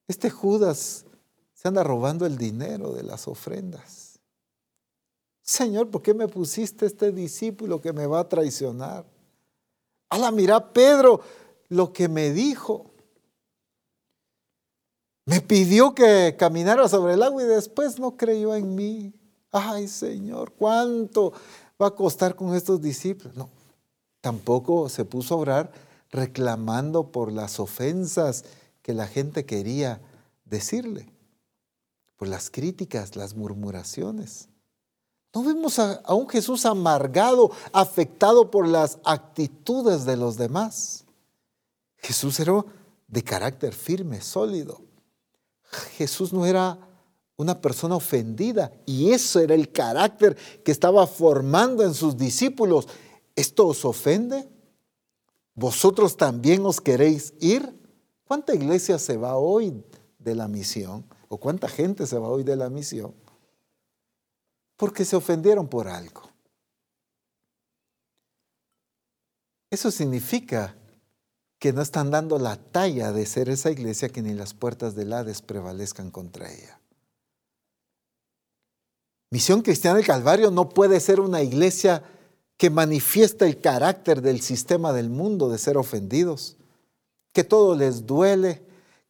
este 0.06 0.30
Judas 0.30 1.04
se 1.54 1.68
anda 1.68 1.82
robando 1.82 2.26
el 2.26 2.38
dinero 2.38 2.92
de 2.92 3.02
las 3.02 3.26
ofrendas. 3.26 4.20
Señor, 5.42 5.90
¿por 5.90 6.02
qué 6.02 6.14
me 6.14 6.28
pusiste 6.28 6.86
este 6.86 7.10
discípulo 7.10 7.80
que 7.80 7.92
me 7.92 8.06
va 8.06 8.20
a 8.20 8.28
traicionar? 8.28 9.04
la 10.10 10.30
mira 10.30 10.72
Pedro 10.72 11.20
lo 11.68 11.92
que 11.92 12.08
me 12.08 12.32
dijo. 12.32 12.90
Me 15.28 15.42
pidió 15.42 15.94
que 15.94 16.36
caminara 16.38 16.88
sobre 16.88 17.12
el 17.12 17.22
agua 17.22 17.42
y 17.42 17.46
después 17.46 17.98
no 17.98 18.16
creyó 18.16 18.54
en 18.54 18.74
mí. 18.74 19.12
Ay, 19.52 19.86
Señor, 19.86 20.52
¿cuánto 20.52 21.34
va 21.80 21.88
a 21.88 21.94
costar 21.94 22.34
con 22.34 22.54
estos 22.54 22.80
discípulos? 22.80 23.36
No, 23.36 23.50
tampoco 24.22 24.88
se 24.88 25.04
puso 25.04 25.34
a 25.34 25.36
orar 25.36 25.72
reclamando 26.10 27.12
por 27.12 27.30
las 27.30 27.60
ofensas 27.60 28.46
que 28.80 28.94
la 28.94 29.06
gente 29.06 29.44
quería 29.44 30.00
decirle, 30.46 31.12
por 32.16 32.26
las 32.26 32.48
críticas, 32.48 33.14
las 33.14 33.34
murmuraciones. 33.34 34.48
No 35.34 35.42
vemos 35.42 35.78
a, 35.78 36.00
un 36.14 36.26
Jesús 36.26 36.64
amargado, 36.64 37.50
afectado 37.74 38.50
por 38.50 38.66
las 38.66 38.98
actitudes 39.04 40.06
de 40.06 40.16
los 40.16 40.38
demás. 40.38 41.04
Jesús 41.98 42.40
era 42.40 42.64
de 43.08 43.22
carácter 43.22 43.74
firme, 43.74 44.22
sólido. 44.22 44.87
Jesús 45.96 46.32
no 46.32 46.46
era 46.46 46.78
una 47.36 47.60
persona 47.60 47.96
ofendida 47.96 48.72
y 48.86 49.12
eso 49.12 49.40
era 49.40 49.54
el 49.54 49.70
carácter 49.70 50.36
que 50.64 50.72
estaba 50.72 51.06
formando 51.06 51.82
en 51.84 51.94
sus 51.94 52.16
discípulos. 52.16 52.88
¿Esto 53.36 53.68
os 53.68 53.84
ofende? 53.84 54.48
¿Vosotros 55.54 56.16
también 56.16 56.64
os 56.66 56.80
queréis 56.80 57.34
ir? 57.40 57.78
¿Cuánta 58.24 58.54
iglesia 58.54 58.98
se 58.98 59.16
va 59.16 59.36
hoy 59.36 59.84
de 60.18 60.34
la 60.34 60.48
misión? 60.48 61.04
¿O 61.28 61.38
cuánta 61.38 61.68
gente 61.68 62.06
se 62.06 62.18
va 62.18 62.28
hoy 62.28 62.42
de 62.42 62.56
la 62.56 62.70
misión? 62.70 63.14
porque 64.78 65.04
se 65.04 65.16
ofendieron 65.16 65.68
por 65.68 65.88
algo. 65.88 66.22
Eso 69.70 69.90
significa 69.90 70.74
que 71.58 71.72
no 71.72 71.82
están 71.82 72.10
dando 72.10 72.38
la 72.38 72.56
talla 72.56 73.12
de 73.12 73.26
ser 73.26 73.48
esa 73.48 73.70
iglesia 73.70 74.08
que 74.08 74.22
ni 74.22 74.32
las 74.32 74.54
puertas 74.54 74.94
del 74.94 75.12
Hades 75.12 75.42
prevalezcan 75.42 76.10
contra 76.10 76.52
ella. 76.52 76.78
Misión 79.30 79.62
Cristiana 79.62 79.96
del 79.96 80.06
Calvario 80.06 80.50
no 80.50 80.68
puede 80.68 81.00
ser 81.00 81.20
una 81.20 81.42
iglesia 81.42 82.02
que 82.56 82.70
manifiesta 82.70 83.46
el 83.46 83.60
carácter 83.60 84.22
del 84.22 84.40
sistema 84.40 84.92
del 84.92 85.10
mundo 85.10 85.48
de 85.48 85.58
ser 85.58 85.76
ofendidos, 85.76 86.56
que 87.32 87.44
todo 87.44 87.76
les 87.76 88.06
duele, 88.06 88.62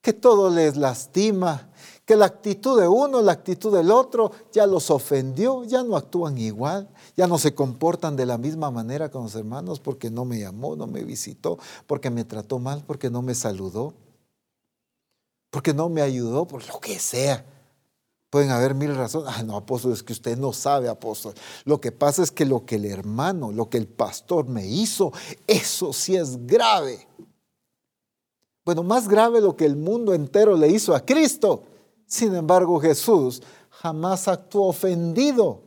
que 0.03 0.13
todo 0.13 0.51
les 0.51 0.77
lastima, 0.77 1.71
que 2.09 2.17
la 2.17 2.25
actitud 2.25 2.81
de 2.81 2.89
uno, 2.89 3.21
la 3.21 3.33
actitud 3.33 3.71
del 3.71 3.91
otro 3.91 4.33
ya 4.51 4.67
los 4.67 4.91
ofendió, 4.91 5.65
ya 5.65 5.83
no 5.83 5.95
actúan 5.95 6.39
igual, 6.39 6.89
ya 7.15 7.27
no 7.27 7.37
se 7.37 7.55
comportan 7.55 8.17
de 8.17 8.25
la 8.25 8.39
misma 8.39 8.71
manera 8.71 9.11
con 9.11 9.25
los 9.25 9.35
hermanos 9.35 9.79
porque 9.79 10.11
no 10.11 10.25
me 10.25 10.39
llamó, 10.41 10.75
no 10.75 10.87
me 10.87 11.05
visitó, 11.05 11.59
porque 11.87 12.09
me 12.09 12.25
trató 12.25 12.59
mal, 12.59 12.83
porque 12.87 13.11
no 13.11 13.21
me 13.21 13.35
saludó, 13.35 13.93
porque 15.51 15.75
no 15.75 15.91
me 15.91 16.01
ayudó, 16.01 16.47
por 16.47 16.67
lo 16.67 16.81
que 16.81 16.99
sea. 16.99 17.45
Pueden 18.31 18.53
haber 18.53 18.75
mil 18.75 18.97
razones. 18.97 19.31
Ah, 19.37 19.43
no, 19.43 19.59
apóstol, 19.59 19.93
es 19.93 20.03
que 20.03 20.15
usted 20.15 20.39
no 20.39 20.55
sabe, 20.55 20.89
apóstol. 20.89 21.35
Lo 21.67 21.79
que 21.79 21.93
pasa 21.93 22.23
es 22.23 22.31
que 22.31 22.47
lo 22.47 22.65
que 22.65 22.77
el 22.77 22.87
hermano, 22.87 23.53
lo 23.53 23.69
que 23.69 23.77
el 23.77 23.87
pastor 23.87 24.49
me 24.49 24.67
hizo, 24.67 25.13
eso 25.47 25.93
sí 25.93 26.17
es 26.17 26.47
grave. 26.47 27.07
Bueno, 28.65 28.83
más 28.83 29.09
grave 29.09 29.43
lo 29.43 29.55
que 29.55 29.67
el 29.67 29.77
mundo 29.77 30.15
entero 30.15 30.57
le 30.57 30.69
hizo 30.69 30.95
a 30.95 31.05
Cristo. 31.05 31.65
Sin 32.09 32.35
embargo, 32.35 32.81
Jesús 32.81 33.43
jamás 33.69 34.27
actuó 34.27 34.67
ofendido. 34.69 35.63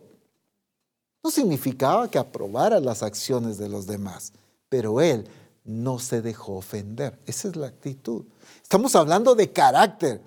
No 1.24 1.30
significaba 1.30 2.10
que 2.10 2.18
aprobara 2.18 2.80
las 2.80 3.04
acciones 3.04 3.60
de 3.60 3.70
los 3.70 3.86
demás, 3.86 4.34
pero 4.68 5.00
él 5.00 5.30
no 5.64 6.00
se 6.00 6.24
dejó 6.24 6.58
ofender. 6.58 7.20
Esa 7.28 7.48
es 7.48 7.56
la 7.56 7.68
actitud. 7.68 8.26
Estamos 8.62 8.96
hablando 8.96 9.36
de 9.36 9.52
carácter. 9.52 10.20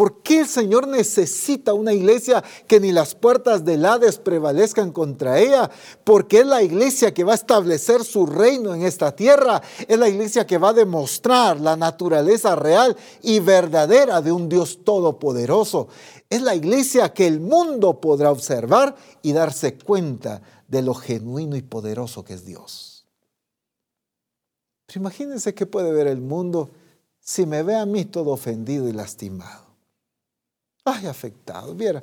¿Por 0.00 0.22
qué 0.22 0.40
el 0.40 0.48
Señor 0.48 0.88
necesita 0.88 1.74
una 1.74 1.92
iglesia 1.92 2.42
que 2.66 2.80
ni 2.80 2.90
las 2.90 3.14
puertas 3.14 3.66
del 3.66 3.84
Hades 3.84 4.16
prevalezcan 4.16 4.92
contra 4.92 5.38
ella? 5.38 5.70
Porque 6.04 6.38
es 6.38 6.46
la 6.46 6.62
iglesia 6.62 7.12
que 7.12 7.22
va 7.22 7.32
a 7.32 7.34
establecer 7.34 8.02
su 8.02 8.24
reino 8.24 8.74
en 8.74 8.80
esta 8.80 9.14
tierra. 9.14 9.60
Es 9.86 9.98
la 9.98 10.08
iglesia 10.08 10.46
que 10.46 10.56
va 10.56 10.70
a 10.70 10.72
demostrar 10.72 11.60
la 11.60 11.76
naturaleza 11.76 12.56
real 12.56 12.96
y 13.20 13.40
verdadera 13.40 14.22
de 14.22 14.32
un 14.32 14.48
Dios 14.48 14.78
todopoderoso. 14.84 15.88
Es 16.30 16.40
la 16.40 16.54
iglesia 16.54 17.12
que 17.12 17.26
el 17.26 17.38
mundo 17.38 18.00
podrá 18.00 18.30
observar 18.30 18.96
y 19.20 19.34
darse 19.34 19.76
cuenta 19.76 20.40
de 20.66 20.80
lo 20.80 20.94
genuino 20.94 21.56
y 21.56 21.60
poderoso 21.60 22.24
que 22.24 22.32
es 22.32 22.46
Dios. 22.46 23.06
Pero 24.86 25.00
imagínense 25.00 25.52
qué 25.52 25.66
puede 25.66 25.92
ver 25.92 26.06
el 26.06 26.22
mundo 26.22 26.70
si 27.20 27.44
me 27.44 27.62
ve 27.62 27.76
a 27.76 27.84
mí 27.84 28.06
todo 28.06 28.30
ofendido 28.30 28.88
y 28.88 28.92
lastimado. 28.92 29.69
Ay, 30.84 31.06
afectado, 31.06 31.74
viera. 31.74 32.02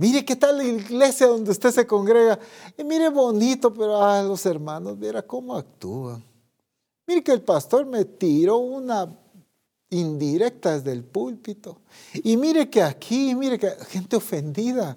Mire 0.00 0.24
qué 0.24 0.34
tal 0.34 0.56
la 0.56 0.64
iglesia 0.64 1.26
donde 1.26 1.50
usted 1.50 1.70
se 1.70 1.86
congrega. 1.86 2.38
Y 2.78 2.84
mire 2.84 3.10
bonito, 3.10 3.72
pero 3.72 4.02
ah, 4.02 4.22
los 4.22 4.46
hermanos, 4.46 4.98
viera 4.98 5.20
cómo 5.20 5.54
actúan. 5.54 6.24
Mire 7.06 7.22
que 7.22 7.32
el 7.32 7.42
pastor 7.42 7.84
me 7.84 8.06
tiró 8.06 8.56
una 8.56 9.14
indirecta 9.90 10.72
desde 10.72 10.92
el 10.92 11.04
púlpito. 11.04 11.82
Y 12.14 12.38
mire 12.38 12.70
que 12.70 12.82
aquí, 12.82 13.34
mire 13.34 13.58
que 13.58 13.68
gente 13.90 14.16
ofendida. 14.16 14.96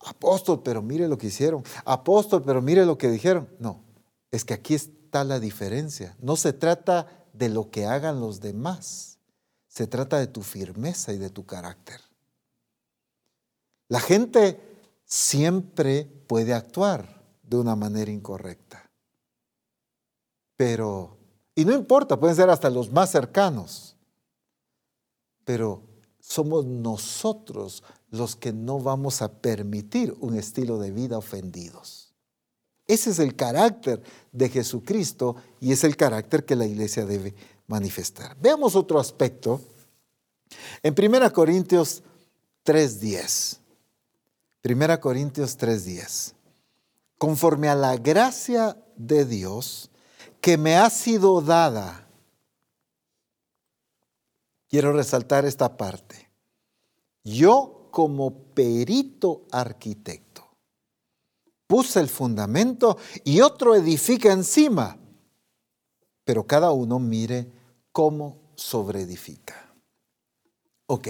Apóstol, 0.00 0.62
pero 0.62 0.80
mire 0.80 1.06
lo 1.06 1.18
que 1.18 1.26
hicieron. 1.26 1.62
Apóstol, 1.84 2.42
pero 2.46 2.62
mire 2.62 2.86
lo 2.86 2.96
que 2.96 3.10
dijeron. 3.10 3.46
No, 3.58 3.82
es 4.30 4.42
que 4.42 4.54
aquí 4.54 4.74
está 4.74 5.22
la 5.22 5.38
diferencia. 5.38 6.16
No 6.18 6.36
se 6.36 6.54
trata 6.54 7.26
de 7.34 7.50
lo 7.50 7.70
que 7.70 7.84
hagan 7.84 8.20
los 8.20 8.40
demás 8.40 9.17
se 9.68 9.86
trata 9.86 10.18
de 10.18 10.26
tu 10.26 10.42
firmeza 10.42 11.12
y 11.12 11.18
de 11.18 11.30
tu 11.30 11.46
carácter. 11.46 12.00
La 13.88 14.00
gente 14.00 14.60
siempre 15.04 16.04
puede 16.26 16.52
actuar 16.52 17.22
de 17.42 17.56
una 17.56 17.76
manera 17.76 18.10
incorrecta. 18.10 18.90
Pero, 20.56 21.16
y 21.54 21.64
no 21.64 21.72
importa, 21.72 22.18
pueden 22.18 22.36
ser 22.36 22.50
hasta 22.50 22.68
los 22.68 22.90
más 22.90 23.10
cercanos, 23.10 23.96
pero 25.44 25.82
somos 26.20 26.66
nosotros 26.66 27.82
los 28.10 28.36
que 28.36 28.52
no 28.52 28.80
vamos 28.80 29.22
a 29.22 29.40
permitir 29.40 30.14
un 30.20 30.36
estilo 30.36 30.78
de 30.78 30.90
vida 30.90 31.16
ofendidos. 31.16 32.12
Ese 32.86 33.10
es 33.10 33.18
el 33.18 33.36
carácter 33.36 34.02
de 34.32 34.48
Jesucristo 34.48 35.36
y 35.60 35.72
es 35.72 35.84
el 35.84 35.96
carácter 35.96 36.44
que 36.44 36.56
la 36.56 36.66
iglesia 36.66 37.04
debe 37.04 37.34
manifestar. 37.68 38.36
Veamos 38.40 38.74
otro 38.74 38.98
aspecto 38.98 39.60
en 40.82 40.94
1 40.94 41.32
Corintios 41.32 42.02
3:10. 42.64 43.60
1 44.64 45.00
Corintios 45.00 45.56
3:10. 45.56 46.34
Conforme 47.16 47.68
a 47.68 47.76
la 47.76 47.96
gracia 47.96 48.76
de 48.96 49.24
Dios 49.24 49.90
que 50.40 50.58
me 50.58 50.76
ha 50.76 50.90
sido 50.90 51.40
dada. 51.40 52.08
Quiero 54.68 54.92
resaltar 54.92 55.44
esta 55.44 55.76
parte. 55.76 56.28
Yo 57.22 57.88
como 57.92 58.32
perito 58.54 59.46
arquitecto 59.50 60.28
puse 61.68 62.00
el 62.00 62.08
fundamento 62.08 62.98
y 63.22 63.42
otro 63.42 63.76
edifica 63.76 64.32
encima, 64.32 64.98
pero 66.24 66.44
cada 66.44 66.72
uno 66.72 66.98
mire 66.98 67.52
cómo 67.98 68.52
sobreedifica. 68.54 69.74
Ok, 70.86 71.08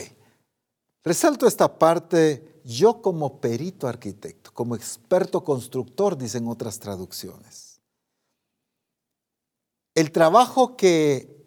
resalto 1.05 1.47
esta 1.47 1.79
parte 1.79 2.63
yo 2.65 3.03
como 3.03 3.43
perito 3.43 3.87
arquitecto, 3.87 4.51
como 4.55 4.75
experto 4.75 5.45
constructor, 5.45 6.17
dicen 6.17 6.49
otras 6.49 6.79
traducciones. 6.79 7.83
El 9.95 10.11
trabajo 10.13 10.79
que 10.79 11.47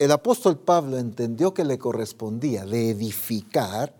el 0.00 0.10
apóstol 0.10 0.58
Pablo 0.58 0.98
entendió 0.98 1.54
que 1.54 1.64
le 1.64 1.78
correspondía 1.78 2.66
de 2.66 2.90
edificar 2.90 3.94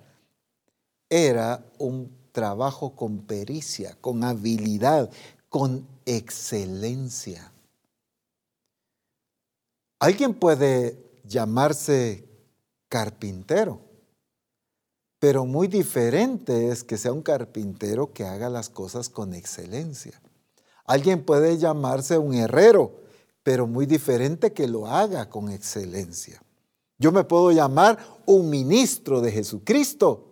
era 1.09 1.65
un 1.79 2.11
trabajo 2.33 2.97
con 2.97 3.19
pericia, 3.19 3.97
con 4.01 4.25
habilidad, 4.25 5.13
con 5.49 5.87
excelencia. 6.07 7.53
Alguien 9.99 10.35
puede 10.35 10.99
llamarse 11.25 12.29
carpintero. 12.89 13.81
Pero 15.19 15.47
muy 15.47 15.67
diferente 15.67 16.69
es 16.69 16.85
que 16.85 16.99
sea 16.99 17.13
un 17.13 17.23
carpintero 17.23 18.13
que 18.13 18.25
haga 18.25 18.51
las 18.51 18.69
cosas 18.69 19.09
con 19.09 19.33
excelencia. 19.33 20.21
Alguien 20.85 21.25
puede 21.25 21.59
llamarse 21.59 22.19
un 22.19 22.35
herrero, 22.35 22.93
pero 23.43 23.67
muy 23.67 23.87
diferente 23.87 24.53
que 24.53 24.69
lo 24.69 24.87
haga 24.87 25.29
con 25.31 25.51
excelencia. 25.51 26.43
Yo 26.99 27.13
me 27.13 27.25
puedo 27.25 27.51
llamar 27.51 27.99
un 28.27 28.51
ministro 28.51 29.21
de 29.21 29.33
Jesucristo, 29.33 30.27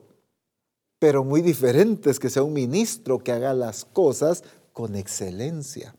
pero 0.99 1.25
muy 1.25 1.43
diferente 1.43 2.11
es 2.11 2.19
que 2.19 2.31
sea 2.31 2.43
un 2.43 2.53
ministro 2.53 3.19
que 3.19 3.33
haga 3.33 3.53
las 3.53 3.85
cosas 3.85 4.45
con 4.73 4.97
excelencia. 4.97 5.95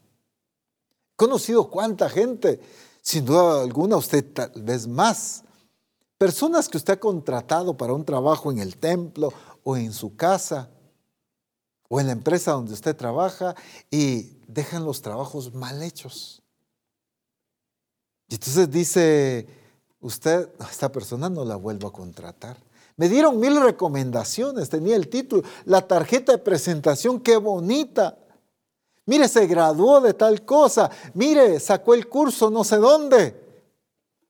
He 1.14 1.16
conocido 1.16 1.70
cuánta 1.70 2.10
gente, 2.10 2.60
sin 3.06 3.24
duda 3.24 3.62
alguna 3.62 3.96
usted 3.96 4.26
tal 4.34 4.52
vez 4.62 4.86
más, 4.86 5.46
Personas 6.18 6.70
que 6.70 6.78
usted 6.78 6.94
ha 6.94 7.00
contratado 7.00 7.76
para 7.76 7.94
un 7.94 8.06
trabajo 8.06 8.50
en 8.50 8.60
el 8.60 8.78
templo 8.78 9.34
o 9.64 9.76
en 9.76 9.92
su 9.92 10.16
casa 10.16 10.70
o 11.90 12.00
en 12.00 12.08
la 12.08 12.14
empresa 12.14 12.54
donde 12.54 12.74
usted 12.74 12.96
trabaja 12.96 13.54
y 13.92 14.38
dejan 14.48 14.86
los 14.86 15.02
trabajos 15.02 15.54
mal 15.54 15.84
hechos. 15.84 16.42
Y 18.30 18.36
entonces 18.36 18.72
dice 18.72 19.48
usted, 20.00 20.50
esta 20.72 20.90
persona 20.90 21.30
no 21.30 21.44
la 21.44 21.58
vuelvo 21.58 21.90
a 21.90 21.94
contratar. 21.94 22.58
Me 22.96 23.10
dieron 23.10 23.38
mil 23.38 23.62
recomendaciones, 23.62 24.70
tenía 24.70 24.96
el 24.96 25.10
título, 25.10 25.44
la 25.66 25.86
tarjeta 25.86 26.32
de 26.32 26.38
presentación, 26.38 27.20
qué 27.20 27.36
bonita. 27.36 28.18
Mire, 29.06 29.28
se 29.28 29.46
graduó 29.46 30.02
de 30.02 30.14
tal 30.14 30.44
cosa, 30.44 30.90
mire, 31.14 31.60
sacó 31.60 31.94
el 31.94 32.08
curso 32.08 32.50
no 32.50 32.64
sé 32.64 32.78
dónde. 32.78 33.36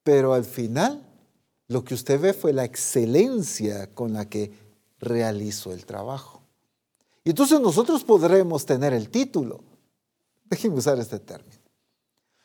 Pero 0.04 0.34
al 0.34 0.44
final 0.44 1.02
lo 1.68 1.84
que 1.84 1.94
usted 1.94 2.20
ve 2.20 2.34
fue 2.34 2.54
la 2.54 2.66
excelencia 2.66 3.94
con 3.94 4.14
la 4.14 4.30
que 4.30 4.52
realizó 5.00 5.72
el 5.72 5.86
trabajo. 5.86 6.42
Y 7.24 7.30
entonces 7.30 7.60
nosotros 7.60 8.04
podremos 8.04 8.66
tener 8.66 8.94
el 8.94 9.10
título. 9.10 9.64
Déjenme 10.46 10.78
usar 10.78 11.00
este 11.00 11.20
término. 11.20 11.56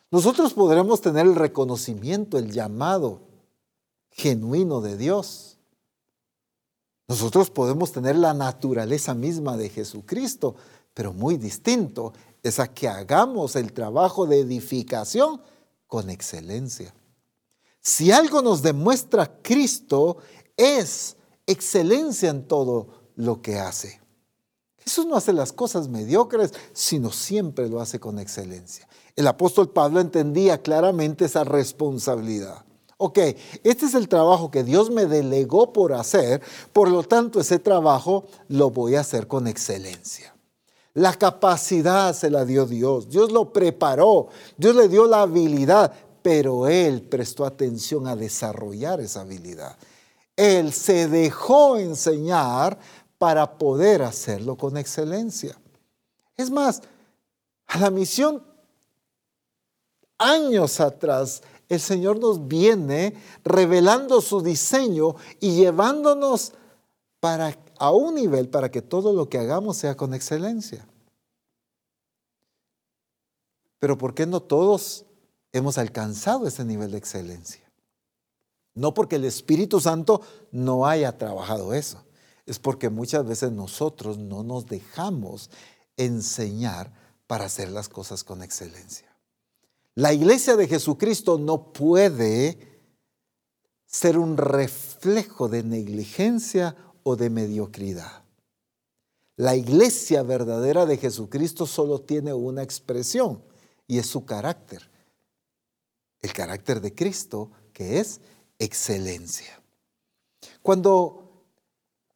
Nosotros 0.09 0.53
podremos 0.53 1.01
tener 1.01 1.25
el 1.25 1.35
reconocimiento, 1.35 2.37
el 2.37 2.51
llamado 2.51 3.21
genuino 4.09 4.81
de 4.81 4.97
Dios. 4.97 5.57
Nosotros 7.07 7.49
podemos 7.49 7.91
tener 7.91 8.15
la 8.15 8.33
naturaleza 8.33 9.13
misma 9.13 9.55
de 9.55 9.69
Jesucristo, 9.69 10.55
pero 10.93 11.13
muy 11.13 11.37
distinto 11.37 12.13
es 12.43 12.59
a 12.59 12.73
que 12.73 12.87
hagamos 12.87 13.55
el 13.55 13.73
trabajo 13.73 14.25
de 14.25 14.39
edificación 14.39 15.41
con 15.87 16.09
excelencia. 16.09 16.93
Si 17.81 18.11
algo 18.11 18.41
nos 18.41 18.61
demuestra 18.61 19.41
Cristo 19.41 20.17
es 20.55 21.17
excelencia 21.47 22.29
en 22.29 22.47
todo 22.47 22.87
lo 23.15 23.41
que 23.41 23.59
hace. 23.59 23.99
Jesús 24.77 25.05
no 25.05 25.15
hace 25.15 25.33
las 25.33 25.53
cosas 25.53 25.87
mediocres, 25.87 26.53
sino 26.73 27.11
siempre 27.11 27.69
lo 27.69 27.81
hace 27.81 27.99
con 27.99 28.19
excelencia. 28.19 28.87
El 29.15 29.27
apóstol 29.27 29.69
Pablo 29.69 29.99
entendía 29.99 30.61
claramente 30.61 31.25
esa 31.25 31.43
responsabilidad. 31.43 32.65
Ok, 32.97 33.17
este 33.63 33.85
es 33.85 33.95
el 33.95 34.07
trabajo 34.07 34.51
que 34.51 34.63
Dios 34.63 34.91
me 34.91 35.07
delegó 35.07 35.73
por 35.73 35.93
hacer, 35.93 36.41
por 36.71 36.89
lo 36.89 37.03
tanto 37.03 37.39
ese 37.39 37.57
trabajo 37.57 38.25
lo 38.47 38.69
voy 38.69 38.95
a 38.95 39.01
hacer 39.01 39.27
con 39.27 39.47
excelencia. 39.47 40.30
La 40.93 41.13
capacidad 41.13 42.13
se 42.13 42.29
la 42.29 42.43
dio 42.43 42.65
Dios, 42.65 43.09
Dios 43.09 43.31
lo 43.31 43.53
preparó, 43.53 44.27
Dios 44.57 44.75
le 44.75 44.89
dio 44.89 45.07
la 45.07 45.21
habilidad, 45.21 45.93
pero 46.21 46.67
él 46.67 47.01
prestó 47.01 47.45
atención 47.45 48.07
a 48.07 48.15
desarrollar 48.15 48.99
esa 48.99 49.21
habilidad. 49.21 49.77
Él 50.35 50.73
se 50.73 51.07
dejó 51.07 51.77
enseñar 51.77 52.77
para 53.17 53.57
poder 53.57 54.01
hacerlo 54.01 54.55
con 54.57 54.75
excelencia. 54.77 55.57
Es 56.35 56.49
más, 56.49 56.81
a 57.67 57.79
la 57.79 57.89
misión, 57.89 58.43
años 60.17 60.79
atrás, 60.79 61.41
el 61.69 61.79
Señor 61.79 62.19
nos 62.19 62.47
viene 62.47 63.15
revelando 63.45 64.19
su 64.19 64.41
diseño 64.41 65.15
y 65.39 65.55
llevándonos 65.55 66.51
para, 67.21 67.55
a 67.81 67.91
un 67.91 68.15
nivel 68.15 68.47
para 68.47 68.69
que 68.69 68.81
todo 68.81 69.11
lo 69.11 69.27
que 69.27 69.39
hagamos 69.39 69.77
sea 69.77 69.97
con 69.97 70.13
excelencia. 70.13 70.87
Pero 73.79 73.97
¿por 73.97 74.13
qué 74.13 74.25
no 74.27 74.41
todos 74.41 75.05
hemos 75.51 75.77
alcanzado 75.77 76.47
ese 76.47 76.63
nivel 76.63 76.91
de 76.91 76.97
excelencia. 76.97 77.61
No 78.73 78.93
porque 78.93 79.17
el 79.17 79.25
Espíritu 79.25 79.79
Santo 79.81 80.21
no 80.51 80.87
haya 80.87 81.17
trabajado 81.17 81.73
eso, 81.73 82.03
es 82.45 82.57
porque 82.57 82.89
muchas 82.89 83.25
veces 83.25 83.51
nosotros 83.51 84.17
no 84.17 84.43
nos 84.43 84.65
dejamos 84.65 85.49
enseñar 85.97 86.93
para 87.27 87.45
hacer 87.45 87.69
las 87.69 87.89
cosas 87.89 88.23
con 88.23 88.41
excelencia. 88.41 89.07
La 89.95 90.13
iglesia 90.13 90.55
de 90.55 90.67
Jesucristo 90.67 91.37
no 91.37 91.73
puede 91.73 92.57
ser 93.85 94.17
un 94.17 94.37
reflejo 94.37 95.49
de 95.49 95.63
negligencia 95.63 96.77
o 97.03 97.15
de 97.15 97.29
mediocridad. 97.29 98.23
La 99.35 99.55
iglesia 99.55 100.23
verdadera 100.23 100.85
de 100.85 100.97
Jesucristo 100.97 101.65
solo 101.65 101.99
tiene 102.01 102.33
una 102.33 102.63
expresión 102.63 103.41
y 103.87 103.97
es 103.97 104.07
su 104.07 104.25
carácter 104.25 104.91
el 106.21 106.33
carácter 106.33 106.81
de 106.81 106.93
Cristo, 106.93 107.51
que 107.73 107.99
es 107.99 108.21
excelencia. 108.59 109.61
Cuando 110.61 111.45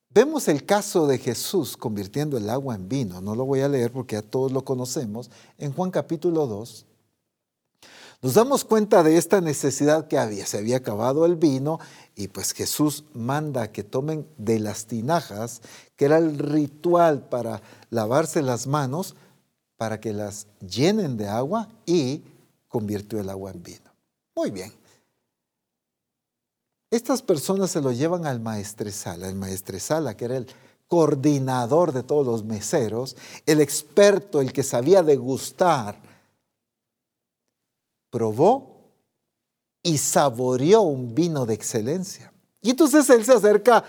vemos 0.09 0.47
el 0.47 0.65
caso 0.65 1.07
de 1.07 1.17
Jesús 1.17 1.75
convirtiendo 1.75 2.38
el 2.38 2.49
agua 2.49 2.75
en 2.75 2.88
vino, 2.88 3.21
no 3.21 3.36
lo 3.36 3.45
voy 3.45 3.61
a 3.61 3.69
leer 3.69 3.91
porque 3.91 4.15
ya 4.15 4.21
todos 4.21 4.51
lo 4.51 4.63
conocemos, 4.63 5.31
en 5.57 5.73
Juan 5.73 5.91
capítulo 5.91 6.45
2, 6.47 6.86
nos 8.22 8.34
damos 8.34 8.66
cuenta 8.66 9.03
de 9.03 9.18
esta 9.18 9.41
necesidad 9.41 10.07
que 10.07 10.18
había. 10.18 10.45
Se 10.45 10.57
había 10.57 10.78
acabado 10.78 11.26
el 11.26 11.36
vino 11.36 11.80
y 12.16 12.28
pues 12.28 12.53
Jesús 12.53 13.03
manda 13.13 13.72
que 13.72 13.84
tomen 13.84 14.28
de 14.38 14.59
las 14.59 14.86
tinajas, 14.86 15.61
que 15.95 16.05
era 16.05 16.18
el 16.18 16.38
ritual 16.38 17.28
para 17.28 17.61
lavarse 17.89 18.41
las 18.41 18.68
manos, 18.68 19.16
para 19.78 19.99
que 19.99 20.13
las 20.13 20.47
llenen 20.59 21.18
de 21.18 21.28
agua 21.28 21.70
y 21.86 22.24
convirtió 22.68 23.20
el 23.20 23.30
agua 23.30 23.51
en 23.51 23.63
vino. 23.63 23.91
Muy 24.36 24.51
bien. 24.51 24.72
Estas 26.89 27.22
personas 27.22 27.72
se 27.72 27.82
lo 27.82 27.91
llevan 27.91 28.26
al 28.26 28.39
maestresala, 28.39 29.28
el 29.28 29.36
maestresala 29.36 30.16
que 30.16 30.26
era 30.26 30.38
el 30.38 30.47
coordinador 30.88 31.91
de 31.91 32.03
todos 32.03 32.26
los 32.26 32.43
meseros, 32.43 33.18
el 33.45 33.59
experto, 33.59 34.39
el 34.39 34.53
que 34.53 34.63
sabía 34.63 35.03
degustar, 35.03 35.99
probó 38.16 38.93
y 39.84 39.97
saboreó 39.97 40.84
un 40.84 41.13
vino 41.13 41.45
de 41.45 41.53
excelencia. 41.53 42.32
Y 42.61 42.70
entonces 42.70 43.09
él 43.09 43.26
se 43.26 43.34
acerca 43.34 43.84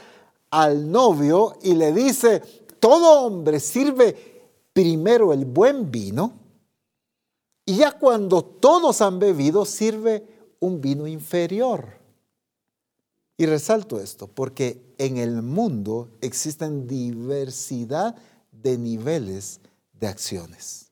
al 0.51 0.91
novio 0.91 1.57
y 1.63 1.75
le 1.75 1.93
dice, 1.93 2.41
todo 2.81 3.25
hombre 3.25 3.61
sirve 3.61 4.17
primero 4.73 5.33
el 5.33 5.45
buen 5.45 5.93
vino 5.93 6.33
y 7.65 7.77
ya 7.77 7.93
cuando 7.93 8.43
todos 8.43 9.01
han 9.01 9.21
bebido 9.21 9.65
sirve 9.65 10.27
un 10.59 10.81
vino 10.81 11.07
inferior. 11.07 11.87
Y 13.37 13.47
resalto 13.47 14.01
esto 14.01 14.27
porque 14.27 14.93
en 14.99 15.19
el 15.19 15.41
mundo 15.41 16.09
existen 16.21 16.89
diversidad 16.89 18.17
de 18.51 18.77
niveles 18.77 19.61
de 19.93 20.09
acciones. 20.09 20.86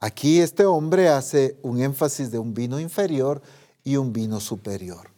Aquí 0.00 0.40
este 0.40 0.64
hombre 0.64 1.10
hace 1.10 1.58
un 1.62 1.80
énfasis 1.80 2.30
de 2.30 2.38
un 2.38 2.54
vino 2.54 2.80
inferior 2.80 3.42
y 3.84 3.96
un 3.96 4.14
vino 4.14 4.40
superior. 4.40 5.10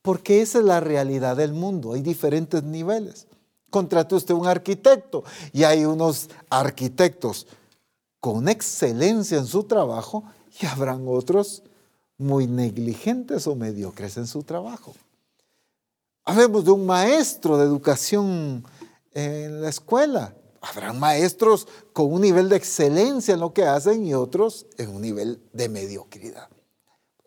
Porque 0.00 0.40
esa 0.40 0.58
es 0.58 0.64
la 0.64 0.80
realidad 0.80 1.36
del 1.36 1.52
mundo. 1.52 1.92
Hay 1.92 2.00
diferentes 2.00 2.62
niveles. 2.62 3.26
Contrate 3.68 4.14
usted 4.14 4.34
un 4.34 4.46
arquitecto 4.46 5.22
y 5.52 5.64
hay 5.64 5.84
unos 5.84 6.30
arquitectos 6.48 7.46
con 8.20 8.48
excelencia 8.48 9.36
en 9.36 9.46
su 9.46 9.64
trabajo 9.64 10.24
y 10.60 10.66
habrán 10.66 11.04
otros 11.06 11.62
muy 12.16 12.46
negligentes 12.46 13.46
o 13.46 13.54
mediocres 13.54 14.16
en 14.16 14.26
su 14.26 14.42
trabajo. 14.44 14.94
Hablemos 16.24 16.64
de 16.64 16.70
un 16.70 16.86
maestro 16.86 17.58
de 17.58 17.64
educación 17.64 18.64
en 19.12 19.60
la 19.60 19.68
escuela 19.68 20.34
Habrán 20.62 21.00
maestros 21.00 21.66
con 21.92 22.12
un 22.12 22.20
nivel 22.20 22.48
de 22.48 22.56
excelencia 22.56 23.34
en 23.34 23.40
lo 23.40 23.52
que 23.52 23.64
hacen 23.64 24.06
y 24.06 24.14
otros 24.14 24.66
en 24.78 24.94
un 24.94 25.02
nivel 25.02 25.42
de 25.52 25.68
mediocridad. 25.68 26.48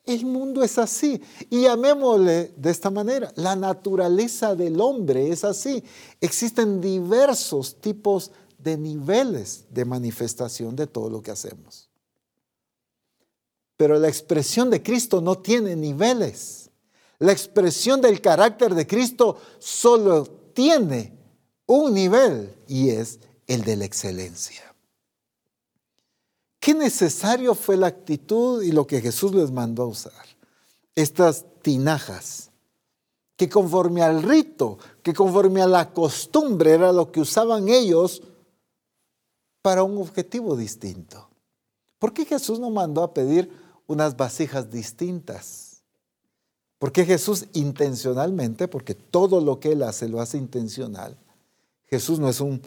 El 0.05 0.25
mundo 0.25 0.63
es 0.63 0.77
así. 0.77 1.21
Y 1.49 1.63
llamémosle 1.63 2.53
de 2.55 2.71
esta 2.71 2.89
manera, 2.89 3.33
la 3.35 3.55
naturaleza 3.55 4.55
del 4.55 4.79
hombre 4.79 5.29
es 5.29 5.43
así. 5.43 5.83
Existen 6.21 6.79
diversos 6.79 7.81
tipos 7.81 8.31
de 8.57 8.77
niveles 8.77 9.65
de 9.69 9.83
manifestación 9.83 10.75
de 10.75 10.87
todo 10.87 11.09
lo 11.09 11.21
que 11.21 11.31
hacemos. 11.31 11.89
Pero 13.75 13.99
la 13.99 14.07
expresión 14.07 14.69
de 14.69 14.81
Cristo 14.81 15.19
no 15.19 15.39
tiene 15.39 15.75
niveles. 15.75 16.69
La 17.19 17.33
expresión 17.33 17.99
del 17.99 18.21
carácter 18.21 18.73
de 18.73 18.87
Cristo 18.87 19.37
solo 19.59 20.25
tiene 20.53 21.14
un 21.65 21.93
nivel 21.93 22.53
y 22.67 22.89
es 22.89 23.19
el 23.47 23.63
de 23.63 23.75
la 23.75 23.85
excelencia. 23.85 24.63
Qué 26.59 26.73
necesario 26.73 27.53
fue 27.53 27.77
la 27.77 27.87
actitud 27.87 28.63
y 28.63 28.71
lo 28.71 28.87
que 28.87 29.01
Jesús 29.01 29.33
les 29.33 29.51
mandó 29.51 29.83
a 29.83 29.87
usar. 29.87 30.25
Estas 30.95 31.45
tinajas, 31.61 32.49
que 33.35 33.49
conforme 33.49 34.01
al 34.01 34.23
rito, 34.23 34.77
que 35.03 35.13
conforme 35.13 35.61
a 35.61 35.67
la 35.67 35.93
costumbre 35.93 36.71
era 36.71 36.91
lo 36.91 37.11
que 37.11 37.19
usaban 37.19 37.69
ellos 37.69 38.23
para 39.61 39.83
un 39.83 39.97
objetivo 39.97 40.55
distinto. 40.55 41.27
¿Por 41.99 42.13
qué 42.13 42.25
Jesús 42.25 42.59
no 42.59 42.69
mandó 42.69 43.03
a 43.03 43.13
pedir 43.13 43.51
unas 43.87 44.15
vasijas 44.15 44.71
distintas? 44.71 45.83
¿Por 46.79 46.91
qué 46.91 47.05
Jesús 47.05 47.45
intencionalmente, 47.53 48.67
porque 48.67 48.93
todo 48.95 49.41
lo 49.41 49.59
que 49.59 49.71
Él 49.71 49.83
hace 49.83 50.07
lo 50.07 50.21
hace 50.21 50.37
intencional, 50.37 51.17
Jesús 51.87 52.19
no 52.19 52.29
es 52.29 52.39
un 52.41 52.61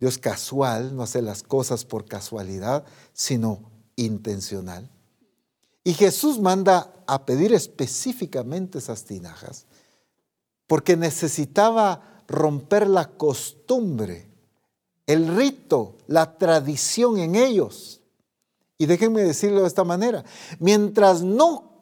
Dios 0.00 0.18
casual, 0.18 0.94
no 0.94 1.02
hace 1.02 1.22
las 1.22 1.42
cosas 1.42 1.84
por 1.84 2.04
casualidad, 2.04 2.84
sino 3.12 3.62
intencional. 3.96 4.88
Y 5.84 5.94
Jesús 5.94 6.38
manda 6.38 6.92
a 7.06 7.24
pedir 7.24 7.52
específicamente 7.52 8.78
esas 8.78 9.04
tinajas 9.04 9.66
porque 10.66 10.96
necesitaba 10.96 12.22
romper 12.28 12.86
la 12.86 13.08
costumbre, 13.08 14.28
el 15.06 15.34
rito, 15.34 15.96
la 16.06 16.36
tradición 16.36 17.18
en 17.18 17.34
ellos. 17.34 18.02
Y 18.76 18.86
déjenme 18.86 19.24
decirlo 19.24 19.62
de 19.62 19.66
esta 19.66 19.82
manera, 19.82 20.24
mientras 20.60 21.22
no 21.22 21.72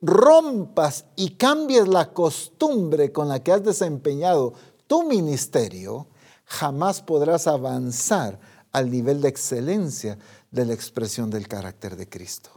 rompas 0.00 1.06
y 1.16 1.30
cambies 1.30 1.88
la 1.88 2.12
costumbre 2.12 3.12
con 3.12 3.28
la 3.28 3.42
que 3.42 3.52
has 3.52 3.64
desempeñado 3.64 4.54
tu 4.86 5.02
ministerio, 5.02 6.06
jamás 6.46 7.02
podrás 7.02 7.46
avanzar 7.46 8.38
al 8.72 8.90
nivel 8.90 9.20
de 9.20 9.28
excelencia 9.28 10.18
de 10.50 10.64
la 10.64 10.72
expresión 10.72 11.28
del 11.28 11.48
carácter 11.48 11.96
de 11.96 12.08
Cristo. 12.08 12.50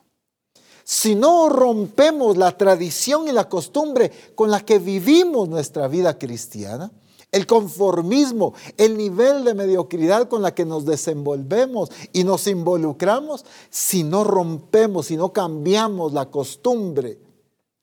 Si 0.83 1.15
no 1.15 1.49
rompemos 1.49 2.37
la 2.37 2.57
tradición 2.57 3.27
y 3.27 3.31
la 3.31 3.47
costumbre 3.47 4.11
con 4.35 4.49
la 4.49 4.61
que 4.61 4.79
vivimos 4.79 5.49
nuestra 5.49 5.87
vida 5.87 6.17
cristiana, 6.17 6.91
el 7.31 7.45
conformismo, 7.45 8.53
el 8.75 8.97
nivel 8.97 9.43
de 9.43 9.53
mediocridad 9.53 10.27
con 10.27 10.41
la 10.41 10.55
que 10.55 10.65
nos 10.65 10.85
desenvolvemos 10.85 11.91
y 12.11 12.23
nos 12.23 12.47
involucramos, 12.47 13.45
si 13.69 14.03
no 14.03 14.23
rompemos, 14.23 15.07
si 15.07 15.17
no 15.17 15.31
cambiamos 15.31 16.13
la 16.13 16.25
costumbre, 16.31 17.19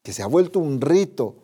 que 0.03 0.13
se 0.13 0.23
ha 0.23 0.27
vuelto 0.27 0.59
un 0.59 0.81
rito, 0.81 1.37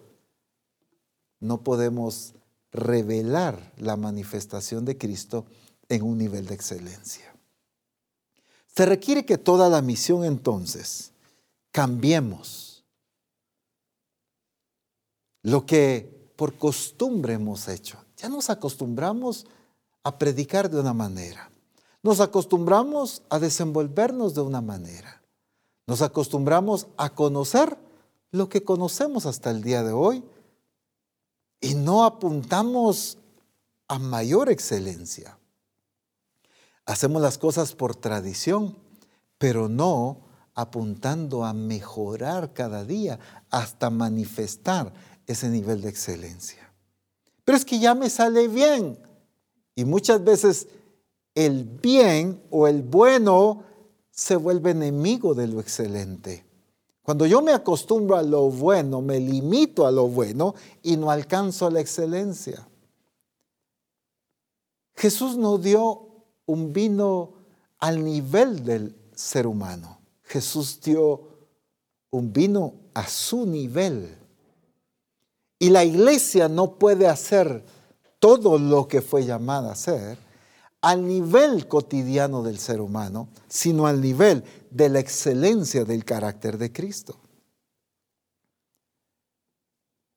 no 1.39 1.63
podemos 1.63 2.35
revelar 2.73 3.73
la 3.77 3.97
manifestación 3.97 4.85
de 4.85 4.97
Cristo 4.97 5.47
en 5.89 6.03
un 6.03 6.19
nivel 6.19 6.47
de 6.47 6.55
excelencia. 6.55 7.35
Se 8.75 8.87
requiere 8.87 9.27
que 9.27 9.37
toda 9.37 9.69
la 9.69 9.83
misión 9.83 10.25
entonces 10.25 11.13
cambiemos 11.71 12.85
lo 15.43 15.67
que 15.67 16.33
por 16.37 16.57
costumbre 16.57 17.35
hemos 17.35 17.69
hecho. 17.69 17.99
Ya 18.17 18.29
nos 18.29 18.49
acostumbramos 18.49 19.47
a 20.03 20.19
predicar 20.19 20.71
de 20.71 20.81
una 20.81 20.95
manera. 20.95 21.51
Nos 22.03 22.21
acostumbramos 22.21 23.23
a 23.29 23.39
desenvolvernos 23.39 24.35
de 24.35 24.41
una 24.41 24.61
manera. 24.61 25.23
Nos 25.87 26.01
acostumbramos 26.01 26.87
a 26.97 27.11
conocer 27.11 27.77
lo 28.31 28.49
que 28.49 28.65
conocemos 28.65 29.27
hasta 29.27 29.51
el 29.51 29.63
día 29.63 29.83
de 29.83 29.93
hoy 29.93 30.25
y 31.63 31.75
no 31.75 32.05
apuntamos 32.05 33.17
a 33.89 33.99
mayor 33.99 34.51
excelencia. 34.51 35.39
Hacemos 36.85 37.23
las 37.23 37.39
cosas 37.39 37.75
por 37.75 37.95
tradición, 37.95 38.77
pero 39.39 39.69
no 39.69 40.21
apuntando 40.55 41.45
a 41.45 41.55
mejorar 41.55 42.53
cada 42.53 42.85
día 42.85 43.19
hasta 43.49 43.89
manifestar 43.89 44.93
ese 45.27 45.49
nivel 45.49 45.81
de 45.81 45.89
excelencia. 45.89 46.71
Pero 47.45 47.57
es 47.57 47.65
que 47.65 47.79
ya 47.79 47.95
me 47.95 48.11
sale 48.11 48.49
bien. 48.49 48.99
Y 49.75 49.85
muchas 49.85 50.23
veces 50.23 50.67
el 51.35 51.65
bien 51.65 52.43
o 52.51 52.67
el 52.67 52.83
bueno 52.83 53.63
se 54.11 54.37
vuelve 54.37 54.73
enemigo 54.73 55.35
de 55.35 55.47
lo 55.47 55.61
excelente. 55.61 56.45
Cuando 57.03 57.27
yo 57.27 57.43
me 57.43 57.53
acostumbro 57.53 58.17
a 58.17 58.23
lo 58.23 58.49
bueno, 58.49 59.03
me 59.03 59.19
limito 59.19 59.87
a 59.87 59.91
lo 59.91 60.07
bueno 60.07 60.55
y 60.83 60.97
no 60.97 61.11
alcanzo 61.11 61.69
la 61.69 61.81
excelencia. 61.81 62.67
Jesús 64.95 65.37
no 65.37 65.59
dio 65.59 66.09
un 66.47 66.73
vino 66.73 67.33
al 67.79 68.05
nivel 68.05 68.65
del 68.65 68.97
ser 69.15 69.49
humano. 69.49 69.99
Jesús 70.23 70.81
dio 70.81 71.29
un 72.11 72.33
vino 72.33 72.75
a 72.95 73.09
su 73.09 73.47
nivel. 73.47 74.17
Y 75.59 75.71
la 75.71 75.85
iglesia 75.85 76.49
no 76.49 76.79
puede 76.79 77.09
hacer 77.09 77.65
todo 78.21 78.59
lo 78.59 78.87
que 78.87 79.03
fue 79.03 79.25
llamada 79.25 79.71
a 79.71 79.73
hacer 79.73 80.19
al 80.81 81.07
nivel 81.07 81.69
cotidiano 81.69 82.43
del 82.43 82.59
ser 82.59 82.81
humano, 82.81 83.29
sino 83.49 83.87
al 83.87 84.01
nivel 84.01 84.45
de 84.73 84.89
la 84.89 85.01
excelencia 85.01 85.85
del 85.85 86.05
carácter 86.05 86.57
de 86.57 86.73
Cristo. 86.73 87.19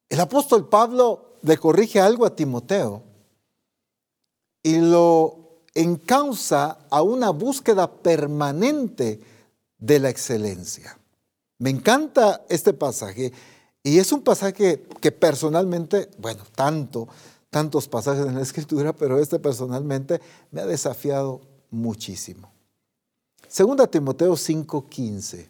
El 0.07 0.19
apóstol 0.19 0.69
Pablo 0.69 1.39
le 1.41 1.57
corrige 1.57 1.99
algo 1.99 2.25
a 2.25 2.35
Timoteo 2.35 3.03
y 4.63 4.77
lo 4.77 5.63
encausa 5.73 6.79
a 6.89 7.01
una 7.01 7.31
búsqueda 7.31 7.91
permanente 7.91 9.19
de 9.77 9.99
la 9.99 10.09
excelencia. 10.09 10.97
Me 11.59 11.69
encanta 11.69 12.45
este 12.49 12.73
pasaje 12.73 13.33
y 13.83 13.99
es 13.99 14.11
un 14.11 14.21
pasaje 14.21 14.87
que 15.01 15.11
personalmente, 15.11 16.09
bueno, 16.17 16.43
tanto, 16.55 17.09
tantos 17.49 17.87
pasajes 17.87 18.25
en 18.25 18.35
la 18.35 18.41
escritura, 18.41 18.93
pero 18.93 19.19
este 19.19 19.37
personalmente 19.37 20.21
me 20.51 20.61
ha 20.61 20.65
desafiado 20.65 21.41
muchísimo. 21.69 22.54
Segunda 23.55 23.87
Timoteo 23.87 24.35
5:15. 24.35 25.47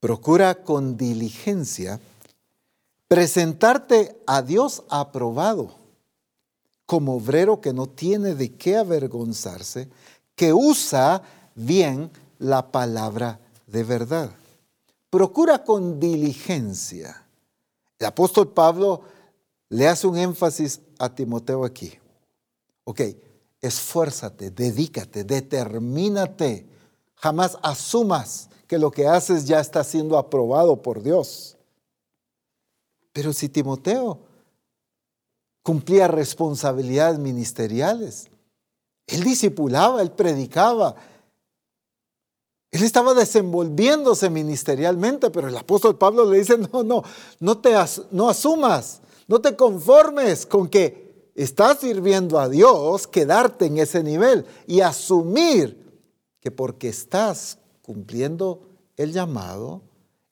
Procura 0.00 0.54
con 0.54 0.96
diligencia 0.96 2.00
presentarte 3.06 4.18
a 4.26 4.40
Dios 4.40 4.84
aprobado, 4.88 5.74
como 6.86 7.16
obrero 7.16 7.60
que 7.60 7.74
no 7.74 7.90
tiene 7.90 8.34
de 8.34 8.54
qué 8.54 8.78
avergonzarse, 8.78 9.90
que 10.34 10.54
usa 10.54 11.20
bien 11.54 12.10
la 12.38 12.72
palabra 12.72 13.38
de 13.66 13.84
verdad. 13.84 14.30
Procura 15.10 15.62
con 15.62 16.00
diligencia. 16.00 17.22
El 17.98 18.06
apóstol 18.06 18.48
Pablo 18.48 19.02
le 19.68 19.88
hace 19.88 20.06
un 20.06 20.16
énfasis 20.16 20.80
a 20.98 21.14
Timoteo 21.14 21.66
aquí. 21.66 21.92
Ok, 22.84 23.02
esfuérzate, 23.66 24.50
dedícate, 24.50 25.24
determínate. 25.24 26.68
Jamás 27.16 27.58
asumas 27.62 28.50
que 28.66 28.78
lo 28.78 28.90
que 28.90 29.06
haces 29.06 29.46
ya 29.46 29.60
está 29.60 29.82
siendo 29.82 30.18
aprobado 30.18 30.82
por 30.82 31.02
Dios. 31.02 31.56
Pero 33.12 33.32
si 33.32 33.48
Timoteo 33.48 34.18
cumplía 35.62 36.08
responsabilidades 36.08 37.18
ministeriales, 37.18 38.28
él 39.06 39.22
discipulaba, 39.22 40.02
él 40.02 40.10
predicaba, 40.10 40.96
él 42.70 42.82
estaba 42.82 43.14
desenvolviéndose 43.14 44.28
ministerialmente, 44.28 45.30
pero 45.30 45.48
el 45.48 45.56
apóstol 45.56 45.96
Pablo 45.96 46.28
le 46.28 46.38
dice, 46.38 46.58
no, 46.58 46.82
no, 46.82 47.02
no 47.38 47.58
te 47.58 47.72
no 48.10 48.28
asumas, 48.28 49.00
no 49.26 49.40
te 49.40 49.56
conformes 49.56 50.44
con 50.44 50.68
que 50.68 51.03
estás 51.34 51.80
sirviendo 51.80 52.38
a 52.38 52.48
Dios, 52.48 53.06
quedarte 53.06 53.66
en 53.66 53.78
ese 53.78 54.02
nivel 54.02 54.46
y 54.66 54.80
asumir 54.80 55.82
que 56.40 56.50
porque 56.50 56.88
estás 56.88 57.58
cumpliendo 57.82 58.68
el 58.96 59.12
llamado, 59.12 59.82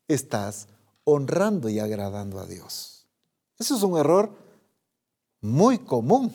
estás 0.09 0.69
honrando 1.05 1.69
y 1.69 1.79
agradando 1.79 2.39
a 2.39 2.47
Dios. 2.47 3.07
Eso 3.59 3.77
es 3.77 3.83
un 3.83 3.99
error 3.99 4.33
muy 5.41 5.79
común, 5.79 6.33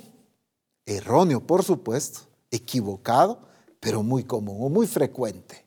erróneo 0.85 1.39
por 1.41 1.63
supuesto, 1.63 2.21
equivocado, 2.51 3.39
pero 3.79 4.03
muy 4.03 4.23
común 4.23 4.57
o 4.59 4.69
muy 4.69 4.87
frecuente. 4.87 5.65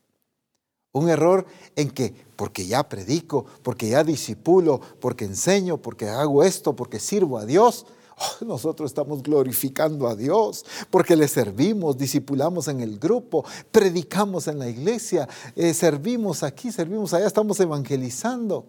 Un 0.92 1.08
error 1.08 1.46
en 1.76 1.90
que 1.90 2.12
porque 2.36 2.66
ya 2.66 2.88
predico, 2.88 3.46
porque 3.62 3.88
ya 3.88 4.02
disipulo, 4.02 4.80
porque 5.00 5.24
enseño, 5.24 5.76
porque 5.78 6.08
hago 6.08 6.42
esto, 6.42 6.74
porque 6.74 6.98
sirvo 6.98 7.38
a 7.38 7.46
Dios, 7.46 7.86
nosotros 8.40 8.90
estamos 8.90 9.22
glorificando 9.22 10.08
a 10.08 10.14
Dios, 10.14 10.64
porque 10.90 11.16
le 11.16 11.28
servimos, 11.28 11.96
disipulamos 11.96 12.68
en 12.68 12.80
el 12.80 12.98
grupo, 12.98 13.44
predicamos 13.70 14.48
en 14.48 14.58
la 14.58 14.68
iglesia, 14.68 15.28
eh, 15.56 15.74
servimos 15.74 16.42
aquí, 16.42 16.72
servimos 16.72 17.14
allá, 17.14 17.26
estamos 17.26 17.58
evangelizando. 17.60 18.66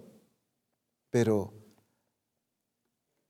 Pero 1.09 1.53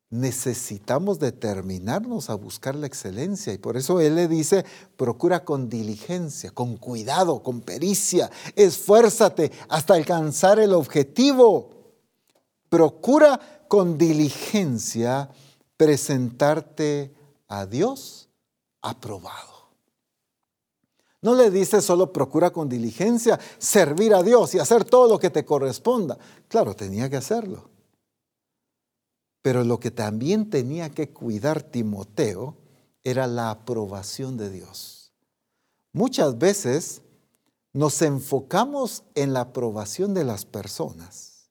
necesitamos 0.10 1.20
determinarnos 1.20 2.30
a 2.30 2.36
buscar 2.36 2.76
la 2.76 2.86
excelencia 2.86 3.54
y 3.54 3.58
por 3.58 3.78
eso 3.78 4.02
Él 4.02 4.16
le 4.16 4.28
dice, 4.28 4.66
procura 4.98 5.46
con 5.46 5.70
diligencia, 5.70 6.52
con 6.52 6.76
cuidado, 6.76 7.42
con 7.42 7.62
pericia, 7.62 8.30
esfuérzate 8.56 9.52
hasta 9.70 9.94
alcanzar 9.94 10.60
el 10.60 10.74
objetivo. 10.74 11.70
Procura 12.70 13.40
con 13.68 13.98
diligencia 13.98 15.30
presentarte 15.82 17.12
a 17.48 17.66
Dios 17.66 18.30
aprobado. 18.84 19.72
No 21.24 21.34
le 21.34 21.50
dice 21.50 21.82
solo 21.82 22.14
procura 22.14 22.52
con 22.52 22.70
diligencia 22.70 23.40
servir 23.58 24.14
a 24.14 24.22
Dios 24.22 24.54
y 24.54 24.60
hacer 24.60 24.86
todo 24.86 25.10
lo 25.10 25.18
que 25.18 25.32
te 25.32 25.44
corresponda. 25.44 26.20
Claro, 26.48 26.76
tenía 26.76 27.10
que 27.10 27.18
hacerlo. 27.18 27.72
Pero 29.42 29.64
lo 29.64 29.80
que 29.80 29.90
también 29.90 30.52
tenía 30.52 30.92
que 30.92 31.10
cuidar 31.10 31.64
Timoteo 31.64 32.58
era 33.04 33.26
la 33.26 33.50
aprobación 33.50 34.38
de 34.38 34.52
Dios. 34.52 35.12
Muchas 35.94 36.38
veces 36.38 37.02
nos 37.74 38.04
enfocamos 38.04 39.04
en 39.16 39.34
la 39.34 39.42
aprobación 39.42 40.14
de 40.14 40.26
las 40.26 40.46
personas 40.46 41.50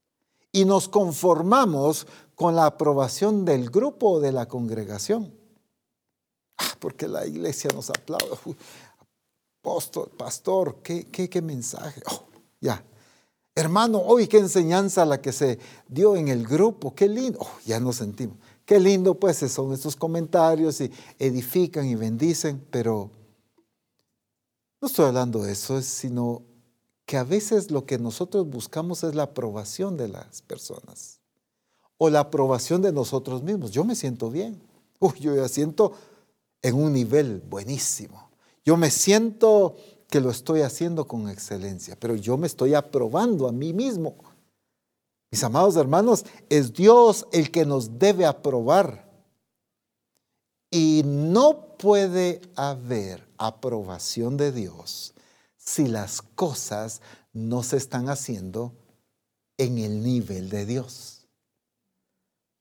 y 0.52 0.66
nos 0.66 0.88
conformamos 0.88 2.06
con 2.40 2.56
la 2.56 2.64
aprobación 2.64 3.44
del 3.44 3.68
grupo 3.68 4.12
o 4.12 4.18
de 4.18 4.32
la 4.32 4.48
congregación. 4.48 5.30
Ah, 6.56 6.74
porque 6.78 7.06
la 7.06 7.26
iglesia 7.26 7.68
nos 7.74 7.90
aplaude. 7.90 8.34
Pastor, 10.16 10.76
qué, 10.82 11.04
qué, 11.08 11.28
qué 11.28 11.42
mensaje. 11.42 12.00
Oh, 12.10 12.24
ya, 12.58 12.82
Hermano, 13.54 13.98
hoy 13.98 14.26
qué 14.26 14.38
enseñanza 14.38 15.04
la 15.04 15.20
que 15.20 15.32
se 15.32 15.58
dio 15.86 16.16
en 16.16 16.28
el 16.28 16.46
grupo, 16.46 16.94
qué 16.94 17.10
lindo, 17.10 17.40
oh, 17.42 17.58
ya 17.66 17.78
nos 17.78 17.96
sentimos, 17.96 18.38
qué 18.64 18.80
lindo 18.80 19.20
pues 19.20 19.36
son 19.36 19.74
estos 19.74 19.94
comentarios 19.94 20.80
y 20.80 20.90
edifican 21.18 21.84
y 21.84 21.94
bendicen, 21.94 22.66
pero 22.70 23.10
no 24.80 24.88
estoy 24.88 25.08
hablando 25.08 25.42
de 25.42 25.52
eso, 25.52 25.82
sino 25.82 26.40
que 27.04 27.18
a 27.18 27.24
veces 27.24 27.70
lo 27.70 27.84
que 27.84 27.98
nosotros 27.98 28.48
buscamos 28.48 29.04
es 29.04 29.14
la 29.14 29.24
aprobación 29.24 29.98
de 29.98 30.08
las 30.08 30.40
personas 30.40 31.19
o 32.02 32.08
la 32.08 32.20
aprobación 32.20 32.80
de 32.80 32.92
nosotros 32.92 33.42
mismos. 33.42 33.72
Yo 33.72 33.84
me 33.84 33.94
siento 33.94 34.30
bien, 34.30 34.58
Uy, 34.98 35.12
yo 35.20 35.36
ya 35.36 35.48
siento 35.48 35.92
en 36.62 36.74
un 36.74 36.94
nivel 36.94 37.42
buenísimo, 37.42 38.30
yo 38.64 38.78
me 38.78 38.90
siento 38.90 39.76
que 40.08 40.20
lo 40.20 40.30
estoy 40.30 40.62
haciendo 40.62 41.06
con 41.06 41.28
excelencia, 41.28 41.96
pero 42.00 42.16
yo 42.16 42.38
me 42.38 42.46
estoy 42.46 42.72
aprobando 42.72 43.46
a 43.46 43.52
mí 43.52 43.74
mismo. 43.74 44.16
Mis 45.30 45.44
amados 45.44 45.76
hermanos, 45.76 46.24
es 46.48 46.72
Dios 46.72 47.26
el 47.32 47.50
que 47.50 47.66
nos 47.66 47.98
debe 47.98 48.24
aprobar. 48.24 49.08
Y 50.70 51.02
no 51.04 51.76
puede 51.76 52.40
haber 52.56 53.28
aprobación 53.38 54.36
de 54.36 54.52
Dios 54.52 55.14
si 55.56 55.86
las 55.86 56.22
cosas 56.22 57.02
no 57.32 57.62
se 57.62 57.76
están 57.76 58.08
haciendo 58.08 58.72
en 59.58 59.78
el 59.78 60.02
nivel 60.02 60.48
de 60.48 60.66
Dios. 60.66 61.19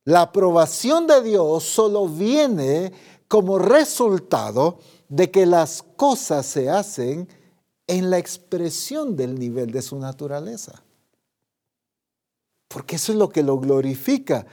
La 0.10 0.22
aprobación 0.22 1.06
de 1.06 1.22
Dios 1.22 1.64
solo 1.66 2.08
viene 2.08 2.92
como 3.28 3.60
resultado 3.60 4.80
de 5.08 5.30
que 5.30 5.46
las 5.46 5.84
cosas 5.84 6.48
se 6.48 6.68
hacen 6.68 7.28
en 7.86 8.10
la 8.10 8.18
expresión 8.18 9.16
del 9.16 9.38
nivel 9.38 9.70
de 9.70 9.84
su 9.84 10.00
naturaleza. 10.00 10.82
Porque 12.70 12.96
eso 12.96 13.12
es 13.12 13.20
lo 13.20 13.30
que 13.30 13.44
lo 13.44 13.60
glorifica. 13.60 14.48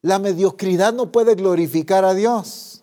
La 0.00 0.18
mediocridad 0.18 0.94
no 0.94 1.12
puede 1.12 1.34
glorificar 1.34 2.06
a 2.06 2.14
Dios. 2.14 2.82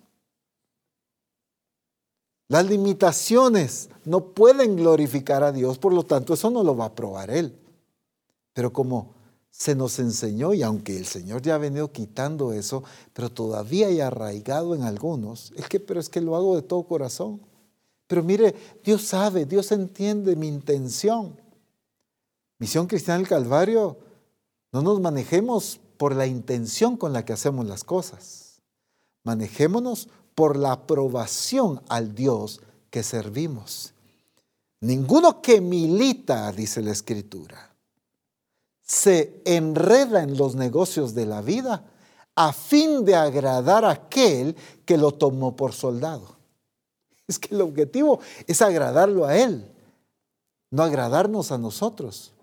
Las 2.49 2.67
limitaciones 2.67 3.89
no 4.05 4.25
pueden 4.25 4.75
glorificar 4.75 5.41
a 5.41 5.51
Dios, 5.51 5.79
por 5.79 5.91
lo 5.91 6.03
tanto 6.03 6.35
eso 6.35 6.51
no 6.51 6.61
lo 6.61 6.77
va 6.77 6.85
a 6.85 6.93
probar 6.93 7.31
Él. 7.31 7.57
Pero 8.53 8.71
como 8.71 9.20
se 9.51 9.75
nos 9.75 9.99
enseñó, 9.99 10.53
y 10.53 10.63
aunque 10.63 10.97
el 10.97 11.05
Señor 11.05 11.41
ya 11.41 11.55
ha 11.55 11.59
venido 11.59 11.91
quitando 11.91 12.53
eso, 12.53 12.83
pero 13.13 13.29
todavía 13.29 13.87
hay 13.87 13.99
arraigado 13.99 14.73
en 14.73 14.83
algunos, 14.83 15.53
es 15.55 15.67
que, 15.67 15.79
pero 15.79 15.99
es 15.99 16.09
que 16.09 16.21
lo 16.21 16.35
hago 16.35 16.55
de 16.55 16.63
todo 16.63 16.83
corazón. 16.83 17.41
Pero 18.07 18.23
mire, 18.23 18.55
Dios 18.83 19.03
sabe, 19.03 19.45
Dios 19.45 19.71
entiende 19.71 20.35
mi 20.35 20.47
intención. 20.47 21.39
Misión 22.57 22.87
Cristiana 22.87 23.19
del 23.19 23.27
Calvario, 23.27 23.97
no 24.71 24.81
nos 24.81 24.99
manejemos 24.99 25.79
por 25.97 26.15
la 26.15 26.25
intención 26.25 26.97
con 26.97 27.13
la 27.13 27.25
que 27.25 27.33
hacemos 27.33 27.65
las 27.65 27.83
cosas. 27.83 28.61
Manejémonos 29.23 30.09
por 30.33 30.57
la 30.57 30.71
aprobación 30.71 31.81
al 31.89 32.15
Dios 32.15 32.61
que 32.89 33.03
servimos. 33.03 33.93
Ninguno 34.79 35.41
que 35.41 35.61
milita, 35.61 36.51
dice 36.51 36.81
la 36.81 36.91
Escritura, 36.91 37.70
se 38.91 39.41
enreda 39.45 40.21
en 40.21 40.35
los 40.35 40.55
negocios 40.55 41.15
de 41.15 41.25
la 41.25 41.41
vida 41.41 41.85
a 42.35 42.51
fin 42.51 43.05
de 43.05 43.15
agradar 43.15 43.85
a 43.85 43.91
aquel 43.91 44.53
que 44.83 44.97
lo 44.97 45.13
tomó 45.13 45.55
por 45.55 45.71
soldado. 45.71 46.35
Es 47.27 47.39
que 47.39 47.55
el 47.55 47.61
objetivo 47.61 48.19
es 48.45 48.61
agradarlo 48.61 49.25
a 49.25 49.37
Él, 49.37 49.65
no 50.71 50.83
agradarnos 50.83 51.53
a 51.53 51.57
nosotros. 51.57 52.33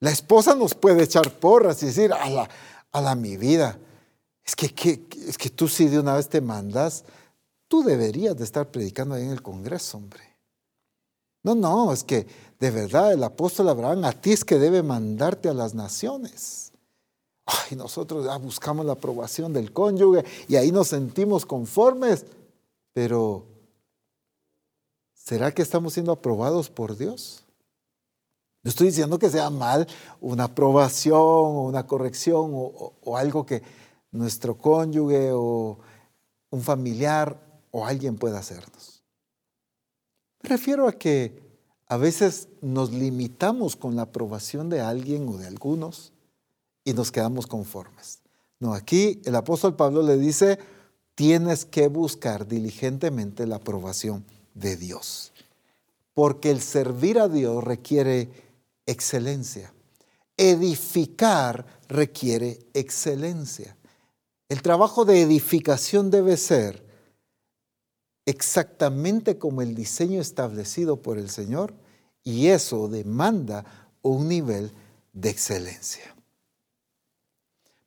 La 0.00 0.10
esposa 0.10 0.54
nos 0.54 0.74
puede 0.74 1.02
echar 1.02 1.38
porras 1.38 1.82
y 1.82 1.86
decir, 1.86 2.10
a 2.10 2.30
la, 2.30 2.48
a 2.90 3.00
la 3.02 3.14
mi 3.14 3.36
vida, 3.36 3.78
es 4.42 4.56
que, 4.56 5.06
es 5.26 5.36
que 5.36 5.50
tú 5.50 5.68
si 5.68 5.88
de 5.88 6.00
una 6.00 6.14
vez 6.14 6.30
te 6.30 6.40
mandas, 6.40 7.04
tú 7.66 7.82
deberías 7.82 8.34
de 8.38 8.44
estar 8.44 8.70
predicando 8.70 9.16
ahí 9.16 9.24
en 9.24 9.32
el 9.32 9.42
Congreso, 9.42 9.98
hombre. 9.98 10.22
No, 11.42 11.54
no, 11.54 11.92
es 11.92 12.04
que 12.04 12.26
de 12.58 12.70
verdad 12.70 13.12
el 13.12 13.22
apóstol 13.22 13.68
Abraham 13.68 14.04
a 14.04 14.12
ti 14.12 14.32
es 14.32 14.44
que 14.44 14.58
debe 14.58 14.82
mandarte 14.82 15.48
a 15.48 15.54
las 15.54 15.74
naciones. 15.74 16.72
Ay, 17.46 17.76
nosotros 17.76 18.26
ya 18.26 18.36
buscamos 18.36 18.84
la 18.84 18.92
aprobación 18.92 19.52
del 19.52 19.72
cónyuge 19.72 20.24
y 20.48 20.56
ahí 20.56 20.70
nos 20.70 20.88
sentimos 20.88 21.46
conformes, 21.46 22.26
pero 22.92 23.46
¿será 25.14 25.52
que 25.52 25.62
estamos 25.62 25.94
siendo 25.94 26.12
aprobados 26.12 26.68
por 26.68 26.96
Dios? 26.96 27.44
No 28.62 28.70
estoy 28.70 28.88
diciendo 28.88 29.18
que 29.18 29.30
sea 29.30 29.48
mal 29.50 29.86
una 30.20 30.44
aprobación 30.44 31.16
o 31.16 31.64
una 31.64 31.86
corrección 31.86 32.50
o, 32.52 33.16
algo 33.16 33.46
que 33.46 33.62
nuestro 34.10 34.58
cónyuge 34.58 35.30
o 35.32 35.78
un 36.50 36.60
familiar 36.60 37.40
o 37.70 37.86
alguien 37.86 38.16
pueda 38.16 38.40
hacernos. 38.40 39.02
Me 40.42 40.50
refiero 40.50 40.86
a 40.86 40.92
que 40.92 41.47
a 41.88 41.96
veces 41.96 42.48
nos 42.60 42.92
limitamos 42.92 43.74
con 43.74 43.96
la 43.96 44.02
aprobación 44.02 44.68
de 44.68 44.80
alguien 44.80 45.26
o 45.28 45.38
de 45.38 45.46
algunos 45.46 46.12
y 46.84 46.92
nos 46.92 47.10
quedamos 47.10 47.46
conformes. 47.46 48.20
No, 48.60 48.74
aquí 48.74 49.22
el 49.24 49.34
apóstol 49.34 49.74
Pablo 49.74 50.02
le 50.02 50.18
dice, 50.18 50.58
tienes 51.14 51.64
que 51.64 51.88
buscar 51.88 52.46
diligentemente 52.46 53.46
la 53.46 53.56
aprobación 53.56 54.24
de 54.54 54.76
Dios, 54.76 55.32
porque 56.12 56.50
el 56.50 56.60
servir 56.60 57.18
a 57.18 57.28
Dios 57.28 57.64
requiere 57.64 58.30
excelencia. 58.86 59.72
Edificar 60.36 61.66
requiere 61.88 62.58
excelencia. 62.74 63.76
El 64.48 64.62
trabajo 64.62 65.04
de 65.04 65.22
edificación 65.22 66.10
debe 66.10 66.36
ser 66.36 66.87
exactamente 68.28 69.38
como 69.38 69.62
el 69.62 69.74
diseño 69.74 70.20
establecido 70.20 71.00
por 71.00 71.16
el 71.16 71.30
Señor 71.30 71.72
y 72.22 72.48
eso 72.48 72.86
demanda 72.86 73.64
un 74.02 74.28
nivel 74.28 74.70
de 75.14 75.30
excelencia. 75.30 76.14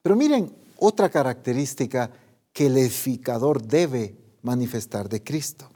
Pero 0.01 0.15
miren 0.15 0.51
otra 0.77 1.11
característica 1.11 2.09
que 2.53 2.65
el 2.65 2.77
edificador 2.79 3.61
debe 3.61 4.15
manifestar 4.41 5.09
de 5.09 5.23
Cristo. 5.23 5.69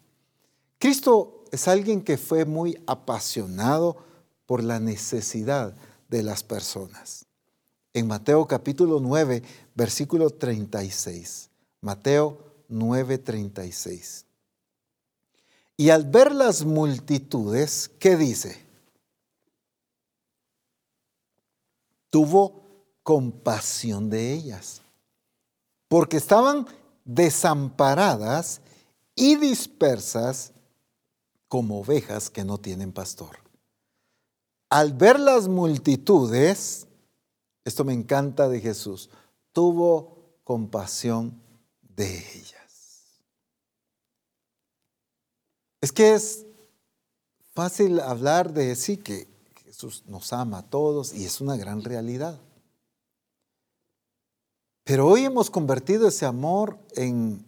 Cristo 0.80 1.43
es 1.51 1.68
alguien 1.68 2.01
que 2.01 2.18
fue 2.18 2.43
muy 2.43 2.76
apasionado 2.88 3.97
por 4.47 4.63
la 4.63 4.80
necesidad 4.80 5.76
de 6.09 6.24
las 6.24 6.41
personas. 6.41 7.28
En 7.93 8.07
Mateo 8.07 8.47
capítulo 8.47 8.99
9, 8.99 9.43
versículo 9.76 10.32
36. 10.32 11.51
Mateo 11.82 12.39
9, 12.68 13.20
36. 13.20 14.24
Y 15.78 15.89
al 15.89 16.05
ver 16.05 16.34
las 16.34 16.63
multitudes, 16.63 17.91
¿qué 17.99 18.15
dice? 18.15 18.63
Tuvo 22.09 22.63
compasión 23.03 24.09
de 24.09 24.34
ellas, 24.34 24.82
porque 25.88 26.17
estaban 26.17 26.65
desamparadas 27.03 28.61
y 29.15 29.36
dispersas 29.36 30.53
como 31.47 31.82
ovejas 31.82 32.30
que 32.30 32.43
no 32.43 32.57
tienen 32.57 32.91
pastor 32.91 33.45
al 34.76 34.91
ver 34.91 35.19
las 35.19 35.47
multitudes, 35.47 36.86
esto 37.63 37.86
me 37.86 37.93
encanta 37.93 38.49
de 38.49 38.59
Jesús, 38.59 39.09
tuvo 39.53 40.38
compasión 40.43 41.41
de 41.82 42.17
ellas. 42.38 42.54
Es 45.82 45.91
que 45.91 46.13
es 46.13 46.45
fácil 47.53 47.99
hablar 47.99 48.53
de 48.53 48.76
sí 48.76 48.97
que 48.97 49.28
Jesús 49.63 50.03
nos 50.07 50.34
ama 50.34 50.59
a 50.59 50.69
todos 50.69 51.13
y 51.13 51.26
es 51.26 51.41
una 51.41 51.57
gran 51.57 51.84
realidad. 51.84 52.39
Pero 54.84 55.07
hoy 55.07 55.26
hemos 55.26 55.49
convertido 55.49 56.07
ese 56.07 56.26
amor 56.26 56.78
en 56.95 57.43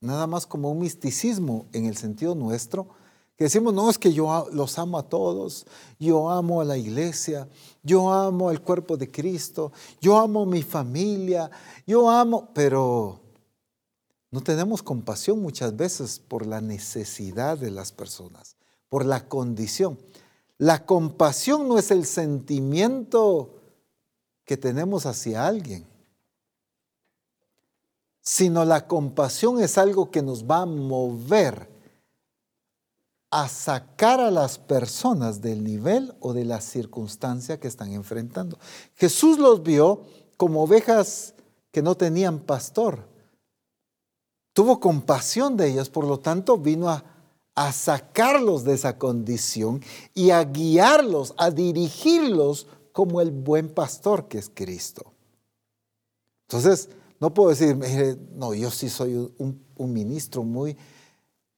nada 0.00 0.26
más 0.26 0.46
como 0.46 0.70
un 0.70 0.80
misticismo 0.80 1.66
en 1.72 1.86
el 1.86 1.96
sentido 1.96 2.34
nuestro, 2.34 2.88
que 3.36 3.44
decimos, 3.44 3.74
no, 3.74 3.90
es 3.90 3.98
que 3.98 4.12
yo 4.12 4.48
los 4.52 4.78
amo 4.78 4.98
a 4.98 5.08
todos, 5.08 5.66
yo 5.98 6.30
amo 6.30 6.60
a 6.60 6.64
la 6.64 6.78
iglesia, 6.78 7.48
yo 7.82 8.10
amo 8.10 8.50
el 8.50 8.62
cuerpo 8.62 8.96
de 8.96 9.10
Cristo, 9.10 9.72
yo 10.00 10.18
amo 10.18 10.42
a 10.42 10.46
mi 10.46 10.62
familia, 10.62 11.50
yo 11.86 12.08
amo, 12.08 12.48
pero 12.54 13.20
no 14.30 14.40
tenemos 14.40 14.82
compasión 14.82 15.40
muchas 15.40 15.76
veces 15.76 16.18
por 16.18 16.46
la 16.46 16.60
necesidad 16.60 17.58
de 17.58 17.70
las 17.70 17.92
personas, 17.92 18.56
por 18.88 19.04
la 19.04 19.28
condición. 19.28 19.98
La 20.58 20.84
compasión 20.84 21.68
no 21.68 21.78
es 21.78 21.90
el 21.90 22.06
sentimiento 22.06 23.60
que 24.44 24.56
tenemos 24.56 25.06
hacia 25.06 25.46
alguien, 25.46 25.86
sino 28.20 28.64
la 28.64 28.86
compasión 28.86 29.60
es 29.60 29.78
algo 29.78 30.10
que 30.10 30.22
nos 30.22 30.44
va 30.44 30.62
a 30.62 30.66
mover 30.66 31.76
a 33.30 33.48
sacar 33.48 34.20
a 34.20 34.30
las 34.30 34.58
personas 34.58 35.40
del 35.40 35.62
nivel 35.62 36.14
o 36.20 36.32
de 36.32 36.44
la 36.44 36.60
circunstancia 36.60 37.60
que 37.60 37.68
están 37.68 37.92
enfrentando. 37.92 38.58
Jesús 38.94 39.38
los 39.38 39.62
vio 39.62 40.02
como 40.36 40.62
ovejas 40.62 41.34
que 41.70 41.82
no 41.82 41.96
tenían 41.96 42.38
pastor. 42.38 43.15
Tuvo 44.56 44.80
compasión 44.80 45.54
de 45.58 45.68
ellas, 45.68 45.90
por 45.90 46.06
lo 46.06 46.18
tanto 46.18 46.56
vino 46.56 46.88
a, 46.88 47.04
sacarlos 47.74 48.64
de 48.64 48.72
esa 48.72 48.96
condición 48.96 49.82
y 50.14 50.30
a 50.30 50.44
guiarlos, 50.44 51.34
a 51.36 51.50
dirigirlos 51.50 52.66
como 52.90 53.20
el 53.20 53.32
buen 53.32 53.68
pastor 53.68 54.28
que 54.28 54.38
es 54.38 54.48
Cristo. 54.48 55.12
Entonces, 56.48 56.88
no 57.20 57.34
puedo 57.34 57.50
decir, 57.50 57.76
no, 58.34 58.54
yo 58.54 58.70
sí 58.70 58.88
soy 58.88 59.30
un, 59.36 59.62
un 59.76 59.92
ministro 59.92 60.42
muy 60.42 60.74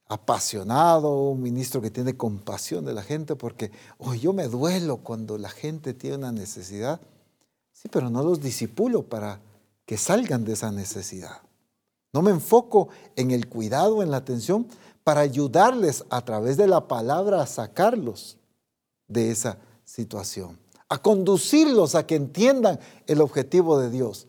apasionado, 0.06 1.30
un 1.30 1.40
ministro 1.40 1.80
que 1.80 1.92
tiene 1.92 2.16
compasión 2.16 2.84
de 2.84 2.94
la 2.94 3.04
gente, 3.04 3.36
porque 3.36 3.70
oh, 3.98 4.14
yo 4.14 4.32
me 4.32 4.48
duelo 4.48 4.96
cuando 4.96 5.38
la 5.38 5.50
gente 5.50 5.94
tiene 5.94 6.16
una 6.16 6.32
necesidad. 6.32 7.00
Sí, 7.72 7.88
pero 7.88 8.10
no 8.10 8.24
los 8.24 8.40
disipulo 8.40 9.04
para 9.04 9.40
que 9.86 9.96
salgan 9.96 10.44
de 10.44 10.54
esa 10.54 10.72
necesidad. 10.72 11.42
No 12.12 12.22
me 12.22 12.30
enfoco 12.30 12.88
en 13.16 13.30
el 13.30 13.48
cuidado, 13.48 14.02
en 14.02 14.10
la 14.10 14.18
atención, 14.18 14.66
para 15.04 15.20
ayudarles 15.20 16.04
a 16.10 16.24
través 16.24 16.56
de 16.56 16.66
la 16.66 16.86
palabra 16.88 17.42
a 17.42 17.46
sacarlos 17.46 18.36
de 19.06 19.30
esa 19.30 19.58
situación, 19.84 20.58
a 20.88 20.98
conducirlos 20.98 21.94
a 21.94 22.06
que 22.06 22.16
entiendan 22.16 22.78
el 23.06 23.20
objetivo 23.20 23.78
de 23.78 23.90
Dios. 23.90 24.26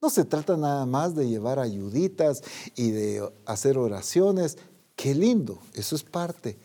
No 0.00 0.10
se 0.10 0.24
trata 0.24 0.56
nada 0.56 0.86
más 0.86 1.14
de 1.14 1.28
llevar 1.28 1.58
ayuditas 1.58 2.42
y 2.74 2.90
de 2.90 3.28
hacer 3.44 3.78
oraciones, 3.78 4.58
Qué 4.96 5.14
lindo, 5.14 5.58
eso 5.74 5.94
es 5.94 6.02
parte 6.02 6.56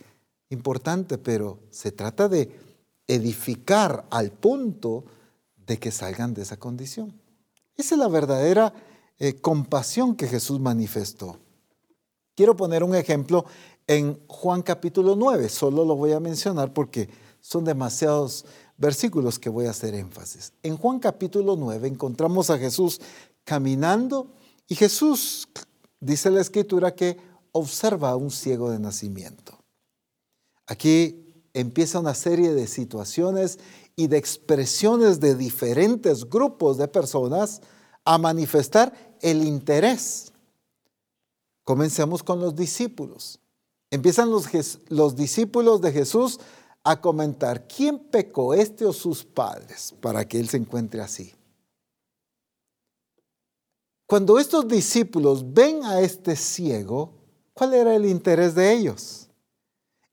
importante, 0.49 1.17
pero 1.17 1.59
se 1.69 1.91
trata 1.91 2.29
de 2.29 2.49
edificar 3.05 4.05
al 4.09 4.31
punto 4.31 5.03
de 5.67 5.77
que 5.77 5.91
salgan 5.91 6.33
de 6.33 6.43
esa 6.43 6.57
condición. 6.57 7.13
Esa 7.75 7.95
es 7.95 7.99
la 7.99 8.07
verdadera 8.07 8.73
eh, 9.23 9.39
compasión 9.39 10.15
que 10.15 10.27
Jesús 10.27 10.59
manifestó. 10.59 11.37
Quiero 12.35 12.55
poner 12.55 12.83
un 12.83 12.95
ejemplo 12.95 13.45
en 13.85 14.19
Juan 14.25 14.63
capítulo 14.63 15.15
9, 15.15 15.47
solo 15.47 15.85
lo 15.85 15.95
voy 15.95 16.13
a 16.13 16.19
mencionar 16.19 16.73
porque 16.73 17.07
son 17.39 17.63
demasiados 17.63 18.45
versículos 18.77 19.37
que 19.37 19.51
voy 19.51 19.67
a 19.67 19.69
hacer 19.69 19.93
énfasis. 19.93 20.53
En 20.63 20.75
Juan 20.75 20.97
capítulo 20.97 21.55
9 21.55 21.87
encontramos 21.87 22.49
a 22.49 22.57
Jesús 22.57 22.99
caminando 23.43 24.25
y 24.67 24.73
Jesús, 24.73 25.47
dice 25.99 26.31
la 26.31 26.41
escritura, 26.41 26.95
que 26.95 27.17
observa 27.51 28.09
a 28.09 28.15
un 28.15 28.31
ciego 28.31 28.71
de 28.71 28.79
nacimiento. 28.79 29.55
Aquí 30.65 31.31
empieza 31.53 31.99
una 31.99 32.15
serie 32.15 32.55
de 32.55 32.65
situaciones 32.65 33.59
y 33.95 34.07
de 34.07 34.17
expresiones 34.17 35.19
de 35.19 35.35
diferentes 35.35 36.27
grupos 36.27 36.79
de 36.79 36.87
personas 36.87 37.61
a 38.03 38.17
manifestar 38.17 39.10
el 39.21 39.43
interés. 39.43 40.31
Comencemos 41.63 42.23
con 42.23 42.39
los 42.39 42.55
discípulos. 42.55 43.39
Empiezan 43.89 44.29
los, 44.29 44.47
los, 44.89 45.15
discípulos 45.15 45.81
de 45.81 45.91
Jesús 45.91 46.39
a 46.83 46.99
comentar, 46.99 47.67
¿quién 47.67 47.99
pecó, 47.99 48.53
este 48.53 48.85
o 48.85 48.93
sus 48.93 49.23
padres, 49.23 49.93
para 50.01 50.27
que 50.27 50.39
él 50.39 50.49
se 50.49 50.57
encuentre 50.57 51.01
así? 51.01 51.33
Cuando 54.07 54.39
estos 54.39 54.67
discípulos 54.67 55.53
ven 55.53 55.83
a 55.83 56.01
este 56.01 56.35
ciego, 56.35 57.21
¿Cuál 57.53 57.73
era 57.73 57.95
el 57.95 58.05
interés 58.05 58.55
de 58.55 58.73
ellos? 58.73 59.27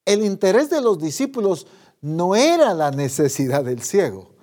El 0.04 0.22
interés 0.22 0.70
de 0.70 0.80
los 0.80 0.98
discípulos 0.98 1.66
no 2.00 2.34
era 2.34 2.74
la 2.74 2.90
necesidad 2.90 3.64
del 3.64 3.82
ciego. 3.82 4.34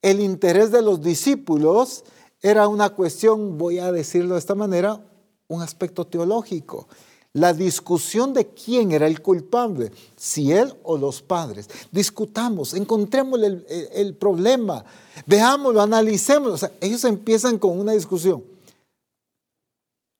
el 0.00 0.20
interés 0.20 0.70
de 0.70 0.80
los 0.80 1.02
discípulos 1.02 2.04
era 2.40 2.68
una 2.68 2.90
cuestión, 2.90 3.58
voy 3.58 3.78
a 3.78 3.90
decirlo 3.90 4.34
de 4.34 4.40
esta 4.40 4.54
manera, 4.54 5.00
un 5.48 5.62
aspecto 5.62 6.06
teológico. 6.06 6.88
La 7.32 7.52
discusión 7.52 8.32
de 8.32 8.48
quién 8.48 8.92
era 8.92 9.06
el 9.06 9.20
culpable, 9.20 9.92
si 10.16 10.52
él 10.52 10.74
o 10.82 10.96
los 10.96 11.20
padres. 11.20 11.68
Discutamos, 11.90 12.74
encontremos 12.74 13.40
el, 13.42 14.16
problema, 14.16 14.84
veámoslo, 15.26 15.82
analicémoslo. 15.82 16.70
ellos 16.80 17.04
empiezan 17.04 17.58
con 17.58 17.78
una 17.78 17.92
discusión. 17.92 18.42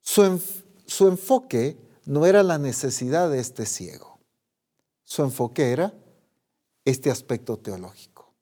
Su, 0.02 0.40
su 0.86 1.08
enfoque 1.08 1.76
no 2.04 2.26
era 2.26 2.42
la 2.42 2.58
necesidad 2.58 3.30
de 3.30 3.40
este 3.40 3.64
ciego. 3.64 4.18
Su 5.04 5.22
enfoque 5.22 5.70
era 5.70 5.94
este 6.84 7.10
aspecto 7.10 7.56
teológico. 7.58 8.34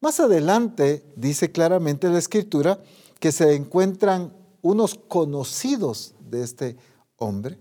Más 0.00 0.20
adelante 0.20 1.02
dice 1.16 1.50
claramente 1.50 2.08
la 2.10 2.18
escritura 2.18 2.78
que 3.24 3.32
se 3.32 3.54
encuentran 3.54 4.36
unos 4.60 4.96
conocidos 4.96 6.14
de 6.28 6.42
este 6.42 6.76
hombre, 7.16 7.58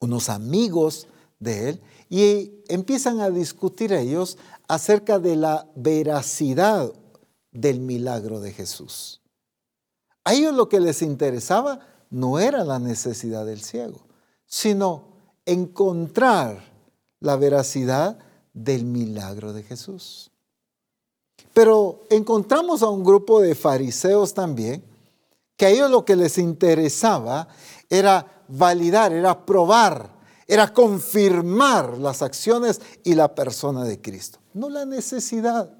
unos 0.00 0.28
amigos 0.28 1.06
de 1.38 1.68
él, 1.68 1.82
y 2.10 2.64
empiezan 2.66 3.20
a 3.20 3.30
discutir 3.30 3.92
ellos 3.92 4.36
acerca 4.66 5.20
de 5.20 5.36
la 5.36 5.70
veracidad 5.76 6.92
del 7.52 7.78
milagro 7.78 8.40
de 8.40 8.52
Jesús. 8.52 9.22
A 10.24 10.34
ellos 10.34 10.52
lo 10.52 10.68
que 10.68 10.80
les 10.80 11.00
interesaba 11.02 11.86
no 12.10 12.40
era 12.40 12.64
la 12.64 12.80
necesidad 12.80 13.46
del 13.46 13.62
ciego, 13.62 14.04
sino 14.46 15.14
encontrar 15.46 16.60
la 17.20 17.36
veracidad 17.36 18.18
del 18.52 18.84
milagro 18.84 19.52
de 19.52 19.62
Jesús. 19.62 20.32
Pero 21.54 22.02
encontramos 22.10 22.82
a 22.82 22.90
un 22.90 23.04
grupo 23.04 23.40
de 23.40 23.54
fariseos 23.54 24.34
también, 24.34 24.84
que 25.56 25.66
a 25.66 25.70
ellos 25.70 25.90
lo 25.90 26.04
que 26.04 26.16
les 26.16 26.36
interesaba 26.36 27.48
era 27.88 28.42
validar, 28.48 29.12
era 29.12 29.46
probar, 29.46 30.10
era 30.48 30.72
confirmar 30.72 31.96
las 31.96 32.22
acciones 32.22 32.80
y 33.04 33.14
la 33.14 33.34
persona 33.36 33.84
de 33.84 34.00
Cristo. 34.00 34.40
No 34.52 34.68
la 34.68 34.84
necesidad, 34.84 35.70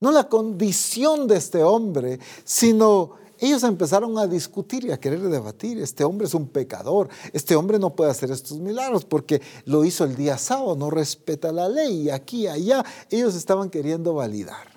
no 0.00 0.10
la 0.10 0.28
condición 0.30 1.28
de 1.28 1.36
este 1.36 1.62
hombre, 1.62 2.18
sino 2.44 3.12
ellos 3.38 3.64
empezaron 3.64 4.16
a 4.16 4.26
discutir 4.26 4.86
y 4.86 4.92
a 4.92 4.98
querer 4.98 5.20
debatir. 5.20 5.78
Este 5.78 6.04
hombre 6.04 6.26
es 6.26 6.32
un 6.32 6.48
pecador, 6.48 7.10
este 7.34 7.54
hombre 7.54 7.78
no 7.78 7.94
puede 7.94 8.10
hacer 8.10 8.30
estos 8.30 8.58
milagros 8.58 9.04
porque 9.04 9.42
lo 9.66 9.84
hizo 9.84 10.04
el 10.04 10.16
día 10.16 10.38
sábado, 10.38 10.74
no 10.74 10.88
respeta 10.88 11.52
la 11.52 11.68
ley 11.68 12.04
y 12.04 12.10
aquí 12.10 12.44
y 12.44 12.46
allá 12.48 12.82
ellos 13.10 13.34
estaban 13.34 13.68
queriendo 13.68 14.14
validar. 14.14 14.75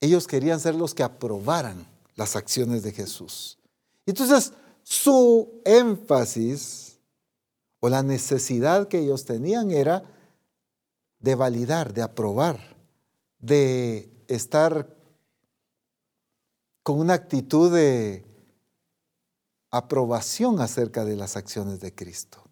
Ellos 0.00 0.26
querían 0.26 0.60
ser 0.60 0.74
los 0.74 0.94
que 0.94 1.02
aprobaran 1.02 1.86
las 2.16 2.36
acciones 2.36 2.82
de 2.82 2.92
Jesús. 2.92 3.58
Entonces, 4.06 4.52
su 4.82 5.60
énfasis 5.64 6.98
o 7.80 7.88
la 7.88 8.02
necesidad 8.02 8.88
que 8.88 9.00
ellos 9.00 9.24
tenían 9.24 9.70
era 9.70 10.04
de 11.18 11.34
validar, 11.34 11.92
de 11.92 12.02
aprobar, 12.02 12.58
de 13.38 14.10
estar 14.26 14.96
con 16.82 16.98
una 16.98 17.14
actitud 17.14 17.72
de 17.72 18.24
aprobación 19.70 20.60
acerca 20.60 21.04
de 21.04 21.16
las 21.16 21.36
acciones 21.36 21.80
de 21.80 21.94
Cristo. 21.94 22.42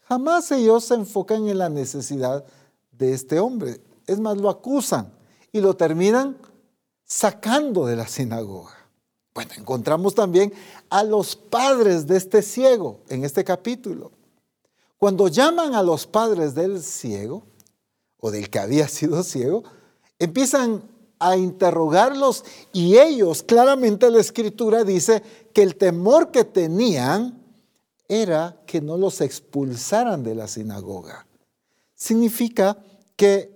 Jamás 0.00 0.50
ellos 0.52 0.84
se 0.84 0.94
enfocan 0.94 1.48
en 1.48 1.58
la 1.58 1.68
necesidad 1.68 2.44
de 2.92 3.12
este 3.12 3.38
hombre. 3.38 3.80
Es 4.06 4.18
más, 4.18 4.38
lo 4.38 4.48
acusan 4.48 5.12
y 5.52 5.60
lo 5.60 5.76
terminan 5.76 6.38
sacando 7.08 7.86
de 7.86 7.96
la 7.96 8.06
sinagoga. 8.06 8.76
Bueno, 9.34 9.52
encontramos 9.56 10.14
también 10.14 10.52
a 10.90 11.02
los 11.02 11.34
padres 11.34 12.06
de 12.06 12.16
este 12.16 12.42
ciego 12.42 13.00
en 13.08 13.24
este 13.24 13.42
capítulo. 13.42 14.12
Cuando 14.98 15.28
llaman 15.28 15.74
a 15.74 15.82
los 15.82 16.06
padres 16.06 16.54
del 16.54 16.82
ciego, 16.82 17.44
o 18.20 18.30
del 18.30 18.50
que 18.50 18.58
había 18.58 18.88
sido 18.88 19.22
ciego, 19.22 19.64
empiezan 20.18 20.82
a 21.18 21.36
interrogarlos 21.36 22.44
y 22.72 22.98
ellos, 22.98 23.42
claramente 23.42 24.10
la 24.10 24.20
escritura 24.20 24.84
dice 24.84 25.22
que 25.52 25.62
el 25.62 25.76
temor 25.76 26.30
que 26.30 26.44
tenían 26.44 27.42
era 28.06 28.60
que 28.66 28.80
no 28.80 28.96
los 28.96 29.20
expulsaran 29.20 30.22
de 30.22 30.34
la 30.34 30.46
sinagoga. 30.46 31.26
Significa 31.94 32.78
que 33.16 33.50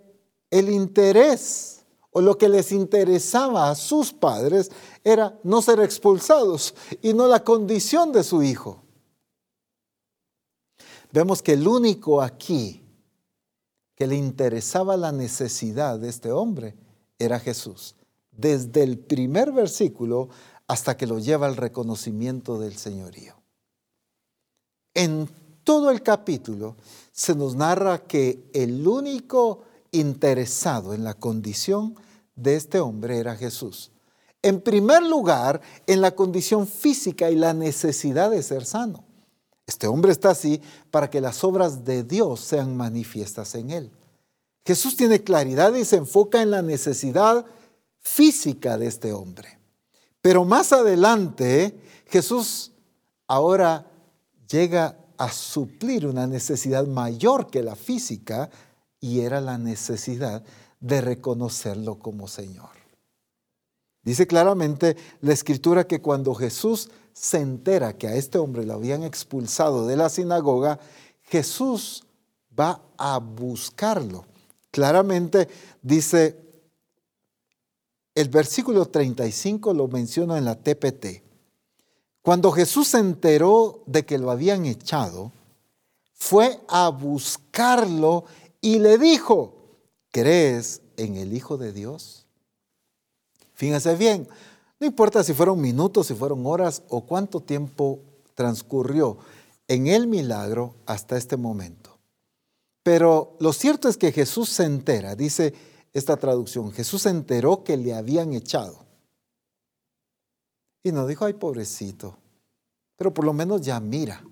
el 0.51 0.71
interés 0.71 1.82
o 2.13 2.21
lo 2.21 2.37
que 2.39 2.49
les 2.49 2.73
interesaba 2.73 3.71
a 3.71 3.75
sus 3.75 4.13
padres 4.13 4.71
era 5.03 5.39
no 5.43 5.63
ser 5.63 5.81
expulsados 5.81 6.75
y 7.01 7.15
no 7.15 7.27
la 7.27 7.43
condición 7.43 8.13
de 8.13 8.23
su 8.23 8.43
hijo. 8.43 8.83
Vemos 11.11 11.43
que 11.43 11.55
el 11.55 11.67
único 11.67 12.23
aquí 12.23 12.83
que 13.95 14.07
le 14.07 14.17
interesaba 14.17 14.97
la 14.97 15.13
necesidad 15.13 15.99
de 15.99 16.09
este 16.09 16.33
hombre 16.33 16.75
era 17.19 17.41
Jesús, 17.41 17.95
desde 18.31 18.83
el 18.83 18.99
primer 18.99 19.53
versículo 19.53 20.29
hasta 20.67 20.97
que 20.97 21.07
lo 21.07 21.19
lleva 21.19 21.47
al 21.47 21.57
reconocimiento 21.57 22.59
del 22.59 22.77
señorío. 22.77 23.35
En 24.95 25.29
todo 25.65 25.91
el 25.91 26.03
capítulo 26.03 26.77
se 27.11 27.35
nos 27.35 27.55
narra 27.55 28.07
que 28.07 28.51
el 28.53 28.87
único 28.87 29.63
interesado 29.93 30.95
en 30.95 31.05
la 31.05 31.15
condición 31.15 31.95
de 32.35 32.57
este 32.57 32.81
hombre 32.81 33.19
era 33.19 33.37
Jesús. 33.37 33.91
En 34.43 34.61
primer 34.61 35.03
lugar, 35.03 35.61
en 35.87 36.01
la 36.01 36.13
condición 36.13 36.67
física 36.67 37.31
y 37.31 37.37
la 37.37 37.55
necesidad 37.55 38.31
de 38.31 38.43
ser 38.43 38.65
sano. 38.65 39.05
Este 39.67 39.87
hombre 39.87 40.11
está 40.13 40.31
así 40.31 40.61
para 40.91 41.09
que 41.09 41.21
las 41.21 41.45
obras 41.45 41.85
de 41.85 42.03
Dios 42.03 42.41
sean 42.41 42.77
manifiestas 42.77 43.55
en 43.55 43.71
él. 43.71 43.91
Jesús 44.65 44.97
tiene 44.97 45.23
claridad 45.23 45.75
y 45.75 45.85
se 45.85 45.97
enfoca 45.97 46.43
en 46.43 46.51
la 46.51 46.63
necesidad 46.63 47.47
física 48.01 48.79
de 48.79 48.87
este 48.87 49.13
hombre. 49.13 49.59
Pero 50.21 50.45
más 50.45 50.73
adelante, 50.73 51.79
Jesús 52.07 52.73
ahora 53.27 53.87
llega 54.49 54.97
a 55.17 55.31
suplir 55.31 56.07
una 56.07 56.27
necesidad 56.27 56.87
mayor 56.87 57.49
que 57.49 57.63
la 57.63 57.77
física 57.77 58.51
y 59.01 59.21
era 59.21 59.41
la 59.41 59.59
necesidad 59.59 60.45
de 60.83 61.01
reconocerlo 61.01 61.99
como 61.99 62.29
Señor. 62.29 62.71
Dice 64.03 64.27
claramente 64.27 64.97
la 65.21 65.33
escritura 65.33 65.87
que 65.87 66.03
cuando 66.03 66.35
Jesús 66.35 66.91
se 67.13 67.39
entera 67.39 67.97
que 67.97 68.09
a 68.09 68.17
este 68.17 68.39
hombre 68.39 68.67
lo 68.67 68.75
habían 68.75 69.05
expulsado 69.05 69.87
de 69.87 69.97
la 69.97 70.09
sinagoga, 70.09 70.81
Jesús 71.23 72.05
va 72.59 72.83
a 72.99 73.19
buscarlo. 73.19 74.27
Claramente 74.73 75.49
dice, 75.83 76.39
el 78.15 78.29
versículo 78.29 78.87
35 78.87 79.73
lo 79.73 79.87
menciona 79.87 80.37
en 80.37 80.47
la 80.47 80.57
TPT. 80.57 81.23
Cuando 82.23 82.51
Jesús 82.51 82.89
se 82.89 82.99
enteró 82.99 83.83
de 83.87 84.05
que 84.05 84.19
lo 84.19 84.31
habían 84.31 84.67
echado, 84.67 85.33
fue 86.13 86.61
a 86.69 86.89
buscarlo 86.89 88.25
y 88.61 88.79
le 88.79 88.99
dijo, 88.99 89.62
¿crees 90.13 90.83
en 90.97 91.17
el 91.17 91.33
Hijo 91.33 91.59
de 91.59 91.73
Dios? 91.73 92.27
Fíjense 93.55 93.97
bien, 93.97 94.29
no 94.79 94.87
importa 94.87 95.25
si 95.25 95.35
fueron 95.35 95.61
minutos, 95.61 96.07
si 96.07 96.15
fueron 96.15 96.47
horas 96.47 96.85
o 96.89 97.01
cuánto 97.03 97.41
tiempo 97.41 98.01
transcurrió 98.35 99.19
en 99.69 99.87
el 99.87 100.07
milagro 100.07 100.75
hasta 100.87 101.17
este 101.17 101.37
momento. 101.37 101.99
Pero 102.83 103.37
lo 103.41 103.53
cierto 103.53 103.89
es 103.89 103.97
que 103.97 104.13
Jesús 104.13 104.49
se 104.49 104.65
entera, 104.65 105.15
dice 105.15 105.55
esta 105.93 106.17
traducción, 106.17 106.73
Jesús 106.73 107.03
se 107.03 107.11
enteró 107.11 107.65
que 107.65 107.77
le 107.77 107.95
habían 107.95 108.33
echado. 108.33 108.85
Y 110.83 110.91
no 110.91 111.07
dijo, 111.07 111.25
ay 111.25 111.35
pobrecito, 111.35 112.17
pero 112.97 113.15
por 113.15 113.25
lo 113.25 113.33
menos 113.33 113.63
ya 113.63 113.79
mira, 113.79 114.25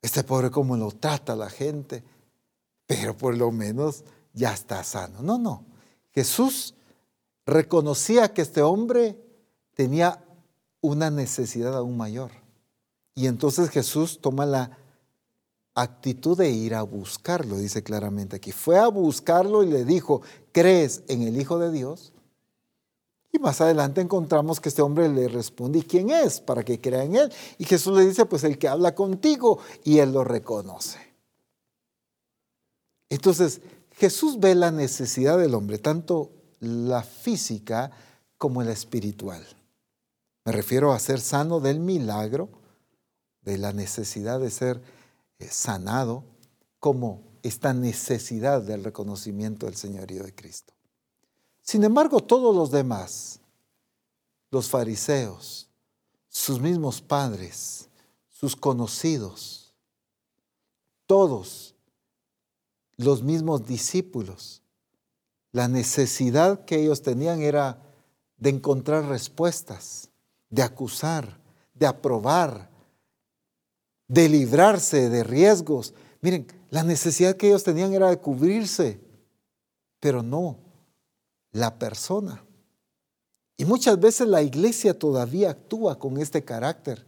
este 0.00 0.24
pobre 0.24 0.50
cómo 0.50 0.76
lo 0.76 0.92
trata 0.92 1.36
la 1.36 1.50
gente, 1.50 2.02
pero 2.86 3.16
por 3.16 3.36
lo 3.36 3.50
menos 3.50 4.04
ya 4.32 4.52
está 4.52 4.82
sano. 4.84 5.22
No, 5.22 5.38
no. 5.38 5.64
Jesús 6.12 6.74
reconocía 7.44 8.32
que 8.32 8.42
este 8.42 8.62
hombre 8.62 9.18
tenía 9.74 10.24
una 10.80 11.10
necesidad 11.10 11.76
aún 11.76 11.96
mayor. 11.96 12.30
Y 13.14 13.26
entonces 13.26 13.70
Jesús 13.70 14.20
toma 14.20 14.46
la 14.46 14.78
actitud 15.74 16.36
de 16.36 16.50
ir 16.50 16.74
a 16.74 16.82
buscarlo, 16.82 17.56
dice 17.56 17.82
claramente 17.82 18.36
aquí. 18.36 18.52
Fue 18.52 18.78
a 18.78 18.88
buscarlo 18.88 19.62
y 19.62 19.68
le 19.68 19.84
dijo, 19.84 20.22
¿crees 20.52 21.02
en 21.08 21.22
el 21.22 21.40
Hijo 21.40 21.58
de 21.58 21.70
Dios? 21.70 22.12
Y 23.32 23.38
más 23.38 23.60
adelante 23.60 24.00
encontramos 24.00 24.60
que 24.60 24.70
este 24.70 24.80
hombre 24.80 25.08
le 25.08 25.28
responde, 25.28 25.80
¿y 25.80 25.82
quién 25.82 26.10
es? 26.10 26.40
Para 26.40 26.64
que 26.64 26.80
crea 26.80 27.04
en 27.04 27.16
él. 27.16 27.32
Y 27.58 27.64
Jesús 27.64 27.96
le 27.96 28.06
dice, 28.06 28.24
pues 28.24 28.44
el 28.44 28.58
que 28.58 28.68
habla 28.68 28.94
contigo, 28.94 29.58
y 29.84 29.98
él 29.98 30.12
lo 30.12 30.24
reconoce. 30.24 30.98
Entonces, 33.08 33.60
Jesús 33.92 34.38
ve 34.40 34.54
la 34.54 34.70
necesidad 34.70 35.38
del 35.38 35.54
hombre, 35.54 35.78
tanto 35.78 36.30
la 36.60 37.02
física 37.02 37.90
como 38.38 38.62
la 38.62 38.72
espiritual. 38.72 39.46
Me 40.44 40.52
refiero 40.52 40.92
a 40.92 40.98
ser 40.98 41.20
sano 41.20 41.60
del 41.60 41.80
milagro, 41.80 42.48
de 43.42 43.58
la 43.58 43.72
necesidad 43.72 44.40
de 44.40 44.50
ser 44.50 44.82
eh, 45.38 45.48
sanado, 45.50 46.24
como 46.78 47.22
esta 47.42 47.72
necesidad 47.72 48.62
del 48.62 48.84
reconocimiento 48.84 49.66
del 49.66 49.76
señorío 49.76 50.24
de 50.24 50.34
Cristo. 50.34 50.74
Sin 51.62 51.82
embargo, 51.84 52.20
todos 52.20 52.54
los 52.54 52.70
demás, 52.70 53.40
los 54.50 54.68
fariseos, 54.68 55.68
sus 56.28 56.60
mismos 56.60 57.00
padres, 57.00 57.88
sus 58.28 58.54
conocidos, 58.54 59.74
todos 61.06 61.65
los 62.96 63.22
mismos 63.22 63.66
discípulos, 63.66 64.62
la 65.52 65.68
necesidad 65.68 66.64
que 66.64 66.82
ellos 66.82 67.02
tenían 67.02 67.40
era 67.40 67.82
de 68.38 68.50
encontrar 68.50 69.06
respuestas, 69.06 70.10
de 70.50 70.62
acusar, 70.62 71.38
de 71.74 71.86
aprobar, 71.86 72.70
de 74.08 74.28
librarse 74.28 75.08
de 75.08 75.24
riesgos. 75.24 75.94
Miren, 76.20 76.46
la 76.70 76.82
necesidad 76.82 77.36
que 77.36 77.48
ellos 77.48 77.64
tenían 77.64 77.92
era 77.92 78.10
de 78.10 78.18
cubrirse, 78.18 79.00
pero 80.00 80.22
no 80.22 80.58
la 81.52 81.78
persona. 81.78 82.44
Y 83.56 83.64
muchas 83.64 83.98
veces 83.98 84.28
la 84.28 84.42
iglesia 84.42 84.98
todavía 84.98 85.50
actúa 85.50 85.98
con 85.98 86.18
este 86.18 86.44
carácter. 86.44 87.06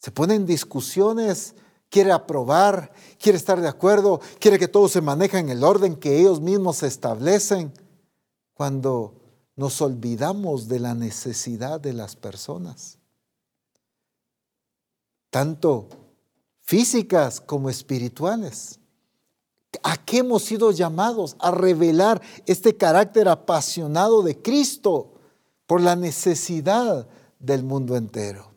Se 0.00 0.10
ponen 0.10 0.44
discusiones, 0.44 1.54
quiere 1.90 2.12
aprobar, 2.12 2.92
quiere 3.18 3.38
estar 3.38 3.60
de 3.60 3.68
acuerdo, 3.68 4.20
quiere 4.38 4.58
que 4.58 4.68
todo 4.68 4.88
se 4.88 5.00
maneje 5.00 5.38
en 5.38 5.50
el 5.50 5.64
orden 5.64 5.96
que 5.96 6.18
ellos 6.18 6.40
mismos 6.40 6.82
establecen, 6.82 7.72
cuando 8.54 9.14
nos 9.54 9.80
olvidamos 9.82 10.68
de 10.68 10.80
la 10.80 10.94
necesidad 10.94 11.80
de 11.80 11.92
las 11.92 12.16
personas, 12.16 12.98
tanto 15.30 15.88
físicas 16.62 17.40
como 17.40 17.70
espirituales. 17.70 18.80
¿A 19.82 19.96
qué 19.98 20.18
hemos 20.18 20.42
sido 20.42 20.70
llamados? 20.70 21.36
A 21.38 21.50
revelar 21.50 22.22
este 22.46 22.76
carácter 22.76 23.28
apasionado 23.28 24.22
de 24.22 24.40
Cristo 24.40 25.12
por 25.66 25.82
la 25.82 25.96
necesidad 25.96 27.06
del 27.38 27.62
mundo 27.62 27.96
entero. 27.96 28.52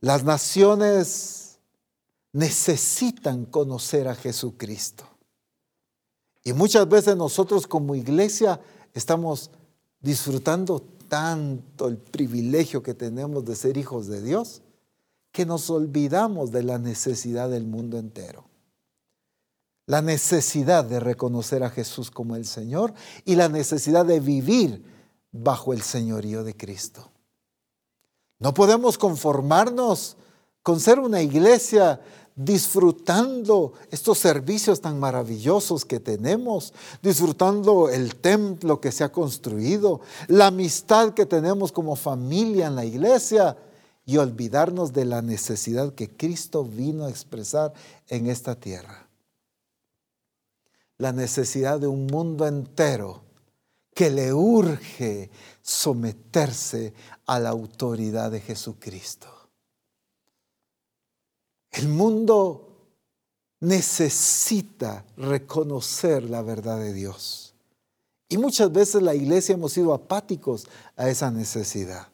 Las 0.00 0.24
naciones 0.24 1.47
necesitan 2.32 3.44
conocer 3.44 4.08
a 4.08 4.14
Jesucristo. 4.14 5.04
Y 6.44 6.52
muchas 6.52 6.88
veces 6.88 7.16
nosotros 7.16 7.66
como 7.66 7.94
iglesia 7.94 8.60
estamos 8.94 9.50
disfrutando 10.00 10.80
tanto 11.08 11.88
el 11.88 11.96
privilegio 11.96 12.82
que 12.82 12.94
tenemos 12.94 13.44
de 13.44 13.56
ser 13.56 13.76
hijos 13.76 14.06
de 14.06 14.22
Dios 14.22 14.62
que 15.32 15.46
nos 15.46 15.68
olvidamos 15.70 16.52
de 16.52 16.62
la 16.62 16.78
necesidad 16.78 17.50
del 17.50 17.66
mundo 17.66 17.98
entero 17.98 18.48
la 19.88 20.02
necesidad 20.02 20.84
de 20.84 21.00
reconocer 21.00 21.64
a 21.64 21.70
Jesús 21.70 22.10
como 22.10 22.36
el 22.36 22.44
Señor 22.44 22.92
y 23.24 23.36
la 23.36 23.48
necesidad 23.48 24.04
de 24.04 24.20
vivir 24.20 24.84
bajo 25.32 25.72
el 25.72 25.80
señorío 25.80 26.44
de 26.44 26.54
Cristo. 26.54 27.10
No 28.38 28.52
podemos 28.52 28.98
conformarnos 28.98 30.17
con 30.68 30.80
ser 30.80 30.98
una 31.00 31.22
iglesia 31.22 31.98
disfrutando 32.36 33.72
estos 33.90 34.18
servicios 34.18 34.82
tan 34.82 35.00
maravillosos 35.00 35.86
que 35.86 35.98
tenemos, 35.98 36.74
disfrutando 37.02 37.88
el 37.88 38.16
templo 38.16 38.78
que 38.78 38.92
se 38.92 39.02
ha 39.02 39.10
construido, 39.10 40.02
la 40.26 40.48
amistad 40.48 41.14
que 41.14 41.24
tenemos 41.24 41.72
como 41.72 41.96
familia 41.96 42.66
en 42.66 42.74
la 42.74 42.84
iglesia 42.84 43.56
y 44.04 44.18
olvidarnos 44.18 44.92
de 44.92 45.06
la 45.06 45.22
necesidad 45.22 45.94
que 45.94 46.14
Cristo 46.14 46.64
vino 46.64 47.06
a 47.06 47.08
expresar 47.08 47.72
en 48.08 48.26
esta 48.26 48.54
tierra 48.54 49.08
la 50.98 51.12
necesidad 51.12 51.80
de 51.80 51.86
un 51.86 52.04
mundo 52.08 52.46
entero 52.46 53.22
que 53.94 54.10
le 54.10 54.34
urge 54.34 55.30
someterse 55.62 56.92
a 57.24 57.38
la 57.38 57.48
autoridad 57.48 58.30
de 58.30 58.42
Jesucristo. 58.42 59.37
El 61.78 61.88
mundo 61.88 62.68
necesita 63.60 65.04
reconocer 65.16 66.28
la 66.28 66.42
verdad 66.42 66.80
de 66.80 66.92
Dios. 66.92 67.54
Y 68.28 68.36
muchas 68.36 68.72
veces 68.72 69.00
la 69.00 69.14
iglesia 69.14 69.54
hemos 69.54 69.74
sido 69.74 69.94
apáticos 69.94 70.66
a 70.96 71.08
esa 71.08 71.30
necesidad. 71.30 72.08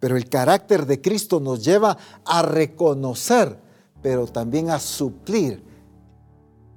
Pero 0.00 0.16
el 0.16 0.28
carácter 0.28 0.86
de 0.86 1.00
Cristo 1.00 1.38
nos 1.38 1.64
lleva 1.64 1.96
a 2.24 2.42
reconocer, 2.42 3.60
pero 4.02 4.26
también 4.26 4.70
a 4.70 4.80
suplir 4.80 5.62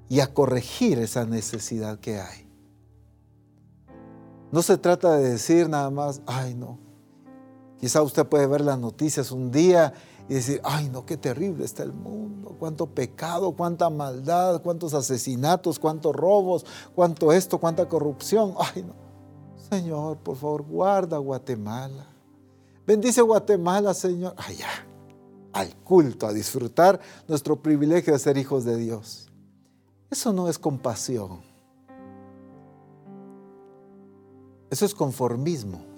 y 0.07 0.19
a 0.19 0.31
corregir 0.31 0.99
esa 0.99 1.25
necesidad 1.25 1.99
que 1.99 2.19
hay. 2.19 2.47
No 4.51 4.61
se 4.61 4.77
trata 4.77 5.15
de 5.15 5.31
decir 5.31 5.67
nada 5.67 5.89
más, 5.89 6.21
ay 6.27 6.53
no. 6.53 6.77
Quizá 7.79 8.03
usted 8.03 8.27
puede 8.27 8.45
ver 8.45 8.61
las 8.61 8.77
noticias 8.77 9.31
un 9.31 9.49
día 9.49 9.95
y 10.29 10.35
decir, 10.35 10.61
ay 10.63 10.89
no, 10.89 11.05
qué 11.05 11.17
terrible 11.17 11.65
está 11.65 11.83
el 11.83 11.93
mundo, 11.93 12.55
cuánto 12.59 12.87
pecado, 12.87 13.51
cuánta 13.51 13.89
maldad, 13.89 14.61
cuántos 14.61 14.93
asesinatos, 14.93 15.79
cuántos 15.79 16.15
robos, 16.15 16.65
cuánto 16.95 17.33
esto, 17.33 17.57
cuánta 17.57 17.87
corrupción. 17.87 18.53
Ay 18.57 18.83
no. 18.83 18.93
Señor, 19.69 20.17
por 20.17 20.37
favor, 20.37 20.63
guarda 20.63 21.17
Guatemala. 21.17 22.05
Bendice 22.85 23.21
Guatemala, 23.21 23.93
Señor. 23.93 24.33
Allá, 24.37 24.69
al 25.53 25.75
culto, 25.77 26.27
a 26.27 26.33
disfrutar 26.33 26.99
nuestro 27.27 27.61
privilegio 27.61 28.13
de 28.13 28.19
ser 28.19 28.37
hijos 28.37 28.65
de 28.65 28.77
Dios. 28.77 29.31
Eso 30.09 30.31
no 30.31 30.47
es 30.47 30.59
compasión. 30.59 31.41
Eso 34.69 34.85
es 34.85 34.93
conformismo. 34.93 35.92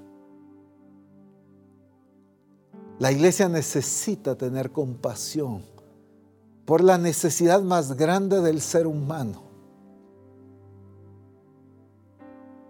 La 2.99 3.11
iglesia 3.11 3.49
necesita 3.49 4.35
tener 4.35 4.71
compasión 4.71 5.63
por 6.65 6.83
la 6.83 6.97
necesidad 6.97 7.61
más 7.61 7.97
grande 7.97 8.41
del 8.41 8.61
ser 8.61 8.87
humano. 8.87 9.43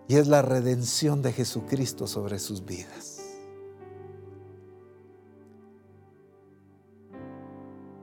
Y 0.07 0.15
es 0.15 0.27
la 0.27 0.41
redención 0.41 1.22
de 1.22 1.31
Jesucristo 1.31 2.07
sobre 2.07 2.39
sus 2.39 2.65
vidas. 2.65 3.22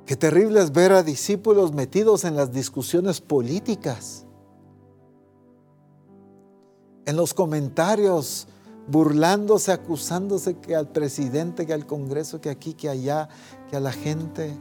Qué 0.06 0.16
terrible 0.16 0.60
es 0.60 0.72
ver 0.72 0.92
a 0.92 1.02
discípulos 1.02 1.72
metidos 1.72 2.24
en 2.24 2.36
las 2.36 2.52
discusiones 2.52 3.20
políticas, 3.20 4.26
en 7.06 7.16
los 7.16 7.34
comentarios, 7.34 8.46
burlándose, 8.92 9.72
acusándose 9.72 10.58
que 10.58 10.76
al 10.76 10.88
presidente, 10.88 11.66
que 11.66 11.72
al 11.72 11.86
Congreso, 11.86 12.40
que 12.40 12.50
aquí, 12.50 12.74
que 12.74 12.88
allá, 12.88 13.28
que 13.68 13.76
a 13.76 13.80
la 13.80 13.90
gente. 13.90 14.56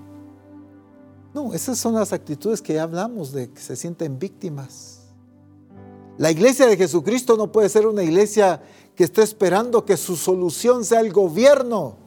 No, 1.34 1.54
esas 1.54 1.78
son 1.78 1.94
las 1.94 2.14
actitudes 2.14 2.62
que 2.62 2.74
ya 2.74 2.84
hablamos 2.84 3.32
de 3.32 3.52
que 3.52 3.62
se 3.62 3.76
sienten 3.76 4.18
víctimas. 4.18 5.02
La 6.18 6.32
iglesia 6.32 6.66
de 6.66 6.78
Jesucristo 6.78 7.38
no 7.38 7.52
puede 7.52 7.70
ser 7.70 7.86
una 7.86 8.02
iglesia 8.02 8.64
que 8.96 9.04
esté 9.04 9.22
esperando 9.22 9.86
que 9.86 9.98
su 9.98 10.16
solución 10.16 10.84
sea 10.84 11.02
el 11.02 11.14
gobierno 11.14 12.02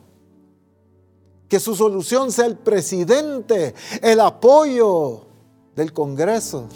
que 1.49 1.61
su 1.61 1.77
solución 1.77 2.33
sea 2.33 2.47
el 2.47 2.57
presidente, 2.57 3.75
el 4.03 4.19
apoyo 4.19 5.27
del 5.77 5.93
Congreso. 5.93 6.69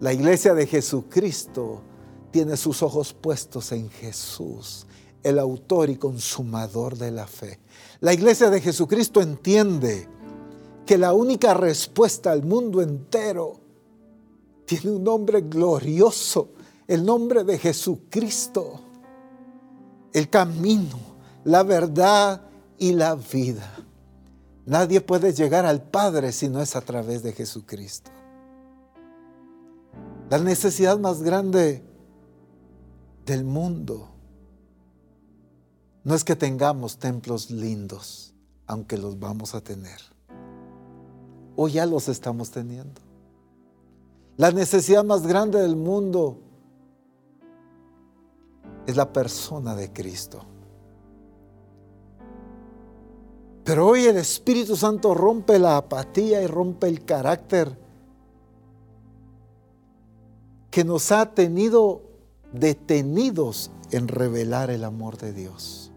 La 0.00 0.12
iglesia 0.12 0.52
de 0.52 0.66
Jesucristo 0.66 1.80
tiene 2.30 2.56
sus 2.56 2.82
ojos 2.82 3.12
puestos 3.12 3.72
en 3.72 3.90
Jesús, 3.90 4.86
el 5.22 5.38
autor 5.38 5.90
y 5.90 5.96
consumador 5.96 6.96
de 6.96 7.10
la 7.10 7.26
fe. 7.26 7.58
La 8.00 8.12
iglesia 8.12 8.50
de 8.50 8.60
Jesucristo 8.60 9.20
entiende 9.20 10.08
que 10.86 10.96
la 10.96 11.12
única 11.12 11.54
respuesta 11.54 12.32
al 12.32 12.42
mundo 12.42 12.82
entero 12.82 13.60
tiene 14.64 14.90
un 14.90 15.04
nombre 15.04 15.42
glorioso, 15.42 16.50
el 16.86 17.04
nombre 17.04 17.44
de 17.44 17.58
Jesucristo, 17.58 18.80
el 20.12 20.30
camino, 20.30 20.98
la 21.44 21.62
verdad 21.62 22.42
y 22.78 22.92
la 22.92 23.14
vida. 23.14 23.68
Nadie 24.66 25.00
puede 25.00 25.32
llegar 25.32 25.66
al 25.66 25.82
Padre 25.82 26.32
si 26.32 26.48
no 26.48 26.62
es 26.62 26.76
a 26.76 26.80
través 26.80 27.22
de 27.22 27.32
Jesucristo. 27.32 28.10
La 30.30 30.38
necesidad 30.38 30.98
más 30.98 31.22
grande 31.22 31.82
del 33.30 33.44
mundo 33.44 34.08
no 36.02 36.16
es 36.16 36.24
que 36.24 36.34
tengamos 36.34 36.98
templos 36.98 37.48
lindos, 37.50 38.34
aunque 38.66 38.98
los 38.98 39.20
vamos 39.20 39.54
a 39.54 39.60
tener. 39.60 40.00
O 41.54 41.68
ya 41.68 41.86
los 41.86 42.08
estamos 42.08 42.50
teniendo. 42.50 43.00
La 44.36 44.50
necesidad 44.50 45.04
más 45.04 45.28
grande 45.28 45.60
del 45.60 45.76
mundo 45.76 46.40
es 48.86 48.96
la 48.96 49.12
persona 49.12 49.76
de 49.76 49.92
Cristo. 49.92 50.40
Pero 53.62 53.86
hoy 53.86 54.06
el 54.06 54.16
Espíritu 54.16 54.74
Santo 54.74 55.14
rompe 55.14 55.60
la 55.60 55.76
apatía 55.76 56.42
y 56.42 56.48
rompe 56.48 56.88
el 56.88 57.04
carácter 57.04 57.78
que 60.72 60.82
nos 60.82 61.12
ha 61.12 61.32
tenido 61.32 62.09
detenidos 62.52 63.70
en 63.90 64.08
revelar 64.08 64.70
el 64.70 64.84
amor 64.84 65.18
de 65.18 65.32
Dios. 65.32 65.92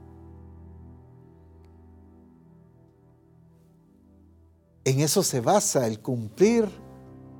En 4.85 4.99
eso 4.99 5.23
se 5.23 5.39
basa 5.39 5.88
el 5.88 5.99
cumplir 5.99 6.67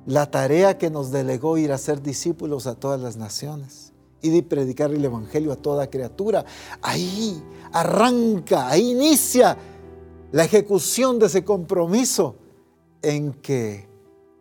la 0.06 0.30
tarea 0.30 0.78
que 0.78 0.90
nos 0.90 1.10
delegó 1.10 1.58
ir 1.58 1.72
a 1.72 1.78
ser 1.78 2.02
discípulos 2.02 2.66
a 2.66 2.74
todas 2.74 3.00
las 3.00 3.16
naciones 3.16 3.92
y 4.22 4.30
de 4.30 4.42
predicar 4.42 4.90
el 4.90 5.04
Evangelio 5.04 5.52
a 5.52 5.56
toda 5.56 5.90
criatura. 5.90 6.44
Ahí 6.80 7.42
arranca, 7.72 8.68
ahí 8.68 8.92
inicia 8.92 9.56
la 10.32 10.44
ejecución 10.44 11.18
de 11.18 11.26
ese 11.26 11.44
compromiso 11.44 12.36
en 13.02 13.34
que 13.34 13.88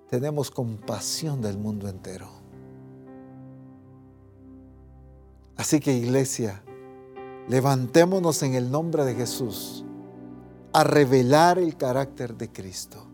tenemos 0.10 0.50
compasión 0.50 1.42
del 1.42 1.58
mundo 1.58 1.90
entero. 1.90 2.43
Así 5.58 5.80
que 5.80 5.94
iglesia, 5.94 6.64
levantémonos 7.48 8.42
en 8.44 8.56
el 8.56 8.72
nombre 8.72 9.06
de 9.06 9.16
Jesús 9.16 9.86
a 10.74 10.84
revelar 10.84 11.60
el 11.60 11.78
carácter 11.78 12.36
de 12.36 12.52
Cristo. 12.52 13.06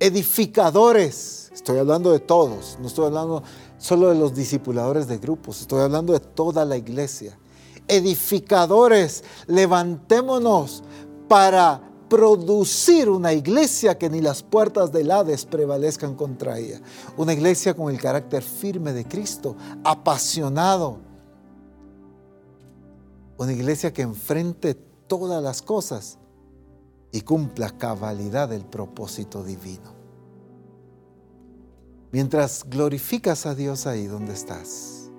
Edificadores, 0.00 1.50
estoy 1.54 1.78
hablando 1.78 2.12
de 2.12 2.18
todos, 2.18 2.76
no 2.80 2.88
estoy 2.88 3.06
hablando 3.06 3.42
solo 3.78 4.08
de 4.08 4.16
los 4.16 4.34
discipuladores 4.34 5.06
de 5.06 5.18
grupos, 5.18 5.60
estoy 5.60 5.82
hablando 5.82 6.12
de 6.12 6.20
toda 6.20 6.64
la 6.64 6.76
iglesia. 6.76 7.38
Edificadores, 7.88 9.22
levantémonos 9.46 10.82
para 11.28 11.80
producir 12.08 13.08
una 13.08 13.32
iglesia 13.32 13.96
que 13.96 14.10
ni 14.10 14.20
las 14.20 14.42
puertas 14.42 14.92
del 14.92 15.10
Hades 15.10 15.44
prevalezcan 15.44 16.14
contra 16.14 16.58
ella. 16.58 16.80
Una 17.16 17.32
iglesia 17.32 17.74
con 17.74 17.92
el 17.92 18.00
carácter 18.00 18.42
firme 18.42 18.92
de 18.92 19.04
Cristo, 19.04 19.56
apasionado. 19.84 21.05
Una 23.38 23.52
iglesia 23.52 23.92
que 23.92 24.02
enfrente 24.02 24.74
todas 24.74 25.42
las 25.42 25.62
cosas 25.62 26.18
y 27.12 27.20
cumpla 27.20 27.70
cabalidad 27.70 28.52
el 28.52 28.64
propósito 28.64 29.42
divino. 29.44 29.94
Mientras 32.12 32.64
glorificas 32.68 33.46
a 33.46 33.54
Dios 33.54 33.86
ahí 33.86 34.06
donde 34.06 34.32
estás, 34.32 35.10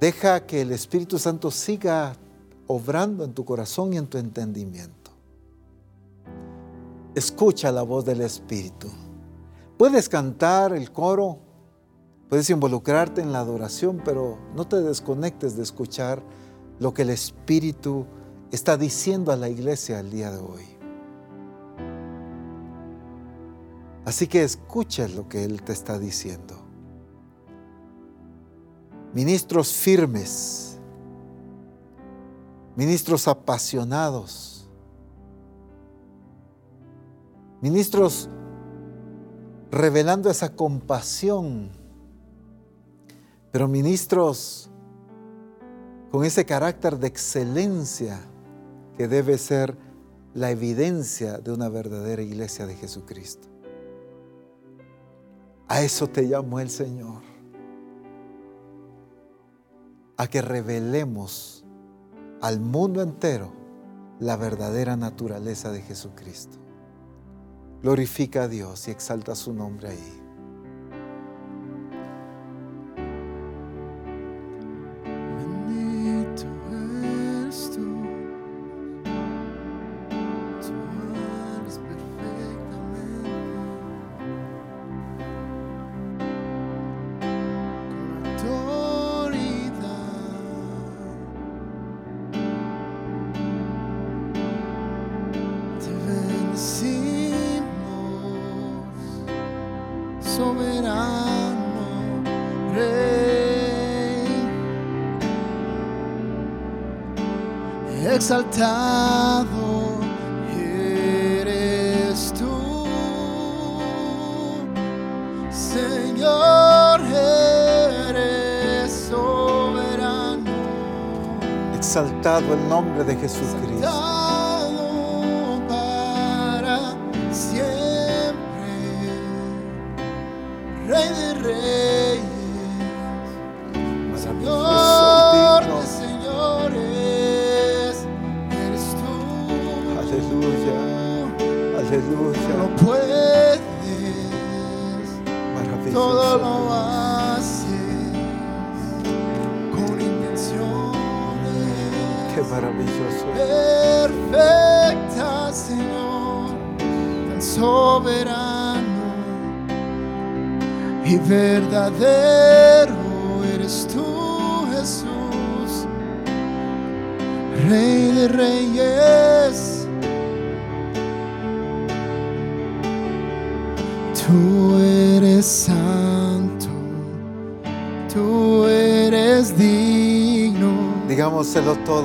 deja 0.00 0.46
que 0.46 0.62
el 0.62 0.72
Espíritu 0.72 1.18
Santo 1.18 1.50
siga 1.50 2.16
obrando 2.66 3.24
en 3.24 3.32
tu 3.32 3.44
corazón 3.44 3.92
y 3.92 3.96
en 3.96 4.06
tu 4.06 4.18
entendimiento. 4.18 5.10
Escucha 7.14 7.70
la 7.70 7.82
voz 7.82 8.04
del 8.04 8.20
Espíritu. 8.20 8.88
Puedes 9.76 10.08
cantar 10.08 10.72
el 10.72 10.92
coro, 10.92 11.38
puedes 12.30 12.48
involucrarte 12.48 13.20
en 13.20 13.32
la 13.32 13.40
adoración, 13.40 14.00
pero 14.02 14.38
no 14.56 14.66
te 14.66 14.80
desconectes 14.80 15.56
de 15.56 15.62
escuchar 15.62 16.22
lo 16.78 16.94
que 16.94 17.02
el 17.02 17.10
Espíritu 17.10 18.06
está 18.50 18.78
diciendo 18.78 19.32
a 19.32 19.36
la 19.36 19.50
iglesia 19.50 20.00
el 20.00 20.10
día 20.10 20.30
de 20.30 20.38
hoy. 20.38 20.64
Así 24.06 24.26
que 24.26 24.42
escucha 24.42 25.06
lo 25.08 25.28
que 25.28 25.44
Él 25.44 25.62
te 25.62 25.74
está 25.74 25.98
diciendo. 25.98 26.56
Ministros 29.12 29.72
firmes 29.72 30.70
ministros 32.76 33.28
apasionados, 33.28 34.66
ministros 37.60 38.30
revelando 39.70 40.30
esa 40.30 40.54
compasión, 40.56 41.70
pero 43.50 43.68
ministros 43.68 44.70
con 46.10 46.24
ese 46.24 46.44
carácter 46.44 46.98
de 46.98 47.06
excelencia 47.06 48.20
que 48.96 49.08
debe 49.08 49.38
ser 49.38 49.76
la 50.34 50.50
evidencia 50.50 51.38
de 51.38 51.52
una 51.52 51.68
verdadera 51.68 52.22
iglesia 52.22 52.66
de 52.66 52.76
Jesucristo. 52.76 53.48
A 55.68 55.82
eso 55.82 56.08
te 56.08 56.28
llamó 56.28 56.60
el 56.60 56.70
Señor, 56.70 57.22
a 60.16 60.26
que 60.26 60.42
revelemos 60.42 61.64
al 62.40 62.60
mundo 62.60 63.02
entero 63.02 63.52
la 64.18 64.36
verdadera 64.36 64.96
naturaleza 64.96 65.70
de 65.70 65.82
Jesucristo. 65.82 66.58
Glorifica 67.82 68.42
a 68.42 68.48
Dios 68.48 68.88
y 68.88 68.90
exalta 68.90 69.34
su 69.34 69.54
nombre 69.54 69.88
ahí. 69.88 70.19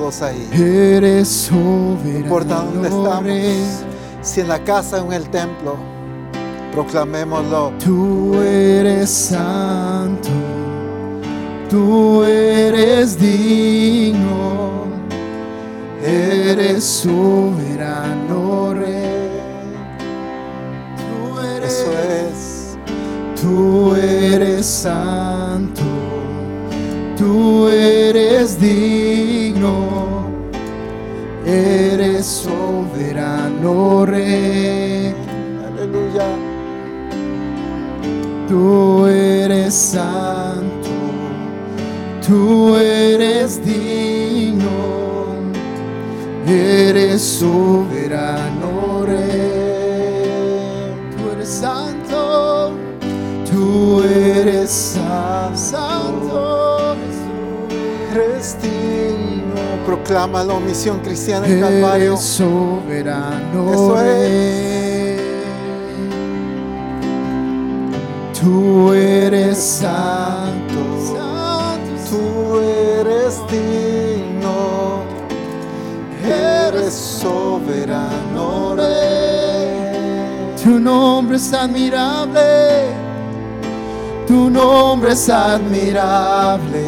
Todos 0.06 0.22
ahí. 0.22 0.48
Eres 0.52 1.28
soberano. 1.28 2.00
No 2.04 2.18
importa 2.18 2.54
dónde 2.56 2.88
estamos, 2.88 3.84
si 4.22 4.40
en 4.40 4.48
la 4.48 4.58
casa 4.60 5.02
o 5.02 5.06
en 5.06 5.12
el 5.12 5.28
templo 5.30 5.76
proclamémoslo. 6.72 7.72
Tú 7.82 8.40
eres 8.42 9.10
santo, 9.10 10.28
tú 11.70 12.22
eres 12.24 13.18
digno, 13.18 14.84
eres 16.04 16.84
soberano 16.84 18.74
rey. 18.74 19.30
Tú 20.96 21.40
Eso 21.64 21.92
es. 21.92 22.52
Tú 23.40 23.94
eres 23.94 24.66
santo, 24.66 25.82
tú 27.16 27.68
eres 27.68 28.58
digno, 28.60 29.95
eres 31.46 32.26
soberano 32.26 34.04
rey. 34.04 35.14
Aleluya. 35.66 36.26
Tú 38.48 39.06
eres 39.06 39.74
santo, 39.74 40.88
tú 42.26 42.76
eres 42.76 43.64
digno, 43.64 44.68
eres 46.46 47.22
soberano 47.22 49.04
rey. 49.04 50.92
Tú 51.16 51.30
eres 51.32 51.48
santo, 51.48 52.70
tú 53.50 54.02
eres 54.04 54.70
sa- 54.70 55.50
santo, 55.54 56.94
Eres 58.12 58.56
digno. 58.62 58.75
Proclámalo, 59.86 60.58
misión 60.58 60.98
cristiana 60.98 61.46
en 61.46 61.60
Calvario. 61.60 62.12
eres 62.12 62.20
soberano 62.20 63.72
Eso 63.72 64.02
es. 64.02 65.20
Tú 68.40 68.92
eres 68.92 69.58
santo, 69.58 70.80
Tú 72.10 72.60
eres 72.60 73.40
digno. 73.48 75.04
Eres 76.24 76.92
soberano 76.92 78.74
rey. 78.76 79.16
Tu 80.62 80.80
nombre 80.80 81.36
es 81.36 81.52
admirable, 81.52 82.88
tu 84.26 84.50
nombre 84.50 85.12
es 85.12 85.28
admirable, 85.28 86.86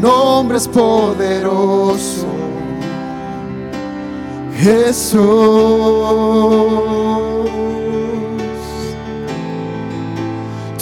nombre 0.00 0.56
es 0.58 0.68
poderoso. 0.68 2.26
Jesús, 4.58 5.20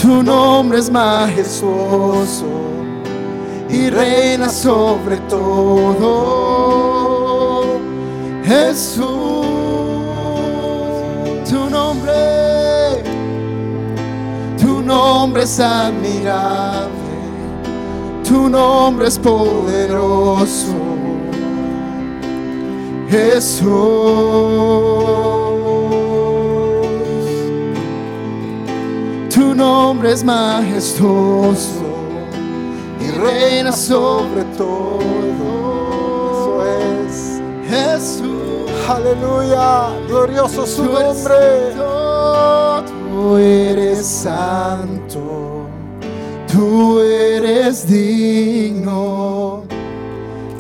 tu 0.01 0.23
nombre 0.23 0.79
es 0.79 0.91
majestuoso 0.91 2.47
y 3.69 3.91
reina 3.91 4.49
sobre 4.49 5.17
todo. 5.29 6.55
Jesús, 8.45 9.05
tu 11.49 11.69
nombre, 11.71 13.03
tu 14.61 14.83
nombre 14.83 15.43
es 15.43 15.59
admirable, 15.59 16.74
tu 18.35 18.49
nombre 18.49 19.07
es 19.07 19.17
poderoso. 19.17 20.75
Jesús, 23.09 23.63
tu 29.33 29.55
nombre 29.55 30.13
es 30.13 30.25
majestuoso 30.25 31.85
y 33.01 33.11
reina 33.13 33.71
sobre 33.71 34.43
todo. 34.59 34.99
Eso 36.33 36.65
es. 36.83 37.41
Jesús, 37.71 38.35
Aleluya. 38.89 39.91
Glorioso 40.09 40.67
su 40.67 40.85
nombre. 40.85 41.75
tú 42.83 43.37
eres 43.37 44.05
santo, 44.05 45.04
tú 46.55 47.01
eres 47.01 47.87
digno, 47.89 49.65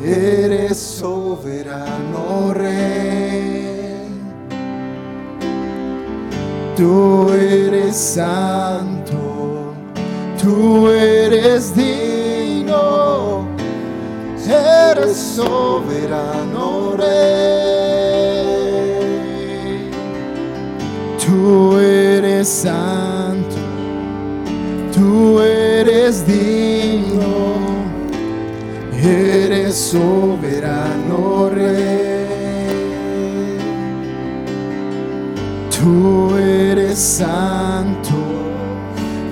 eres 0.04 0.76
soberano 0.76 2.52
rey. 2.52 3.94
Tú 6.76 7.30
eres 7.30 7.96
santo, 7.96 9.74
tú 10.42 10.88
eres 10.88 11.72
digno, 11.76 13.46
eres 14.48 15.16
soberano 15.16 16.96
rey. 16.96 17.14
Tú 21.24 21.78
eres 21.78 22.48
santo, 22.48 23.23
tú 25.14 25.40
eres 25.40 26.26
digno, 26.26 27.44
eres 29.00 29.76
soberano 29.76 31.50
rey. 31.50 32.24
Tú 35.70 36.36
eres 36.36 36.98
santo, 36.98 38.16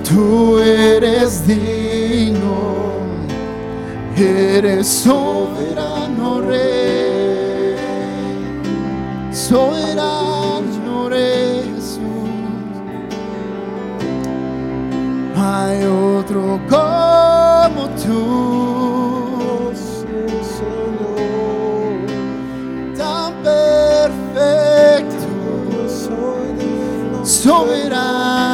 tú 0.07 0.59
eres 0.59 1.45
digno, 1.45 2.93
eres 4.15 4.87
soberano 4.87 6.41
rey, 6.41 7.75
soberano 9.31 10.22
hay 15.43 15.83
otro 15.83 16.59
como 16.69 17.89
tú, 18.01 19.71
Señor, 19.75 21.27
tan 22.97 23.33
perfecto. 23.43 25.27
Soberano, 27.25 28.52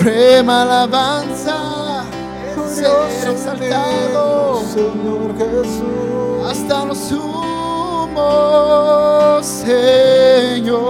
suprema 0.00 0.62
alabanza, 0.62 2.04
ser 2.66 3.32
exaltado. 3.32 4.62
Señor 4.64 5.36
Jesús. 5.36 6.46
hasta 6.48 6.86
lo 6.86 6.94
sumo, 6.94 8.22
Señor, 9.42 10.80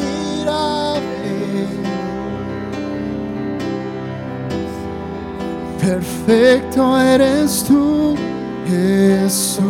Perfecto 5.81 6.97
eres 6.97 7.65
tú, 7.67 8.15
Jesús. 8.72 9.65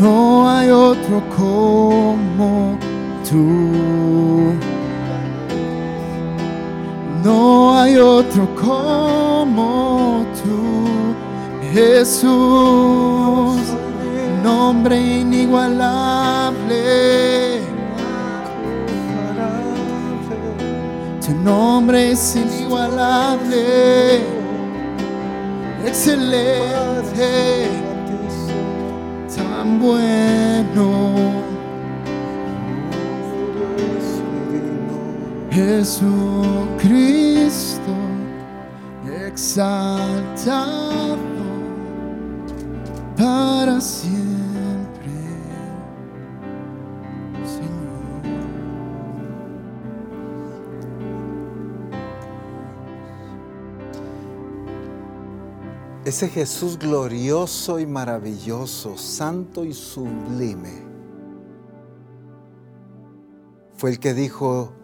No 0.00 0.50
hay 0.50 0.70
otro 0.70 1.22
como 1.36 2.76
tú. 3.28 4.54
No 7.22 7.78
hay 7.78 7.96
otro 7.96 8.48
como 8.56 10.26
tú, 10.42 10.84
Jesús. 11.72 13.60
Nombre 14.42 15.00
inigualable, 15.00 16.82
tu 21.24 21.32
nombre 21.42 22.10
es 22.10 22.36
inigualable, 22.36 24.20
excelente, 25.94 27.68
tan 29.36 29.78
bueno. 29.80 31.44
Jesucristo 35.52 36.72
exaltado. 39.28 41.16
para 43.16 43.80
siempre, 43.80 44.33
Ese 56.04 56.28
Jesús 56.28 56.78
glorioso 56.78 57.80
y 57.80 57.86
maravilloso, 57.86 58.98
santo 58.98 59.64
y 59.64 59.72
sublime, 59.72 60.82
fue 63.74 63.88
el 63.88 63.98
que 63.98 64.12
dijo, 64.12 64.74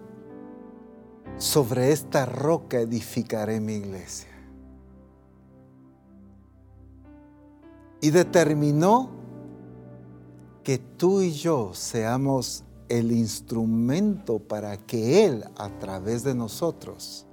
sobre 1.37 1.93
esta 1.93 2.25
roca 2.25 2.81
edificaré 2.81 3.61
mi 3.61 3.75
iglesia. 3.75 4.31
Y 8.01 8.11
determinó 8.13 9.11
que 10.65 10.79
tú 10.79 11.21
y 11.21 11.33
yo 11.33 11.75
seamos 11.75 12.65
el 12.89 13.13
instrumento 13.13 14.39
para 14.39 14.79
que 14.79 15.27
Él, 15.27 15.45
a 15.59 15.69
través 15.79 16.25
de 16.25 16.35
nosotros, 16.35 17.27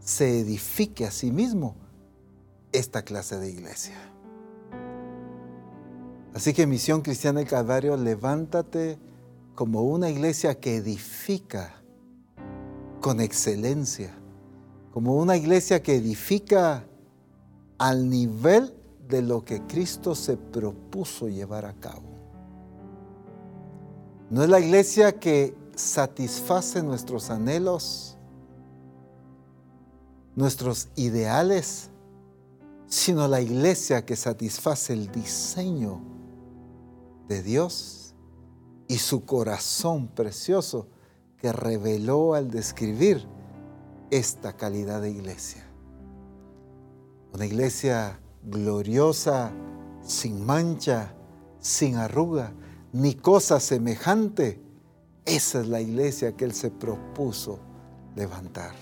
se 0.00 0.40
edifique 0.40 1.06
a 1.06 1.10
sí 1.10 1.32
mismo 1.32 1.79
esta 2.72 3.02
clase 3.02 3.38
de 3.38 3.50
iglesia. 3.50 3.96
Así 6.34 6.52
que 6.52 6.66
Misión 6.66 7.02
Cristiana 7.02 7.40
del 7.40 7.48
Calvario, 7.48 7.96
levántate 7.96 8.98
como 9.54 9.82
una 9.82 10.08
iglesia 10.08 10.58
que 10.60 10.76
edifica 10.76 11.74
con 13.00 13.20
excelencia, 13.20 14.14
como 14.92 15.16
una 15.16 15.36
iglesia 15.36 15.82
que 15.82 15.96
edifica 15.96 16.84
al 17.78 18.08
nivel 18.08 18.74
de 19.08 19.22
lo 19.22 19.44
que 19.44 19.62
Cristo 19.66 20.14
se 20.14 20.36
propuso 20.36 21.28
llevar 21.28 21.64
a 21.64 21.74
cabo. 21.74 22.08
No 24.30 24.44
es 24.44 24.48
la 24.48 24.60
iglesia 24.60 25.18
que 25.18 25.56
satisface 25.74 26.82
nuestros 26.82 27.30
anhelos, 27.30 28.16
nuestros 30.36 30.88
ideales, 30.94 31.90
sino 32.90 33.28
la 33.28 33.40
iglesia 33.40 34.04
que 34.04 34.16
satisface 34.16 34.92
el 34.92 35.10
diseño 35.12 36.02
de 37.28 37.42
Dios 37.42 38.16
y 38.88 38.98
su 38.98 39.24
corazón 39.24 40.08
precioso 40.08 40.88
que 41.38 41.52
reveló 41.52 42.34
al 42.34 42.50
describir 42.50 43.24
esta 44.10 44.56
calidad 44.56 45.00
de 45.00 45.10
iglesia. 45.10 45.64
Una 47.32 47.46
iglesia 47.46 48.18
gloriosa, 48.42 49.52
sin 50.02 50.44
mancha, 50.44 51.14
sin 51.60 51.94
arruga, 51.94 52.52
ni 52.92 53.14
cosa 53.14 53.60
semejante. 53.60 54.60
Esa 55.24 55.60
es 55.60 55.68
la 55.68 55.80
iglesia 55.80 56.36
que 56.36 56.44
Él 56.44 56.52
se 56.52 56.72
propuso 56.72 57.60
levantar. 58.16 58.74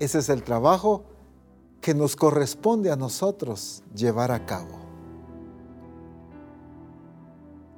Ese 0.00 0.18
es 0.18 0.28
el 0.30 0.42
trabajo 0.42 1.04
que 1.80 1.94
nos 1.94 2.16
corresponde 2.16 2.90
a 2.90 2.96
nosotros 2.96 3.82
llevar 3.94 4.32
a 4.32 4.44
cabo. 4.44 4.78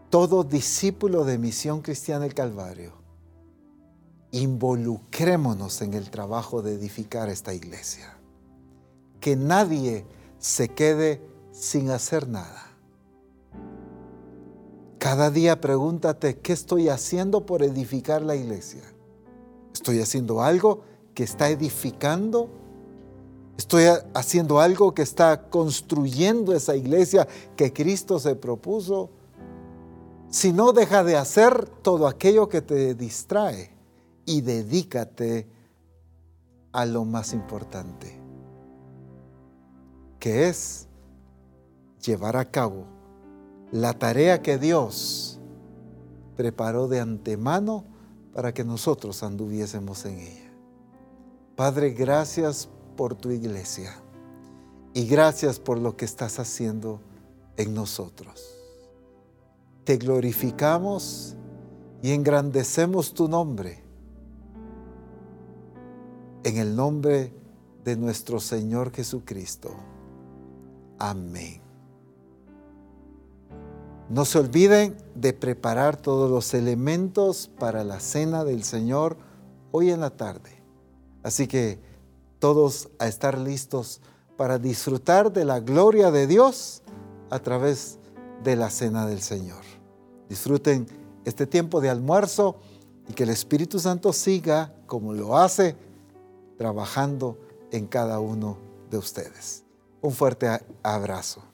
Todo 0.08 0.42
discípulo 0.42 1.24
de 1.24 1.38
Misión 1.38 1.82
Cristiana 1.82 2.24
del 2.24 2.34
Calvario, 2.34 2.94
involucrémonos 4.32 5.82
en 5.82 5.94
el 5.94 6.10
trabajo 6.10 6.62
de 6.62 6.74
edificar 6.74 7.28
esta 7.28 7.54
iglesia. 7.54 8.16
Que 9.20 9.36
nadie 9.36 10.04
se 10.38 10.68
quede 10.68 11.22
sin 11.52 11.90
hacer 11.90 12.28
nada. 12.28 12.66
Cada 14.98 15.30
día 15.30 15.60
pregúntate, 15.60 16.38
¿qué 16.38 16.52
estoy 16.52 16.88
haciendo 16.88 17.46
por 17.46 17.62
edificar 17.62 18.22
la 18.22 18.36
iglesia? 18.36 18.82
¿Estoy 19.72 20.00
haciendo 20.00 20.42
algo 20.42 20.82
que 21.14 21.22
está 21.22 21.48
edificando 21.48 22.50
Estoy 23.60 23.84
haciendo 24.14 24.58
algo 24.58 24.94
que 24.94 25.02
está 25.02 25.50
construyendo 25.50 26.54
esa 26.54 26.76
iglesia 26.76 27.28
que 27.56 27.74
Cristo 27.74 28.18
se 28.18 28.34
propuso. 28.34 29.10
Si 30.30 30.50
no, 30.54 30.72
deja 30.72 31.04
de 31.04 31.18
hacer 31.18 31.68
todo 31.68 32.06
aquello 32.06 32.48
que 32.48 32.62
te 32.62 32.94
distrae 32.94 33.70
y 34.24 34.40
dedícate 34.40 35.46
a 36.72 36.86
lo 36.86 37.04
más 37.04 37.34
importante, 37.34 38.18
que 40.18 40.48
es 40.48 40.88
llevar 42.02 42.38
a 42.38 42.46
cabo 42.46 42.86
la 43.72 43.92
tarea 43.92 44.40
que 44.40 44.56
Dios 44.56 45.38
preparó 46.34 46.88
de 46.88 47.00
antemano 47.00 47.84
para 48.32 48.54
que 48.54 48.64
nosotros 48.64 49.22
anduviésemos 49.22 50.06
en 50.06 50.18
ella. 50.18 50.50
Padre, 51.56 51.90
gracias 51.90 52.70
por 53.00 53.14
tu 53.14 53.30
iglesia 53.30 53.94
y 54.92 55.06
gracias 55.06 55.58
por 55.58 55.78
lo 55.78 55.96
que 55.96 56.04
estás 56.04 56.38
haciendo 56.38 57.00
en 57.56 57.72
nosotros. 57.72 58.58
Te 59.84 59.96
glorificamos 59.96 61.34
y 62.02 62.10
engrandecemos 62.12 63.14
tu 63.14 63.26
nombre 63.26 63.82
en 66.44 66.58
el 66.58 66.76
nombre 66.76 67.32
de 67.84 67.96
nuestro 67.96 68.38
Señor 68.38 68.92
Jesucristo. 68.92 69.70
Amén. 70.98 71.62
No 74.10 74.26
se 74.26 74.40
olviden 74.40 74.94
de 75.14 75.32
preparar 75.32 75.96
todos 75.96 76.30
los 76.30 76.52
elementos 76.52 77.50
para 77.58 77.82
la 77.82 77.98
cena 77.98 78.44
del 78.44 78.62
Señor 78.62 79.16
hoy 79.72 79.90
en 79.90 80.00
la 80.00 80.10
tarde. 80.10 80.62
Así 81.22 81.46
que 81.46 81.88
todos 82.40 82.88
a 82.98 83.06
estar 83.06 83.38
listos 83.38 84.00
para 84.36 84.58
disfrutar 84.58 85.32
de 85.32 85.44
la 85.44 85.60
gloria 85.60 86.10
de 86.10 86.26
Dios 86.26 86.82
a 87.30 87.38
través 87.38 87.98
de 88.42 88.56
la 88.56 88.70
cena 88.70 89.06
del 89.06 89.20
Señor. 89.20 89.62
Disfruten 90.28 90.86
este 91.24 91.46
tiempo 91.46 91.80
de 91.80 91.90
almuerzo 91.90 92.56
y 93.08 93.12
que 93.12 93.24
el 93.24 93.30
Espíritu 93.30 93.78
Santo 93.78 94.12
siga 94.12 94.74
como 94.86 95.12
lo 95.12 95.36
hace, 95.36 95.76
trabajando 96.56 97.38
en 97.70 97.86
cada 97.86 98.18
uno 98.18 98.58
de 98.90 98.98
ustedes. 98.98 99.64
Un 100.00 100.12
fuerte 100.12 100.48
abrazo. 100.82 101.49